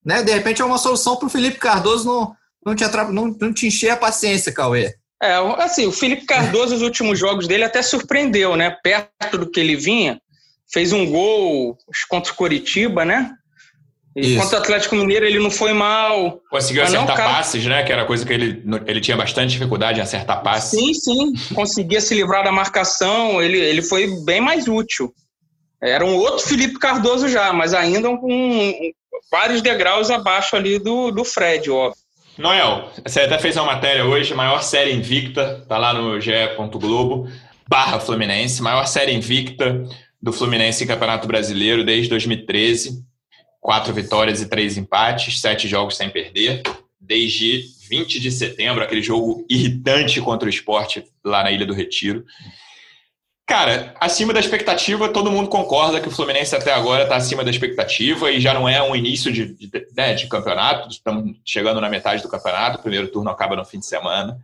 Né? 0.04 0.22
De 0.22 0.32
repente 0.32 0.62
é 0.62 0.64
uma 0.64 0.78
solução 0.78 1.16
para 1.16 1.26
o 1.26 1.30
Felipe 1.30 1.58
Cardoso 1.58 2.06
não, 2.06 2.32
não, 2.64 2.74
te 2.76 2.84
atrap... 2.84 3.10
não, 3.10 3.36
não 3.40 3.52
te 3.52 3.66
encher 3.66 3.90
a 3.90 3.96
paciência, 3.96 4.52
Cauê. 4.52 4.94
É, 5.20 5.34
assim, 5.58 5.84
o 5.86 5.92
Felipe 5.92 6.24
Cardoso, 6.26 6.76
os 6.76 6.82
últimos 6.82 7.18
jogos 7.18 7.48
dele 7.48 7.64
até 7.64 7.82
surpreendeu, 7.82 8.54
né? 8.54 8.70
Perto 8.70 9.36
do 9.36 9.50
que 9.50 9.58
ele 9.58 9.74
vinha, 9.74 10.20
fez 10.72 10.92
um 10.92 11.06
gol 11.06 11.76
contra 12.08 12.32
o 12.32 12.36
Coritiba, 12.36 13.04
né? 13.04 13.32
E 14.16 14.36
contra 14.36 14.58
o 14.58 14.62
Atlético 14.62 14.96
Mineiro 14.96 15.24
ele 15.24 15.38
não 15.38 15.50
foi 15.50 15.72
mal. 15.72 16.40
Conseguiu 16.50 16.82
acertar 16.82 17.16
não, 17.16 17.24
passes, 17.24 17.64
né? 17.66 17.84
Que 17.84 17.92
era 17.92 18.04
coisa 18.04 18.26
que 18.26 18.32
ele, 18.32 18.64
ele 18.86 19.00
tinha 19.00 19.16
bastante 19.16 19.50
dificuldade 19.50 20.00
em 20.00 20.02
acertar 20.02 20.42
passes. 20.42 20.70
Sim, 20.70 20.94
sim. 20.94 21.54
Conseguia 21.54 22.00
se 22.00 22.14
livrar 22.14 22.42
da 22.42 22.50
marcação. 22.50 23.40
Ele, 23.40 23.58
ele 23.58 23.82
foi 23.82 24.08
bem 24.24 24.40
mais 24.40 24.66
útil. 24.66 25.12
Era 25.80 26.04
um 26.04 26.16
outro 26.16 26.44
Felipe 26.44 26.78
Cardoso 26.78 27.28
já, 27.28 27.52
mas 27.52 27.72
ainda 27.72 28.08
com 28.08 28.74
vários 29.30 29.62
degraus 29.62 30.10
abaixo 30.10 30.56
ali 30.56 30.78
do, 30.78 31.12
do 31.12 31.24
Fred, 31.24 31.70
óbvio. 31.70 32.02
Noel, 32.36 32.90
você 33.04 33.20
até 33.20 33.38
fez 33.38 33.56
uma 33.56 33.66
matéria 33.66 34.04
hoje, 34.04 34.34
maior 34.34 34.62
série 34.62 34.92
invicta, 34.92 35.64
tá 35.68 35.76
lá 35.76 35.92
no 35.92 36.20
ge. 36.20 36.32
Globo, 36.72 37.28
barra 37.68 38.00
Fluminense, 38.00 38.62
maior 38.62 38.86
série 38.86 39.12
invicta 39.12 39.84
do 40.20 40.32
Fluminense 40.32 40.82
em 40.82 40.86
Campeonato 40.86 41.26
Brasileiro 41.26 41.84
desde 41.84 42.08
2013. 42.10 43.04
Quatro 43.60 43.92
vitórias 43.92 44.40
e 44.40 44.48
três 44.48 44.76
empates, 44.76 45.40
sete 45.40 45.68
jogos 45.68 45.96
sem 45.96 46.10
perder. 46.10 46.62
Desde 47.00 47.64
20 47.88 48.20
de 48.20 48.30
setembro, 48.30 48.82
aquele 48.82 49.02
jogo 49.02 49.46
irritante 49.48 50.20
contra 50.20 50.46
o 50.46 50.50
esporte 50.50 51.04
lá 51.24 51.42
na 51.42 51.50
Ilha 51.50 51.66
do 51.66 51.74
Retiro. 51.74 52.24
Cara, 53.48 53.94
acima 53.98 54.34
da 54.34 54.40
expectativa, 54.40 55.08
todo 55.08 55.30
mundo 55.30 55.48
concorda 55.48 56.02
que 56.02 56.08
o 56.08 56.10
Fluminense 56.10 56.54
até 56.54 56.70
agora 56.70 57.04
está 57.04 57.16
acima 57.16 57.42
da 57.42 57.50
expectativa 57.50 58.30
e 58.30 58.38
já 58.40 58.52
não 58.52 58.68
é 58.68 58.82
um 58.82 58.94
início 58.94 59.32
de, 59.32 59.54
de, 59.54 59.70
né, 59.96 60.12
de, 60.12 60.28
campeonato, 60.28 60.90
estamos 60.90 61.34
chegando 61.46 61.80
na 61.80 61.88
metade 61.88 62.22
do 62.22 62.28
campeonato, 62.28 62.78
o 62.78 62.82
primeiro 62.82 63.08
turno 63.08 63.30
acaba 63.30 63.56
no 63.56 63.64
fim 63.64 63.78
de 63.78 63.86
semana. 63.86 64.38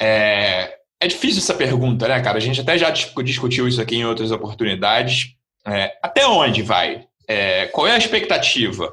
É, 0.00 0.79
é 1.00 1.08
difícil 1.08 1.40
essa 1.40 1.54
pergunta, 1.54 2.06
né, 2.06 2.20
cara? 2.20 2.36
A 2.36 2.40
gente 2.40 2.60
até 2.60 2.76
já 2.76 2.90
discutiu 2.90 3.66
isso 3.66 3.80
aqui 3.80 3.96
em 3.96 4.04
outras 4.04 4.30
oportunidades. 4.30 5.34
É, 5.66 5.96
até 6.02 6.26
onde 6.26 6.62
vai? 6.62 7.06
É, 7.26 7.66
qual 7.66 7.86
é 7.86 7.92
a 7.92 7.98
expectativa? 7.98 8.92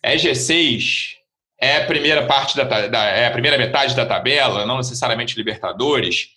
É 0.00 0.16
G6? 0.16 1.16
É 1.60 1.78
a 1.78 1.86
primeira 1.86 2.26
parte 2.26 2.56
da, 2.56 2.64
da, 2.64 3.04
é 3.04 3.26
a 3.26 3.30
primeira 3.30 3.58
metade 3.58 3.94
da 3.94 4.06
tabela, 4.06 4.66
não 4.66 4.76
necessariamente 4.76 5.36
Libertadores? 5.36 6.28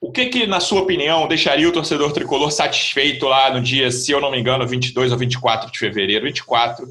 O 0.00 0.10
que, 0.10 0.26
que, 0.26 0.46
na 0.46 0.58
sua 0.58 0.80
opinião, 0.80 1.28
deixaria 1.28 1.68
o 1.68 1.72
torcedor 1.72 2.12
tricolor 2.12 2.50
satisfeito 2.50 3.26
lá 3.26 3.52
no 3.52 3.60
dia, 3.60 3.90
se 3.90 4.10
eu 4.10 4.20
não 4.20 4.32
me 4.32 4.40
engano, 4.40 4.66
22 4.66 5.12
ou 5.12 5.18
24 5.18 5.70
de 5.70 5.78
fevereiro? 5.78 6.24
24, 6.24 6.84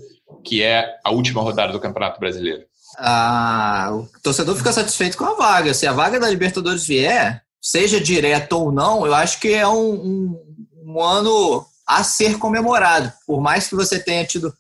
que 0.46 0.64
é 0.64 0.96
a 1.04 1.12
última 1.12 1.42
rodada 1.42 1.74
do 1.74 1.80
Campeonato 1.80 2.20
Brasileiro. 2.20 2.64
Ah, 2.98 3.90
o 3.92 4.08
torcedor 4.22 4.56
fica 4.56 4.72
satisfeito 4.72 5.18
com 5.18 5.26
a 5.26 5.36
vaga. 5.36 5.74
Se 5.74 5.86
a 5.86 5.94
vaga 5.94 6.20
da 6.20 6.30
Libertadores 6.30 6.88
vier, 6.88 7.44
seja 7.62 8.02
direto 8.02 8.54
ou 8.54 8.72
não, 8.72 9.06
eu 9.06 9.14
acho 9.14 9.40
que 9.40 9.54
é 9.54 9.68
um, 9.68 9.94
um, 9.94 10.56
um 10.86 11.02
ano 11.02 11.66
a 11.86 12.04
ser 12.04 12.38
comemorado. 12.38 13.12
Por 13.28 13.40
mais 13.40 13.68
que 13.68 13.76
você 13.76 14.00
tenha 14.00 14.26
tido 14.26 14.54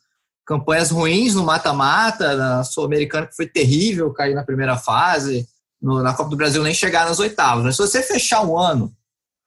campanhas 0.46 0.92
ruins 0.92 1.34
no 1.34 1.44
mata-mata, 1.44 2.36
na 2.36 2.64
Sul-Americana 2.64 3.28
que 3.28 3.36
foi 3.36 3.48
terrível, 3.48 4.14
cair 4.14 4.36
na 4.36 4.44
primeira 4.44 4.78
fase, 4.78 5.48
no, 5.82 6.04
na 6.04 6.14
Copa 6.14 6.30
do 6.30 6.38
Brasil 6.38 6.62
nem 6.62 6.74
chegar 6.74 7.08
nas 7.08 7.20
oitavas. 7.20 7.64
Mas 7.64 7.76
se 7.76 7.82
você 7.82 8.04
fechar 8.04 8.46
um 8.46 8.58
ano 8.58 8.94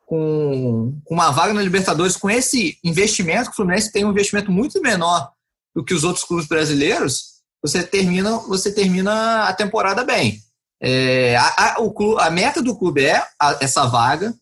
com, 0.06 0.98
com 1.04 1.14
uma 1.14 1.30
vaga 1.30 1.52
na 1.52 1.62
Libertadores, 1.62 2.16
com 2.16 2.30
esse 2.30 2.78
investimento, 2.82 3.46
que 3.46 3.52
o 3.52 3.56
Fluminense 3.56 3.92
tem 3.92 4.04
um 4.04 4.10
investimento 4.10 4.50
muito 4.50 4.80
menor 4.80 5.30
do 5.74 5.84
que 5.84 5.94
os 5.94 6.04
outros 6.04 6.24
clubes 6.24 6.46
brasileiros, 6.46 7.34
você 7.62 7.82
termina, 7.82 8.38
você 8.38 8.72
termina 8.72 9.44
a 9.44 9.52
temporada 9.52 10.04
bem. 10.04 10.40
É, 10.86 11.34
a, 11.36 11.76
a, 11.76 11.80
o 11.80 11.90
clube, 11.90 12.20
a 12.20 12.30
meta 12.30 12.60
do 12.60 12.76
clube 12.76 13.02
é 13.02 13.16
a, 13.40 13.56
essa 13.62 13.86
vaga, 13.86 14.34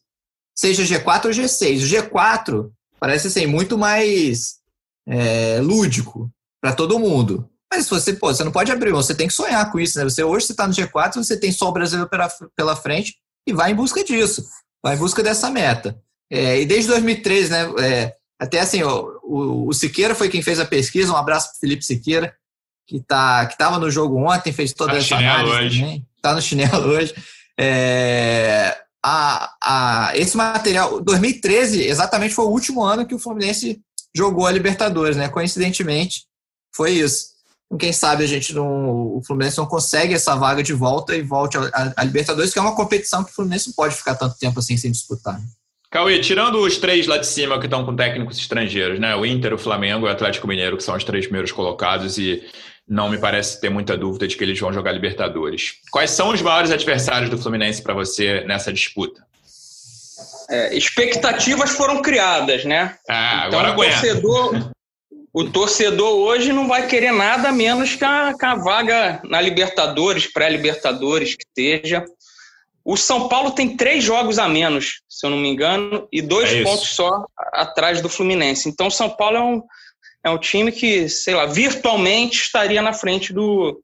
seja 0.53 0.83
G4 0.83 1.27
ou 1.27 1.31
G6. 1.31 1.83
O 1.83 1.87
G4 1.87 2.71
parece 2.99 3.29
assim, 3.29 3.47
muito 3.47 3.79
mais 3.79 4.57
é, 5.07 5.61
lúdico 5.61 6.29
para 6.61 6.75
todo 6.75 6.99
mundo. 6.99 7.49
Mas 7.73 7.89
você, 7.89 8.13
pô, 8.15 8.35
você 8.35 8.43
não 8.43 8.51
pode 8.51 8.73
abrir, 8.73 8.91
você 8.91 9.15
tem 9.15 9.29
que 9.29 9.33
sonhar 9.33 9.71
com 9.71 9.79
isso, 9.79 9.97
né? 9.97 10.05
Você 10.05 10.25
hoje 10.25 10.47
você 10.47 10.53
está 10.53 10.67
no 10.67 10.75
G4, 10.75 11.15
você 11.15 11.37
tem 11.37 11.53
só 11.53 11.69
o 11.69 11.73
Brasil 11.73 12.09
pela, 12.09 12.29
pela 12.57 12.75
frente 12.75 13.15
e 13.47 13.53
vai 13.53 13.71
em 13.71 13.77
busca 13.77 14.03
disso, 14.03 14.45
vai 14.83 14.97
em 14.97 14.99
busca 14.99 15.23
dessa 15.23 15.49
meta. 15.49 15.97
É, 16.29 16.61
e 16.61 16.67
desde 16.67 16.89
2013, 16.89 17.51
né? 17.51 17.73
É, 17.79 18.17
até 18.41 18.59
assim, 18.59 18.83
ó, 18.83 19.13
o, 19.23 19.69
o 19.69 19.73
Siqueira 19.73 20.15
foi 20.15 20.29
quem 20.29 20.43
fez 20.43 20.59
a 20.59 20.65
pesquisa. 20.65 21.13
Um 21.13 21.17
abraço 21.17 21.51
para 21.51 21.61
Felipe 21.61 21.85
Siqueira, 21.85 22.35
que 22.85 23.01
tá, 23.01 23.47
que 23.47 23.53
estava 23.53 23.79
no 23.79 23.89
jogo 23.89 24.17
ontem, 24.17 24.53
fez 24.53 24.73
toda 24.73 24.93
tá 24.93 24.99
essa 24.99 25.17
análise 25.17 25.57
hoje. 25.57 25.81
também 25.81 26.12
tá 26.23 26.35
no 26.35 26.41
chinelo 26.41 26.89
hoje. 26.95 27.15
É, 27.59 28.77
a, 29.05 29.53
a, 29.63 30.13
esse 30.17 30.37
material, 30.37 31.01
2013, 31.01 31.83
exatamente 31.83 32.35
foi 32.35 32.45
o 32.45 32.51
último 32.51 32.83
ano 32.83 33.05
que 33.05 33.15
o 33.15 33.19
Fluminense 33.19 33.81
jogou 34.15 34.47
a 34.47 34.53
Libertadores, 34.53 35.17
né? 35.17 35.29
Coincidentemente, 35.29 36.25
foi 36.75 36.93
isso. 36.93 37.33
Quem 37.79 37.93
sabe 37.93 38.23
a 38.23 38.27
gente 38.27 38.55
não, 38.55 39.17
o 39.17 39.23
Fluminense 39.27 39.57
não 39.59 39.67
consegue 39.67 40.13
essa 40.15 40.35
vaga 40.37 40.63
de 40.63 40.75
volta 40.75 41.17
e 41.17 41.23
volte 41.23 41.57
a, 41.57 42.05
Libertadores, 42.05 42.53
que 42.53 42.59
é 42.59 42.63
uma 42.63 42.77
competição 42.77 43.25
que 43.25 43.31
o 43.31 43.35
Fluminense 43.35 43.69
não 43.69 43.75
pode 43.75 43.95
ficar 43.95 44.15
tanto 44.15 44.39
tempo 44.39 44.59
assim 44.59 44.77
sem 44.77 44.93
disputar. 44.93 45.41
Cauê, 45.91 46.21
tirando 46.21 46.59
os 46.59 46.79
três 46.79 47.07
lá 47.07 47.19
de 47.19 47.27
cima 47.27 47.59
que 47.59 47.67
estão 47.67 47.85
com 47.85 47.95
técnicos 47.95 48.39
estrangeiros, 48.39 48.99
né? 48.99 49.17
O 49.17 49.27
Inter, 49.27 49.53
o 49.53 49.59
Flamengo 49.59 50.07
e 50.07 50.09
o 50.09 50.13
Atlético 50.13 50.47
Mineiro, 50.47 50.77
que 50.77 50.83
são 50.83 50.97
os 50.97 51.05
três 51.05 51.27
primeiros 51.27 51.53
colocados, 51.53 52.19
e 52.19 52.43
não 52.89 53.09
me 53.09 53.19
parece 53.19 53.61
ter 53.61 53.71
muita 53.71 53.97
dúvida 53.97 54.27
de 54.27 54.37
que 54.37 54.45
eles 54.45 54.59
vão 54.59 54.73
jogar 54.73 54.93
Libertadores. 54.93 55.77
Quais 55.91 56.11
são 56.11 56.31
os 56.31 56.43
maiores 56.43 56.71
adversários 56.71 57.31
do 57.31 57.39
Fluminense 57.39 57.83
para 57.83 57.95
você 57.95 58.43
nessa 58.43 58.73
disputa? 58.73 59.25
É, 60.51 60.77
expectativas 60.77 61.71
foram 61.71 62.03
criadas, 62.03 62.65
né? 62.65 62.97
Ah, 63.09 63.45
então, 63.47 63.61
agora 63.61 63.73
o 63.73 63.77
torcedor, 63.77 64.71
o 65.33 65.45
torcedor 65.45 66.13
hoje 66.13 66.53
não 66.53 66.69
vai 66.69 66.87
querer 66.87 67.13
nada 67.13 67.51
menos 67.51 67.95
que 67.95 68.05
a, 68.05 68.35
que 68.39 68.45
a 68.45 68.55
vaga 68.55 69.21
na 69.25 69.41
Libertadores, 69.41 70.31
pré-Libertadores, 70.31 71.35
que 71.35 71.45
seja. 71.57 72.05
O 72.85 72.97
São 72.97 73.29
Paulo 73.29 73.53
tem 73.53 73.77
três 73.77 74.03
jogos 74.03 74.39
a 74.39 74.49
menos, 74.49 75.03
se 75.09 75.25
eu 75.25 75.31
não 75.31 75.39
me 75.39 75.49
engano, 75.49 76.07
e 76.13 76.21
dois 76.21 76.53
é 76.53 76.63
pontos 76.63 76.89
só 76.89 77.25
atrás 77.53 78.03
do 78.03 78.09
Fluminense. 78.09 78.69
Então, 78.69 78.89
o 78.89 78.91
São 78.91 79.09
Paulo 79.09 79.37
é 79.37 79.41
um, 79.41 79.63
é 80.25 80.31
um 80.31 80.39
time 80.39 80.71
que, 80.71 81.09
sei 81.09 81.35
lá, 81.35 81.47
virtualmente 81.47 82.43
estaria 82.43 82.81
na 82.81 82.93
frente 82.93 83.33
do, 83.33 83.83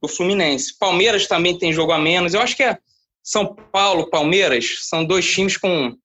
do 0.00 0.08
Fluminense. 0.08 0.78
Palmeiras 0.78 1.26
também 1.26 1.58
tem 1.58 1.72
jogo 1.72 1.92
a 1.92 1.98
menos. 1.98 2.34
Eu 2.34 2.40
acho 2.40 2.56
que 2.56 2.62
é 2.62 2.78
São 3.22 3.54
Paulo, 3.54 4.10
Palmeiras, 4.10 4.80
são 4.88 5.04
dois 5.04 5.28
times 5.28 5.56
com 5.56 5.96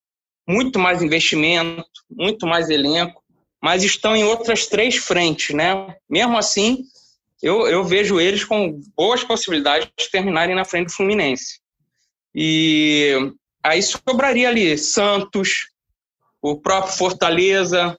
muito 0.47 0.79
mais 0.79 1.03
investimento, 1.03 1.86
muito 2.10 2.47
mais 2.47 2.69
elenco, 2.69 3.21
mas 3.62 3.84
estão 3.84 4.15
em 4.15 4.23
outras 4.23 4.65
três 4.65 4.95
frentes, 4.95 5.55
né? 5.55 5.95
Mesmo 6.10 6.38
assim, 6.38 6.84
eu, 7.41 7.67
eu 7.67 7.84
vejo 7.84 8.19
eles 8.19 8.43
com 8.43 8.82
boas 8.95 9.23
possibilidades 9.23 9.89
de 9.97 10.10
terminarem 10.10 10.55
na 10.55 10.65
frente 10.65 10.88
do 10.88 10.93
Fluminense. 10.93 11.60
E 12.34 13.15
aí 13.63 13.82
sobraria 13.84 14.49
ali 14.49 14.77
Santos, 14.77 15.69
o 16.41 16.60
próprio 16.60 16.93
Fortaleza, 16.93 17.98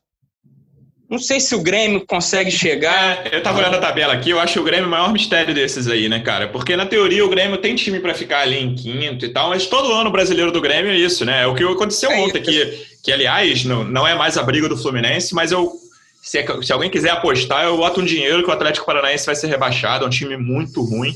não 1.11 1.19
sei 1.19 1.41
se 1.41 1.57
o 1.57 1.61
Grêmio 1.61 2.07
consegue 2.07 2.53
chegar. 2.53 3.27
É, 3.27 3.37
eu 3.37 3.43
tava 3.43 3.59
olhando 3.59 3.75
a 3.75 3.81
tabela 3.81 4.13
aqui, 4.13 4.31
eu 4.31 4.39
acho 4.39 4.61
o 4.61 4.63
Grêmio 4.63 4.87
o 4.87 4.91
maior 4.91 5.13
mistério 5.13 5.53
desses 5.53 5.89
aí, 5.89 6.09
né, 6.09 6.21
cara? 6.21 6.47
Porque 6.47 6.77
na 6.77 6.87
teoria 6.87 7.27
o 7.27 7.29
Grêmio 7.29 7.59
tem 7.59 7.75
time 7.75 7.99
para 7.99 8.15
ficar 8.15 8.43
ali 8.43 8.57
em 8.57 8.77
quinto 8.77 9.25
e 9.25 9.29
tal, 9.31 9.49
mas 9.49 9.67
todo 9.67 9.93
ano 9.93 10.09
brasileiro 10.09 10.53
do 10.53 10.61
Grêmio 10.61 10.93
é 10.93 10.97
isso, 10.97 11.25
né? 11.25 11.43
É 11.43 11.47
o 11.49 11.55
que 11.57 11.65
aconteceu 11.65 12.13
é 12.13 12.21
ontem, 12.21 12.41
que, 12.41 12.87
que 13.03 13.11
aliás 13.11 13.65
não, 13.65 13.83
não 13.83 14.07
é 14.07 14.15
mais 14.15 14.39
a 14.39 14.43
briga 14.45 14.69
do 14.69 14.77
Fluminense, 14.77 15.35
mas 15.35 15.51
eu. 15.51 15.73
Se, 16.23 16.39
é 16.39 16.63
se 16.63 16.73
alguém 16.73 16.91
quiser 16.91 17.11
apostar, 17.11 17.65
eu 17.65 17.77
boto 17.77 18.01
um 18.01 18.05
dinheiro 18.05 18.45
que 18.45 18.49
o 18.49 18.53
Atlético 18.53 18.87
Paranaense 18.87 19.27
vai 19.27 19.35
ser 19.35 19.49
rebaixado. 19.49 20.05
É 20.05 20.07
um 20.07 20.11
time 20.11 20.37
muito 20.37 20.81
ruim. 20.83 21.13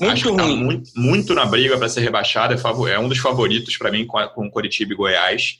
Muito 0.00 0.12
acho 0.12 0.34
tá 0.34 0.42
ruim. 0.42 0.56
Tá 0.56 0.64
muito, 0.64 0.90
muito 0.96 1.34
na 1.34 1.44
briga 1.46 1.78
para 1.78 1.88
ser 1.88 2.00
rebaixado. 2.00 2.54
É, 2.54 2.92
é 2.92 2.98
um 2.98 3.08
dos 3.08 3.18
favoritos 3.18 3.76
para 3.76 3.92
mim 3.92 4.06
com, 4.06 4.18
com 4.28 4.50
Curitiba 4.50 4.92
e 4.92 4.96
Goiás. 4.96 5.58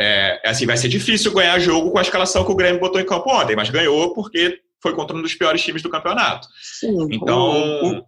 É, 0.00 0.40
assim, 0.44 0.64
vai 0.64 0.76
ser 0.76 0.88
difícil 0.88 1.32
ganhar 1.32 1.58
jogo 1.58 1.90
com 1.90 1.98
a 1.98 2.02
escalação 2.02 2.44
que 2.44 2.52
o 2.52 2.54
Grêmio 2.54 2.80
botou 2.80 3.00
em 3.00 3.04
campo 3.04 3.28
ontem, 3.30 3.56
mas 3.56 3.68
ganhou 3.68 4.14
porque 4.14 4.60
foi 4.80 4.94
contra 4.94 5.16
um 5.16 5.20
dos 5.20 5.34
piores 5.34 5.60
times 5.60 5.82
do 5.82 5.90
campeonato. 5.90 6.46
Sim, 6.62 7.08
então, 7.10 7.82
o, 7.82 7.98
o, 7.98 8.04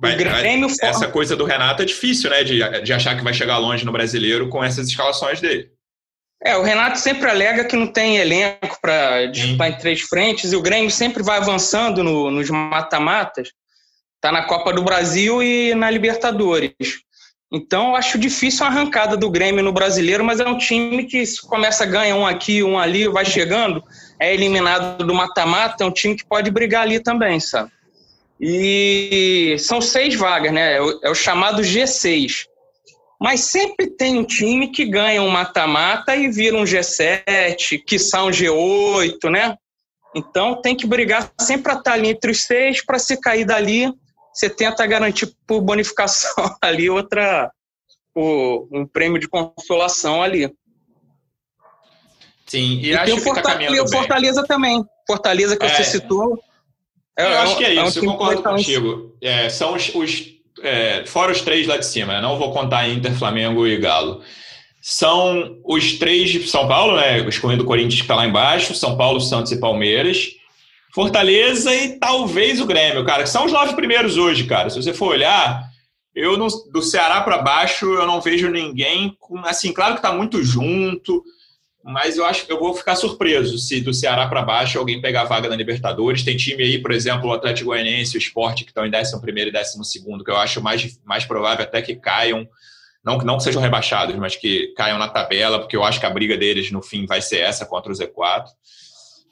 vai, 0.00 0.14
o 0.14 0.16
Grêmio 0.16 0.68
vai, 0.68 0.90
essa 0.90 1.06
coisa 1.06 1.36
do 1.36 1.44
Renato 1.44 1.82
é 1.82 1.84
difícil, 1.84 2.28
né? 2.28 2.42
De, 2.42 2.82
de 2.82 2.92
achar 2.92 3.16
que 3.16 3.22
vai 3.22 3.32
chegar 3.32 3.58
longe 3.58 3.84
no 3.84 3.92
brasileiro 3.92 4.48
com 4.48 4.64
essas 4.64 4.88
escalações 4.88 5.40
dele. 5.40 5.70
É, 6.42 6.56
o 6.56 6.62
Renato 6.62 6.98
sempre 6.98 7.28
alega 7.28 7.64
que 7.64 7.76
não 7.76 7.86
tem 7.86 8.16
elenco 8.16 8.78
para 8.80 9.26
disputar 9.26 9.70
em 9.70 9.78
três 9.78 10.00
frentes 10.02 10.52
e 10.52 10.56
o 10.56 10.62
Grêmio 10.62 10.90
sempre 10.90 11.22
vai 11.22 11.38
avançando 11.38 12.02
no, 12.02 12.30
nos 12.30 12.50
mata-matas. 12.50 13.50
Está 14.16 14.32
na 14.32 14.44
Copa 14.44 14.72
do 14.72 14.82
Brasil 14.82 15.40
e 15.40 15.74
na 15.74 15.88
Libertadores. 15.88 16.72
Então, 17.50 17.88
eu 17.88 17.96
acho 17.96 18.18
difícil 18.18 18.64
a 18.64 18.68
arrancada 18.68 19.16
do 19.16 19.30
Grêmio 19.30 19.64
no 19.64 19.72
brasileiro, 19.72 20.22
mas 20.22 20.38
é 20.38 20.46
um 20.46 20.58
time 20.58 21.04
que 21.04 21.24
começa 21.46 21.84
a 21.84 21.86
ganhar 21.86 22.14
um 22.14 22.26
aqui, 22.26 22.62
um 22.62 22.78
ali, 22.78 23.08
vai 23.08 23.24
chegando, 23.24 23.82
é 24.20 24.34
eliminado 24.34 25.06
do 25.06 25.14
mata-mata, 25.14 25.82
é 25.82 25.86
um 25.86 25.92
time 25.92 26.14
que 26.14 26.26
pode 26.26 26.50
brigar 26.50 26.82
ali 26.82 27.00
também, 27.00 27.40
sabe? 27.40 27.70
E 28.40 29.56
são 29.58 29.80
seis 29.80 30.14
vagas, 30.14 30.52
né? 30.52 30.76
É 30.76 30.82
o, 30.82 31.00
é 31.02 31.14
chamado 31.14 31.62
G6. 31.62 32.46
Mas 33.20 33.40
sempre 33.40 33.88
tem 33.88 34.16
um 34.16 34.24
time 34.24 34.68
que 34.68 34.84
ganha 34.84 35.22
um 35.22 35.28
mata-mata 35.28 36.14
e 36.14 36.28
vira 36.30 36.56
um 36.56 36.64
G7, 36.64 37.82
que 37.84 37.98
são 37.98 38.28
um 38.28 38.30
G8, 38.30 39.30
né? 39.30 39.56
Então 40.14 40.60
tem 40.60 40.76
que 40.76 40.86
brigar 40.86 41.32
sempre 41.40 41.64
para 41.64 41.74
estar 41.74 41.92
ali 41.94 42.10
entre 42.10 42.30
os 42.30 42.44
seis, 42.44 42.84
para 42.84 42.98
se 42.98 43.20
cair 43.20 43.44
dali, 43.44 43.92
você 44.32 44.48
tenta 44.48 44.86
garantir 44.86 45.34
por 45.46 45.60
bonificação 45.60 46.34
ali 46.62 46.88
outra, 46.88 47.50
um 48.16 48.86
prêmio 48.86 49.18
de 49.18 49.28
consolação 49.28 50.22
ali. 50.22 50.52
Sim, 52.46 52.78
e, 52.80 52.88
e 52.88 52.96
acho 52.96 53.14
que 53.14 53.20
tá 53.20 53.24
Fortaleza, 53.24 53.76
tá 53.76 53.82
o 53.82 53.88
Fortaleza 53.88 54.46
também. 54.46 54.84
Fortaleza 55.06 55.56
que 55.56 55.66
é, 55.66 55.68
você 55.68 55.84
citou. 55.84 56.42
É, 57.16 57.24
eu 57.24 57.38
acho 57.40 57.56
que 57.56 57.64
é, 57.64 57.76
é 57.76 57.86
isso, 57.86 58.00
um 58.00 58.04
eu 58.04 58.10
concordo 58.12 58.42
contigo. 58.42 59.16
É, 59.20 59.48
são 59.50 59.74
os, 59.74 59.94
os 59.94 60.38
é, 60.62 61.04
fora 61.06 61.32
os 61.32 61.40
três 61.40 61.66
lá 61.66 61.76
de 61.76 61.86
cima, 61.86 62.14
né? 62.14 62.20
não 62.20 62.38
vou 62.38 62.52
contar 62.52 62.88
Inter, 62.88 63.14
Flamengo 63.14 63.66
e 63.66 63.76
Galo. 63.76 64.22
São 64.80 65.58
os 65.64 65.98
três 65.98 66.30
de 66.30 66.48
São 66.48 66.66
Paulo, 66.66 66.96
né? 66.96 67.18
Escorrendo 67.28 67.64
o 67.64 67.66
Corinthians 67.66 67.96
que 67.96 68.02
está 68.02 68.14
lá 68.14 68.26
embaixo, 68.26 68.74
São 68.74 68.96
Paulo, 68.96 69.20
Santos 69.20 69.52
e 69.52 69.60
Palmeiras. 69.60 70.30
Fortaleza 70.94 71.74
e 71.74 71.98
talvez 71.98 72.60
o 72.60 72.66
Grêmio, 72.66 73.04
cara, 73.04 73.22
que 73.22 73.28
são 73.28 73.44
os 73.44 73.52
nove 73.52 73.74
primeiros 73.74 74.16
hoje, 74.16 74.44
cara. 74.44 74.70
Se 74.70 74.82
você 74.82 74.92
for 74.92 75.08
olhar, 75.08 75.68
eu 76.14 76.36
não, 76.36 76.48
do 76.72 76.82
Ceará 76.82 77.20
para 77.20 77.38
baixo 77.38 77.86
eu 77.86 78.06
não 78.06 78.20
vejo 78.20 78.48
ninguém 78.48 79.14
com 79.20 79.38
assim, 79.40 79.72
claro 79.72 79.94
que 79.94 80.00
está 80.00 80.12
muito 80.12 80.42
junto, 80.42 81.22
mas 81.84 82.16
eu 82.16 82.24
acho 82.24 82.44
que 82.44 82.52
eu 82.52 82.58
vou 82.58 82.74
ficar 82.74 82.96
surpreso 82.96 83.58
se 83.58 83.80
do 83.80 83.94
Ceará 83.94 84.26
para 84.26 84.42
baixo 84.42 84.78
alguém 84.78 85.00
pegar 85.00 85.22
a 85.22 85.26
vaga 85.26 85.48
na 85.48 85.56
Libertadores. 85.56 86.24
Tem 86.24 86.36
time 86.36 86.62
aí, 86.62 86.78
por 86.78 86.90
exemplo, 86.90 87.28
o 87.28 87.32
Atlético 87.32 87.68
Goianiense 87.68 88.16
o 88.16 88.18
Sport 88.18 88.62
que 88.62 88.70
estão 88.70 88.84
em 88.84 88.90
11 88.94 89.20
primeiro 89.20 89.50
e 89.50 89.52
12 89.52 89.84
segundo, 89.84 90.24
que 90.24 90.30
eu 90.30 90.36
acho 90.36 90.62
mais, 90.62 90.98
mais 91.04 91.24
provável 91.24 91.64
até 91.64 91.80
que 91.80 91.94
caiam, 91.96 92.48
não, 93.04 93.18
não 93.18 93.36
que 93.36 93.44
sejam 93.44 93.62
rebaixados, 93.62 94.16
mas 94.16 94.36
que 94.36 94.74
caiam 94.76 94.98
na 94.98 95.08
tabela, 95.08 95.58
porque 95.58 95.76
eu 95.76 95.84
acho 95.84 96.00
que 96.00 96.06
a 96.06 96.10
briga 96.10 96.36
deles 96.36 96.70
no 96.70 96.82
fim 96.82 97.06
vai 97.06 97.20
ser 97.22 97.38
essa 97.38 97.64
contra 97.64 97.92
o 97.92 97.94
Z4 97.94 98.44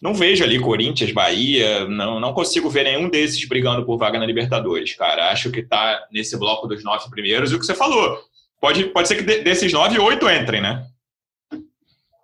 não 0.00 0.14
vejo 0.14 0.44
ali 0.44 0.60
Corinthians, 0.60 1.12
Bahia, 1.12 1.86
não, 1.86 2.20
não 2.20 2.32
consigo 2.32 2.68
ver 2.68 2.84
nenhum 2.84 3.08
desses 3.08 3.46
brigando 3.48 3.84
por 3.84 3.98
vaga 3.98 4.18
na 4.18 4.26
Libertadores, 4.26 4.94
cara. 4.94 5.30
Acho 5.30 5.50
que 5.50 5.62
tá 5.62 6.06
nesse 6.12 6.36
bloco 6.38 6.66
dos 6.66 6.84
nove 6.84 7.08
primeiros. 7.10 7.50
E 7.50 7.54
o 7.54 7.58
que 7.58 7.66
você 7.66 7.74
falou, 7.74 8.18
pode, 8.60 8.84
pode 8.86 9.08
ser 9.08 9.16
que 9.16 9.22
desses 9.22 9.72
nove, 9.72 9.98
oito 9.98 10.28
entrem, 10.28 10.60
né? 10.60 10.86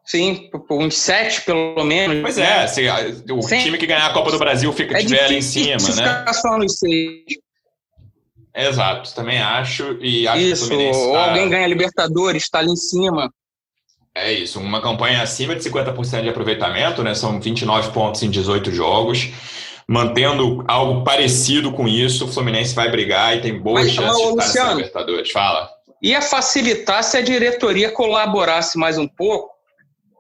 Sim, 0.05 0.51
uns 0.71 0.99
sete 0.99 1.43
pelo 1.43 1.85
menos. 1.85 2.21
Pois 2.21 2.37
é, 2.37 2.67
se, 2.67 2.87
o 3.31 3.41
Sim. 3.41 3.59
time 3.59 3.79
que 3.79 3.87
ganhar 3.87 4.07
a 4.07 4.13
Copa 4.13 4.31
do 4.31 4.39
Brasil 4.39 4.73
fica 4.73 4.99
é 4.99 5.01
tiver 5.01 5.25
ali 5.25 5.37
em 5.37 5.43
cima, 5.43 5.77
né? 5.95 6.19
Ficar 6.19 6.33
só 6.35 6.59
nos 6.59 6.79
seis. 6.79 7.23
Exato, 8.55 9.15
também 9.15 9.41
acho. 9.41 9.97
E 10.01 10.29
acho 10.29 10.41
Isso, 10.41 10.69
que 10.69 10.75
o 10.75 11.13
tá... 11.13 11.29
alguém 11.29 11.49
ganha 11.49 11.67
Libertadores, 11.67 12.43
está 12.43 12.59
ali 12.59 12.71
em 12.71 12.77
cima. 12.77 13.33
É 14.15 14.31
isso, 14.33 14.61
uma 14.61 14.83
campanha 14.83 15.23
acima 15.23 15.55
de 15.55 15.65
50% 15.65 16.23
de 16.23 16.29
aproveitamento, 16.29 17.03
né? 17.03 17.15
São 17.15 17.41
29 17.41 17.93
pontos 17.93 18.23
em 18.23 18.31
18 18.31 18.71
jogos. 18.71 19.31
Mantendo 19.89 20.65
algo 20.69 21.03
parecido 21.03 21.73
com 21.73 21.89
isso, 21.89 22.27
o 22.27 22.29
Fluminense 22.29 22.75
vai 22.75 22.91
brigar 22.91 23.37
e 23.37 23.41
tem 23.41 23.59
boas 23.59 23.85
Mas, 23.85 23.95
chances 23.95 24.17
de 24.17 24.29
estar 24.29 24.45
Luciano, 24.45 24.77
Libertadores. 24.77 25.31
Fala. 25.31 25.71
Ia 26.03 26.21
facilitar 26.21 27.03
se 27.03 27.17
a 27.17 27.23
diretoria 27.23 27.91
colaborasse 27.91 28.79
mais 28.79 28.99
um 28.99 29.09
pouco 29.09 29.52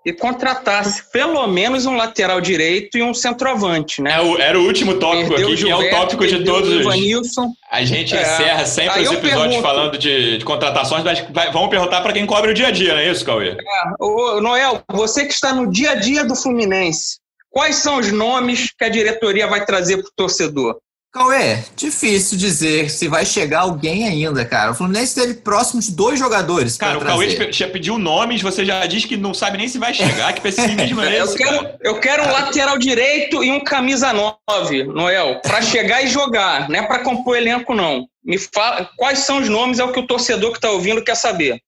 e 0.04 0.12
contratasse 0.12 1.10
pelo 1.12 1.46
menos 1.46 1.86
um 1.86 1.96
lateral 1.96 2.40
direito 2.40 2.98
e 2.98 3.02
um 3.02 3.14
centroavante, 3.14 4.02
né? 4.02 4.14
É 4.14 4.20
o, 4.20 4.38
era 4.38 4.58
o 4.58 4.64
último 4.64 4.94
tópico 4.94 5.28
perdeu 5.28 5.48
aqui, 5.48 5.56
Gilberto, 5.56 5.82
que 5.82 5.88
é 5.88 5.96
o 5.96 6.00
tópico 6.00 6.26
de 6.26 6.44
todos 6.44 6.68
os. 6.68 7.36
A 7.70 7.84
gente 7.84 8.16
é. 8.16 8.22
encerra 8.22 8.66
sempre 8.66 8.98
Aí 8.98 9.04
os 9.04 9.12
episódios 9.12 9.56
pergunto, 9.56 9.62
falando 9.62 9.98
de, 9.98 10.38
de, 10.38 10.44
contratações, 10.44 11.04
mas 11.04 11.24
vai, 11.30 11.52
vamos 11.52 11.70
perguntar 11.70 12.00
para 12.00 12.12
quem 12.12 12.26
cobre 12.26 12.50
o 12.50 12.54
dia 12.54 12.68
a 12.68 12.70
dia, 12.70 12.94
não 12.94 13.00
é 13.00 13.10
isso, 13.10 13.24
Cauê? 13.24 13.50
É, 13.50 13.56
o, 14.00 14.40
Noel, 14.40 14.82
você 14.90 15.24
que 15.24 15.32
está 15.32 15.54
no 15.54 15.70
dia 15.70 15.92
a 15.92 15.94
dia 15.94 16.24
do 16.24 16.34
Fluminense, 16.34 17.18
quais 17.48 17.76
são 17.76 17.98
os 17.98 18.10
nomes 18.10 18.72
que 18.76 18.84
a 18.84 18.88
diretoria 18.88 19.46
vai 19.46 19.64
trazer 19.64 19.98
para 19.98 20.08
o 20.08 20.12
torcedor? 20.16 20.78
Cauê, 21.12 21.62
difícil 21.76 22.38
dizer 22.38 22.88
se 22.88 23.06
vai 23.06 23.26
chegar 23.26 23.60
alguém 23.60 24.08
ainda, 24.08 24.46
cara. 24.46 24.70
O 24.70 24.74
Fluminense 24.74 25.14
teve 25.14 25.34
próximo 25.34 25.82
de 25.82 25.92
dois 25.92 26.18
jogadores. 26.18 26.78
Cara, 26.78 26.96
o 26.96 27.04
Cauê 27.04 27.52
já 27.52 27.68
pediu 27.68 27.98
nomes, 27.98 28.40
você 28.40 28.64
já 28.64 28.86
diz 28.86 29.04
que 29.04 29.18
não 29.18 29.34
sabe 29.34 29.58
nem 29.58 29.68
se 29.68 29.78
vai 29.78 29.92
chegar. 29.92 30.32
Que 30.32 30.40
pessimismo 30.40 31.02
é 31.02 31.18
esse? 31.20 31.32
Eu 31.32 31.36
quero, 31.36 31.68
eu 31.82 32.00
quero 32.00 32.22
um 32.22 32.32
lateral 32.32 32.78
direito 32.78 33.44
e 33.44 33.52
um 33.52 33.62
camisa 33.62 34.10
9, 34.14 34.84
Noel, 34.84 35.38
para 35.42 35.60
chegar 35.60 36.02
e 36.02 36.08
jogar, 36.08 36.70
não 36.70 36.78
é 36.78 36.86
para 36.86 37.00
compor 37.00 37.36
elenco, 37.36 37.74
não. 37.74 38.06
Me 38.24 38.38
fala 38.38 38.88
quais 38.96 39.18
são 39.18 39.42
os 39.42 39.50
nomes, 39.50 39.80
é 39.80 39.84
o 39.84 39.92
que 39.92 40.00
o 40.00 40.06
torcedor 40.06 40.52
que 40.52 40.58
está 40.58 40.70
ouvindo 40.70 41.04
quer 41.04 41.16
saber. 41.16 41.60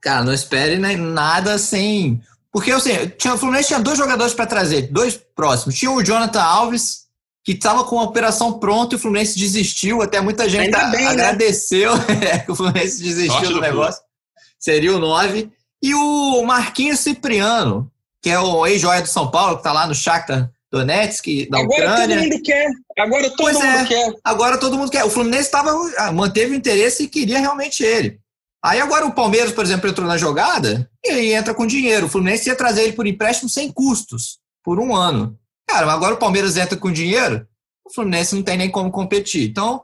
Cara, 0.00 0.24
não 0.24 0.32
espere 0.32 0.76
nada 0.76 1.56
sem. 1.56 2.20
Porque 2.50 2.72
assim, 2.72 3.12
tinha, 3.16 3.34
o 3.34 3.38
Fluminense 3.38 3.68
tinha 3.68 3.78
dois 3.78 3.96
jogadores 3.96 4.34
para 4.34 4.46
trazer, 4.46 4.88
dois 4.90 5.16
próximos. 5.36 5.78
Tinha 5.78 5.92
o 5.92 6.02
Jonathan 6.02 6.42
Alves 6.42 7.05
que 7.46 7.52
estava 7.52 7.84
com 7.84 8.00
a 8.00 8.02
operação 8.02 8.58
pronta 8.58 8.94
e 8.94 8.96
o 8.96 8.98
Fluminense 8.98 9.38
desistiu. 9.38 10.02
Até 10.02 10.20
muita 10.20 10.48
gente 10.48 10.76
bem, 10.90 11.04
né? 11.04 11.06
agradeceu 11.06 11.96
né? 11.96 12.40
que 12.44 12.50
o 12.50 12.56
Fluminense 12.56 13.00
desistiu 13.00 13.52
do 13.52 13.60
negócio. 13.60 14.02
Seria 14.58 14.92
o 14.92 14.98
9. 14.98 15.48
E 15.80 15.94
o 15.94 16.42
Marquinhos 16.42 16.98
Cipriano, 16.98 17.88
que 18.20 18.30
é 18.30 18.40
o 18.40 18.66
ex-joia 18.66 19.00
do 19.00 19.06
São 19.06 19.30
Paulo, 19.30 19.54
que 19.54 19.60
está 19.60 19.72
lá 19.72 19.86
no 19.86 19.94
Shakhtar 19.94 20.50
Donetsk, 20.72 21.48
da 21.48 21.60
Agora 21.60 21.92
Ucrânia. 21.92 22.16
todo 22.16 22.24
mundo 22.24 22.42
quer. 22.42 22.68
Agora 22.98 23.22
todo 23.30 23.36
pois 23.36 23.54
mundo 23.54 23.66
é. 23.66 23.84
quer. 23.84 24.12
Agora 24.24 24.58
todo 24.58 24.78
mundo 24.78 24.90
quer. 24.90 25.04
O 25.04 25.10
Fluminense 25.10 25.48
tava, 25.48 25.70
ah, 25.98 26.10
manteve 26.10 26.50
o 26.50 26.56
interesse 26.56 27.04
e 27.04 27.08
queria 27.08 27.38
realmente 27.38 27.84
ele. 27.84 28.18
Aí 28.64 28.80
agora 28.80 29.06
o 29.06 29.14
Palmeiras, 29.14 29.52
por 29.52 29.64
exemplo, 29.64 29.88
entrou 29.88 30.08
na 30.08 30.18
jogada 30.18 30.90
e 31.04 31.32
entra 31.32 31.54
com 31.54 31.64
dinheiro. 31.64 32.06
O 32.06 32.08
Fluminense 32.08 32.48
ia 32.48 32.56
trazer 32.56 32.82
ele 32.82 32.94
por 32.94 33.06
empréstimo 33.06 33.48
sem 33.48 33.70
custos, 33.70 34.40
por 34.64 34.80
um 34.80 34.96
ano. 34.96 35.38
Cara, 35.68 35.92
agora 35.92 36.14
o 36.14 36.18
Palmeiras 36.18 36.56
entra 36.56 36.76
com 36.76 36.92
dinheiro, 36.92 37.46
o 37.84 37.92
Fluminense 37.92 38.34
não 38.34 38.42
tem 38.42 38.56
nem 38.56 38.70
como 38.70 38.90
competir. 38.90 39.48
Então, 39.48 39.82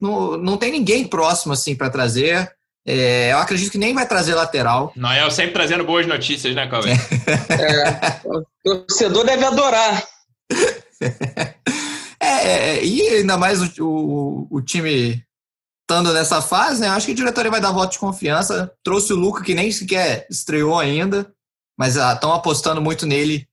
não, 0.00 0.36
não 0.36 0.56
tem 0.56 0.72
ninguém 0.72 1.06
próximo 1.06 1.52
assim 1.52 1.74
para 1.74 1.90
trazer. 1.90 2.50
É, 2.84 3.32
eu 3.32 3.38
acredito 3.38 3.70
que 3.70 3.78
nem 3.78 3.94
vai 3.94 4.06
trazer 4.06 4.34
lateral. 4.34 4.92
Não, 4.96 5.12
eu 5.14 5.30
sempre 5.30 5.52
trazendo 5.52 5.84
boas 5.84 6.06
notícias, 6.06 6.54
né, 6.54 6.66
Cauê? 6.66 6.90
é, 7.48 8.20
o 8.24 8.44
torcedor 8.64 9.24
deve 9.24 9.44
adorar. 9.44 10.04
É, 12.24 12.76
é, 12.76 12.84
e 12.84 13.00
ainda 13.16 13.36
mais 13.36 13.60
o, 13.60 13.84
o, 13.84 14.46
o, 14.48 14.62
time 14.62 15.20
estando 15.80 16.12
nessa 16.12 16.40
fase, 16.40 16.80
né? 16.80 16.86
Acho 16.86 17.06
que 17.06 17.12
a 17.12 17.16
diretoria 17.16 17.50
vai 17.50 17.60
dar 17.60 17.72
voto 17.72 17.92
de 17.92 17.98
confiança. 17.98 18.72
Trouxe 18.84 19.12
o 19.12 19.16
Luca, 19.16 19.42
que 19.42 19.56
nem 19.56 19.72
sequer 19.72 20.24
estreou 20.30 20.78
ainda, 20.78 21.32
mas 21.76 21.96
estão 21.96 22.32
ah, 22.32 22.36
apostando 22.36 22.80
muito 22.80 23.06
nele 23.06 23.48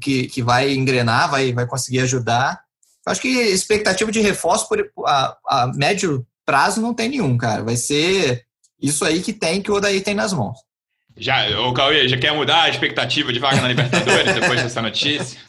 que, 0.00 0.28
que 0.28 0.42
vai 0.42 0.72
engrenar, 0.72 1.30
vai, 1.30 1.52
vai 1.52 1.66
conseguir 1.66 2.00
ajudar. 2.00 2.60
Acho 3.06 3.20
que 3.20 3.28
expectativa 3.28 4.12
de 4.12 4.20
reforço 4.20 4.68
por, 4.68 4.90
a, 5.06 5.36
a 5.46 5.66
médio 5.74 6.26
prazo 6.46 6.80
não 6.80 6.94
tem 6.94 7.08
nenhum, 7.08 7.36
cara. 7.36 7.62
Vai 7.62 7.76
ser 7.76 8.44
isso 8.80 9.04
aí 9.04 9.20
que 9.20 9.32
tem, 9.32 9.60
que 9.60 9.70
o 9.70 9.74
Odaí 9.74 10.00
tem 10.00 10.14
nas 10.14 10.32
mãos. 10.32 10.58
Já, 11.16 11.46
o 11.60 11.74
Cauê, 11.74 12.08
já 12.08 12.16
quer 12.16 12.32
mudar 12.32 12.62
a 12.62 12.68
expectativa 12.68 13.32
de 13.32 13.38
vaga 13.38 13.60
na 13.60 13.68
Libertadores 13.68 14.32
depois 14.34 14.62
dessa 14.62 14.80
notícia? 14.80 15.40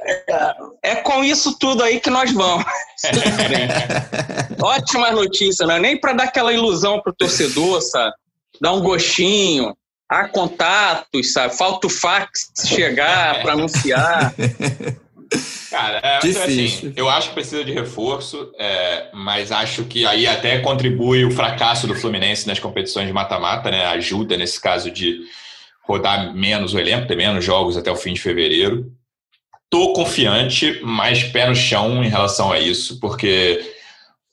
É, 0.00 0.54
é, 0.82 0.94
com 0.96 1.24
isso 1.24 1.58
tudo 1.58 1.82
aí 1.82 2.00
que 2.00 2.10
nós 2.10 2.32
vamos. 2.32 2.64
Ótima 4.62 5.10
notícia, 5.10 5.66
né? 5.66 5.78
Nem 5.78 5.98
para 5.98 6.12
dar 6.12 6.24
aquela 6.24 6.52
ilusão 6.52 7.00
pro 7.00 7.12
torcedor, 7.12 7.80
sabe? 7.80 8.12
Dar 8.60 8.72
um 8.72 8.80
gostinho 8.80 9.76
há 10.08 10.26
contatos, 10.28 11.32
sabe? 11.32 11.56
Falta 11.56 11.86
o 11.86 11.90
fax 11.90 12.52
chegar 12.66 13.40
para 13.42 13.52
anunciar. 13.52 14.34
Cara, 15.70 16.00
é, 16.02 16.16
assim, 16.16 16.92
eu 16.96 17.08
acho 17.08 17.28
que 17.28 17.34
precisa 17.34 17.62
de 17.62 17.72
reforço, 17.72 18.50
é, 18.58 19.10
mas 19.12 19.52
acho 19.52 19.84
que 19.84 20.06
aí 20.06 20.26
até 20.26 20.58
contribui 20.60 21.24
o 21.24 21.30
fracasso 21.30 21.86
do 21.86 21.94
Fluminense 21.94 22.46
nas 22.46 22.58
competições 22.58 23.06
de 23.06 23.12
mata-mata, 23.12 23.70
né? 23.70 23.84
Ajuda 23.86 24.36
nesse 24.36 24.58
caso 24.58 24.90
de 24.90 25.20
rodar 25.86 26.34
menos 26.34 26.72
o 26.72 26.78
elenco, 26.78 27.06
ter 27.06 27.16
menos 27.16 27.44
jogos 27.44 27.76
até 27.76 27.90
o 27.90 27.96
fim 27.96 28.14
de 28.14 28.20
fevereiro. 28.20 28.90
Tô 29.70 29.92
confiante, 29.92 30.80
mas 30.82 31.24
pé 31.24 31.46
no 31.46 31.54
chão 31.54 32.02
em 32.02 32.08
relação 32.08 32.50
a 32.50 32.58
isso, 32.58 32.98
porque 32.98 33.60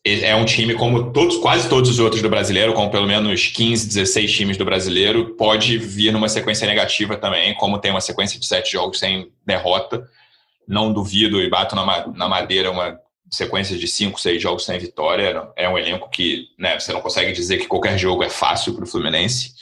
é 0.06 0.36
um 0.36 0.45
time 0.45 0.76
como 0.76 1.12
todos, 1.12 1.38
quase 1.38 1.68
todos 1.68 1.89
os 1.89 1.97
outros 1.97 2.22
do 2.22 2.30
brasileiro, 2.30 2.74
como 2.74 2.91
pelo 2.91 3.08
menos 3.08 3.47
15, 3.47 3.88
16 3.88 4.32
times 4.32 4.58
do 4.58 4.64
brasileiro, 4.64 5.34
pode 5.36 5.80
vir 5.80 6.14
numa 6.14 6.30
sequência 6.30 6.68
negativa 6.68 7.18
também, 7.18 7.56
como 7.56 7.80
tem 7.80 7.89
uma 7.89 8.01
sequência 8.01 8.39
de 8.39 8.45
sete 8.45 8.74
jogos 8.74 8.99
sem 8.99 9.32
derrota. 9.43 10.08
Não 10.68 10.93
duvido 10.93 11.41
e 11.41 11.49
bato 11.49 11.76
na, 11.76 12.08
na 12.08 12.30
madeira 12.30 12.70
uma 12.70 12.99
sequência 13.32 13.76
de 13.76 13.88
cinco, 13.88 14.22
seis 14.22 14.39
jogos 14.39 14.64
sem 14.64 14.78
vitória. 14.78 15.49
É 15.56 15.68
um 15.68 15.78
elenco 15.78 16.08
que 16.10 16.49
né, 16.58 16.80
você 16.80 16.93
não 16.93 17.01
consegue 17.01 17.32
dizer 17.32 17.58
que 17.58 17.68
qualquer 17.68 17.97
jogo 17.97 18.24
é 18.24 18.30
fácil 18.30 18.76
para 18.76 18.84
o 18.84 18.88
Fluminense. 18.88 19.53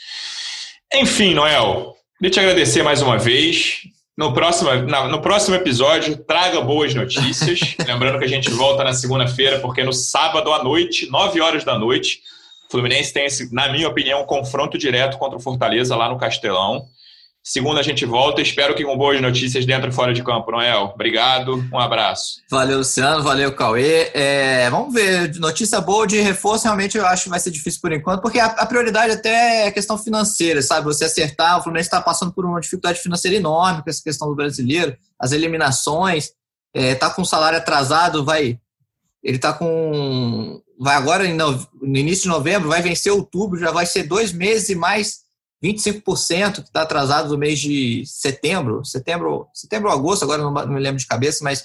Enfim, 0.92 1.32
Noel, 1.32 1.94
queria 2.18 2.30
te 2.30 2.40
agradecer 2.40 2.82
mais 2.82 3.00
uma 3.00 3.18
vez. 3.18 3.80
No 4.16 4.32
próximo, 4.32 4.70
no 5.10 5.20
próximo 5.20 5.56
episódio, 5.56 6.16
traga 6.16 6.60
boas 6.60 6.94
notícias. 6.94 7.74
Lembrando 7.84 8.18
que 8.20 8.24
a 8.24 8.28
gente 8.28 8.48
volta 8.50 8.84
na 8.84 8.92
segunda-feira, 8.92 9.58
porque 9.58 9.82
no 9.82 9.92
sábado 9.92 10.52
à 10.52 10.62
noite, 10.62 11.10
9 11.10 11.40
horas 11.40 11.64
da 11.64 11.76
noite, 11.76 12.20
o 12.68 12.70
Fluminense 12.70 13.12
tem, 13.12 13.26
esse, 13.26 13.52
na 13.52 13.68
minha 13.72 13.88
opinião, 13.88 14.22
um 14.22 14.26
confronto 14.26 14.78
direto 14.78 15.18
contra 15.18 15.36
o 15.36 15.40
Fortaleza 15.40 15.96
lá 15.96 16.08
no 16.08 16.16
Castelão. 16.16 16.86
Segunda 17.46 17.80
a 17.80 17.82
gente 17.82 18.06
volta. 18.06 18.40
Espero 18.40 18.74
que 18.74 18.82
com 18.82 18.96
boas 18.96 19.20
notícias 19.20 19.66
dentro 19.66 19.90
e 19.90 19.92
fora 19.92 20.14
de 20.14 20.24
campo, 20.24 20.50
Noel. 20.50 20.92
Obrigado, 20.94 21.62
um 21.70 21.78
abraço. 21.78 22.40
Valeu, 22.50 22.78
Luciano. 22.78 23.22
Valeu, 23.22 23.54
Cauê. 23.54 24.10
É, 24.14 24.70
vamos 24.70 24.94
ver. 24.94 25.34
Notícia 25.34 25.78
boa 25.78 26.06
de 26.06 26.18
reforço, 26.22 26.64
realmente 26.64 26.96
eu 26.96 27.06
acho 27.06 27.24
que 27.24 27.28
vai 27.28 27.38
ser 27.38 27.50
difícil 27.50 27.82
por 27.82 27.92
enquanto, 27.92 28.22
porque 28.22 28.40
a, 28.40 28.46
a 28.46 28.64
prioridade 28.64 29.12
até 29.12 29.64
é 29.64 29.66
a 29.66 29.72
questão 29.72 29.98
financeira, 29.98 30.62
sabe? 30.62 30.86
Você 30.86 31.04
acertar. 31.04 31.58
O 31.58 31.62
Fluminense 31.62 31.88
está 31.88 32.00
passando 32.00 32.32
por 32.32 32.46
uma 32.46 32.58
dificuldade 32.58 32.98
financeira 32.98 33.36
enorme 33.36 33.82
com 33.82 33.90
essa 33.90 34.02
questão 34.02 34.26
do 34.26 34.34
brasileiro, 34.34 34.96
as 35.20 35.32
eliminações. 35.32 36.30
Está 36.74 37.08
é, 37.08 37.10
com 37.10 37.20
o 37.20 37.26
salário 37.26 37.58
atrasado, 37.58 38.24
vai. 38.24 38.58
Ele 39.22 39.36
está 39.36 39.52
com. 39.52 40.62
Vai 40.80 40.96
agora 40.96 41.28
no, 41.28 41.68
no 41.82 41.98
início 41.98 42.22
de 42.22 42.28
novembro, 42.28 42.70
vai 42.70 42.80
vencer 42.80 43.12
outubro, 43.12 43.60
já 43.60 43.70
vai 43.70 43.84
ser 43.84 44.04
dois 44.04 44.32
meses 44.32 44.70
e 44.70 44.74
mais 44.74 45.23
25% 45.64 46.54
que 46.56 46.60
está 46.60 46.82
atrasado 46.82 47.30
do 47.30 47.38
mês 47.38 47.58
de 47.58 48.04
setembro, 48.06 48.84
setembro, 48.84 49.48
setembro 49.54 49.88
ou 49.88 49.94
agosto, 49.94 50.22
agora 50.22 50.42
não, 50.42 50.52
me 50.66 50.78
lembro 50.78 50.98
de 50.98 51.06
cabeça, 51.06 51.42
mas 51.42 51.64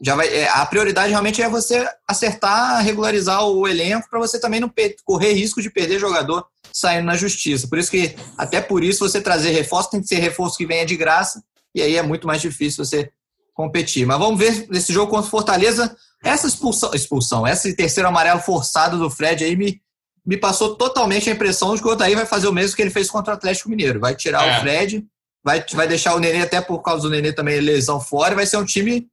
já 0.00 0.16
vai. 0.16 0.28
É, 0.28 0.48
a 0.48 0.66
prioridade 0.66 1.10
realmente 1.10 1.40
é 1.40 1.48
você 1.48 1.88
acertar, 2.06 2.82
regularizar 2.82 3.44
o 3.44 3.66
elenco 3.66 4.08
para 4.10 4.18
você 4.18 4.40
também 4.40 4.60
não 4.60 4.72
correr 5.04 5.32
risco 5.32 5.62
de 5.62 5.70
perder 5.70 6.00
jogador 6.00 6.44
saindo 6.72 7.06
na 7.06 7.16
justiça. 7.16 7.68
Por 7.68 7.78
isso 7.78 7.90
que, 7.90 8.14
até 8.36 8.60
por 8.60 8.82
isso, 8.82 9.08
você 9.08 9.20
trazer 9.20 9.50
reforço 9.50 9.90
tem 9.90 10.00
que 10.00 10.08
ser 10.08 10.18
reforço 10.18 10.56
que 10.56 10.66
venha 10.66 10.86
de 10.86 10.96
graça, 10.96 11.42
e 11.74 11.82
aí 11.82 11.96
é 11.96 12.02
muito 12.02 12.26
mais 12.26 12.40
difícil 12.40 12.84
você 12.84 13.10
competir. 13.54 14.06
Mas 14.06 14.18
vamos 14.18 14.38
ver 14.38 14.66
nesse 14.68 14.92
jogo 14.92 15.10
contra 15.10 15.26
o 15.26 15.30
Fortaleza, 15.30 15.96
essa 16.22 16.46
expulsão, 16.46 16.90
expulsão, 16.94 17.46
esse 17.46 17.74
terceiro 17.74 18.08
amarelo 18.08 18.40
forçado 18.40 18.98
do 18.98 19.10
Fred 19.10 19.44
aí 19.44 19.56
me 19.56 19.80
me 20.28 20.36
passou 20.36 20.76
totalmente 20.76 21.30
a 21.30 21.32
impressão 21.32 21.74
de 21.74 21.80
que 21.80 21.88
o 21.88 21.92
Odair 21.92 22.14
vai 22.14 22.26
fazer 22.26 22.48
o 22.48 22.52
mesmo 22.52 22.76
que 22.76 22.82
ele 22.82 22.90
fez 22.90 23.10
contra 23.10 23.32
o 23.32 23.36
Atlético 23.38 23.70
Mineiro. 23.70 23.98
Vai 23.98 24.14
tirar 24.14 24.46
é. 24.46 24.58
o 24.58 24.60
Fred, 24.60 25.02
vai, 25.42 25.64
vai 25.72 25.88
deixar 25.88 26.14
o 26.14 26.18
Nenê, 26.18 26.42
até 26.42 26.60
por 26.60 26.82
causa 26.82 27.04
do 27.04 27.08
Nenê 27.08 27.32
também, 27.32 27.58
lesão 27.60 27.98
fora, 27.98 28.34
e 28.34 28.36
vai 28.36 28.44
ser 28.44 28.58
um 28.58 28.64
time 28.64 29.08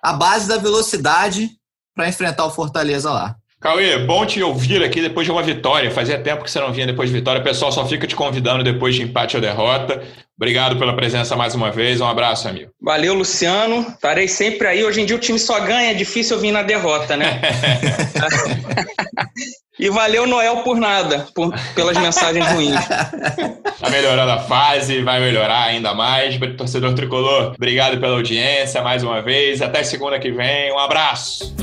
à 0.00 0.12
base 0.12 0.46
da 0.46 0.58
velocidade 0.58 1.50
para 1.92 2.08
enfrentar 2.08 2.44
o 2.44 2.52
Fortaleza 2.52 3.10
lá. 3.10 3.34
Cauê, 3.60 3.98
bom 3.98 4.24
te 4.24 4.42
ouvir 4.42 4.82
aqui 4.82 5.02
depois 5.02 5.26
de 5.26 5.30
uma 5.30 5.42
vitória. 5.42 5.90
Fazia 5.90 6.18
tempo 6.18 6.42
que 6.42 6.50
você 6.50 6.58
não 6.58 6.72
vinha 6.72 6.86
depois 6.86 7.10
de 7.10 7.14
vitória. 7.14 7.42
O 7.42 7.44
pessoal 7.44 7.70
só 7.70 7.86
fica 7.86 8.06
te 8.06 8.16
convidando 8.16 8.64
depois 8.64 8.94
de 8.94 9.02
empate 9.02 9.36
ou 9.36 9.42
derrota. 9.42 10.02
Obrigado 10.34 10.78
pela 10.78 10.96
presença 10.96 11.36
mais 11.36 11.54
uma 11.54 11.70
vez. 11.70 12.00
Um 12.00 12.06
abraço, 12.06 12.48
amigo. 12.48 12.70
Valeu, 12.80 13.12
Luciano. 13.12 13.82
Estarei 13.82 14.28
sempre 14.28 14.66
aí. 14.66 14.82
Hoje 14.82 15.02
em 15.02 15.04
dia 15.04 15.14
o 15.14 15.18
time 15.18 15.38
só 15.38 15.60
ganha, 15.60 15.90
é 15.90 15.94
difícil 15.94 16.36
eu 16.36 16.40
vir 16.40 16.52
na 16.52 16.62
derrota, 16.62 17.18
né? 17.18 17.38
E 19.78 19.88
valeu, 19.88 20.26
Noel, 20.26 20.58
por 20.58 20.76
nada, 20.76 21.26
por, 21.34 21.54
pelas 21.74 21.96
mensagens 21.96 22.46
ruins. 22.48 22.86
Tá 22.86 23.88
melhorando 23.88 24.30
a 24.30 24.38
fase, 24.38 25.00
vai 25.00 25.20
melhorar 25.20 25.68
ainda 25.68 25.94
mais. 25.94 26.38
Torcedor 26.54 26.92
tricolor, 26.92 27.54
obrigado 27.56 27.98
pela 27.98 28.16
audiência 28.16 28.82
mais 28.82 29.02
uma 29.02 29.22
vez. 29.22 29.62
Até 29.62 29.82
segunda 29.82 30.18
que 30.18 30.30
vem. 30.30 30.70
Um 30.70 30.78
abraço. 30.78 31.54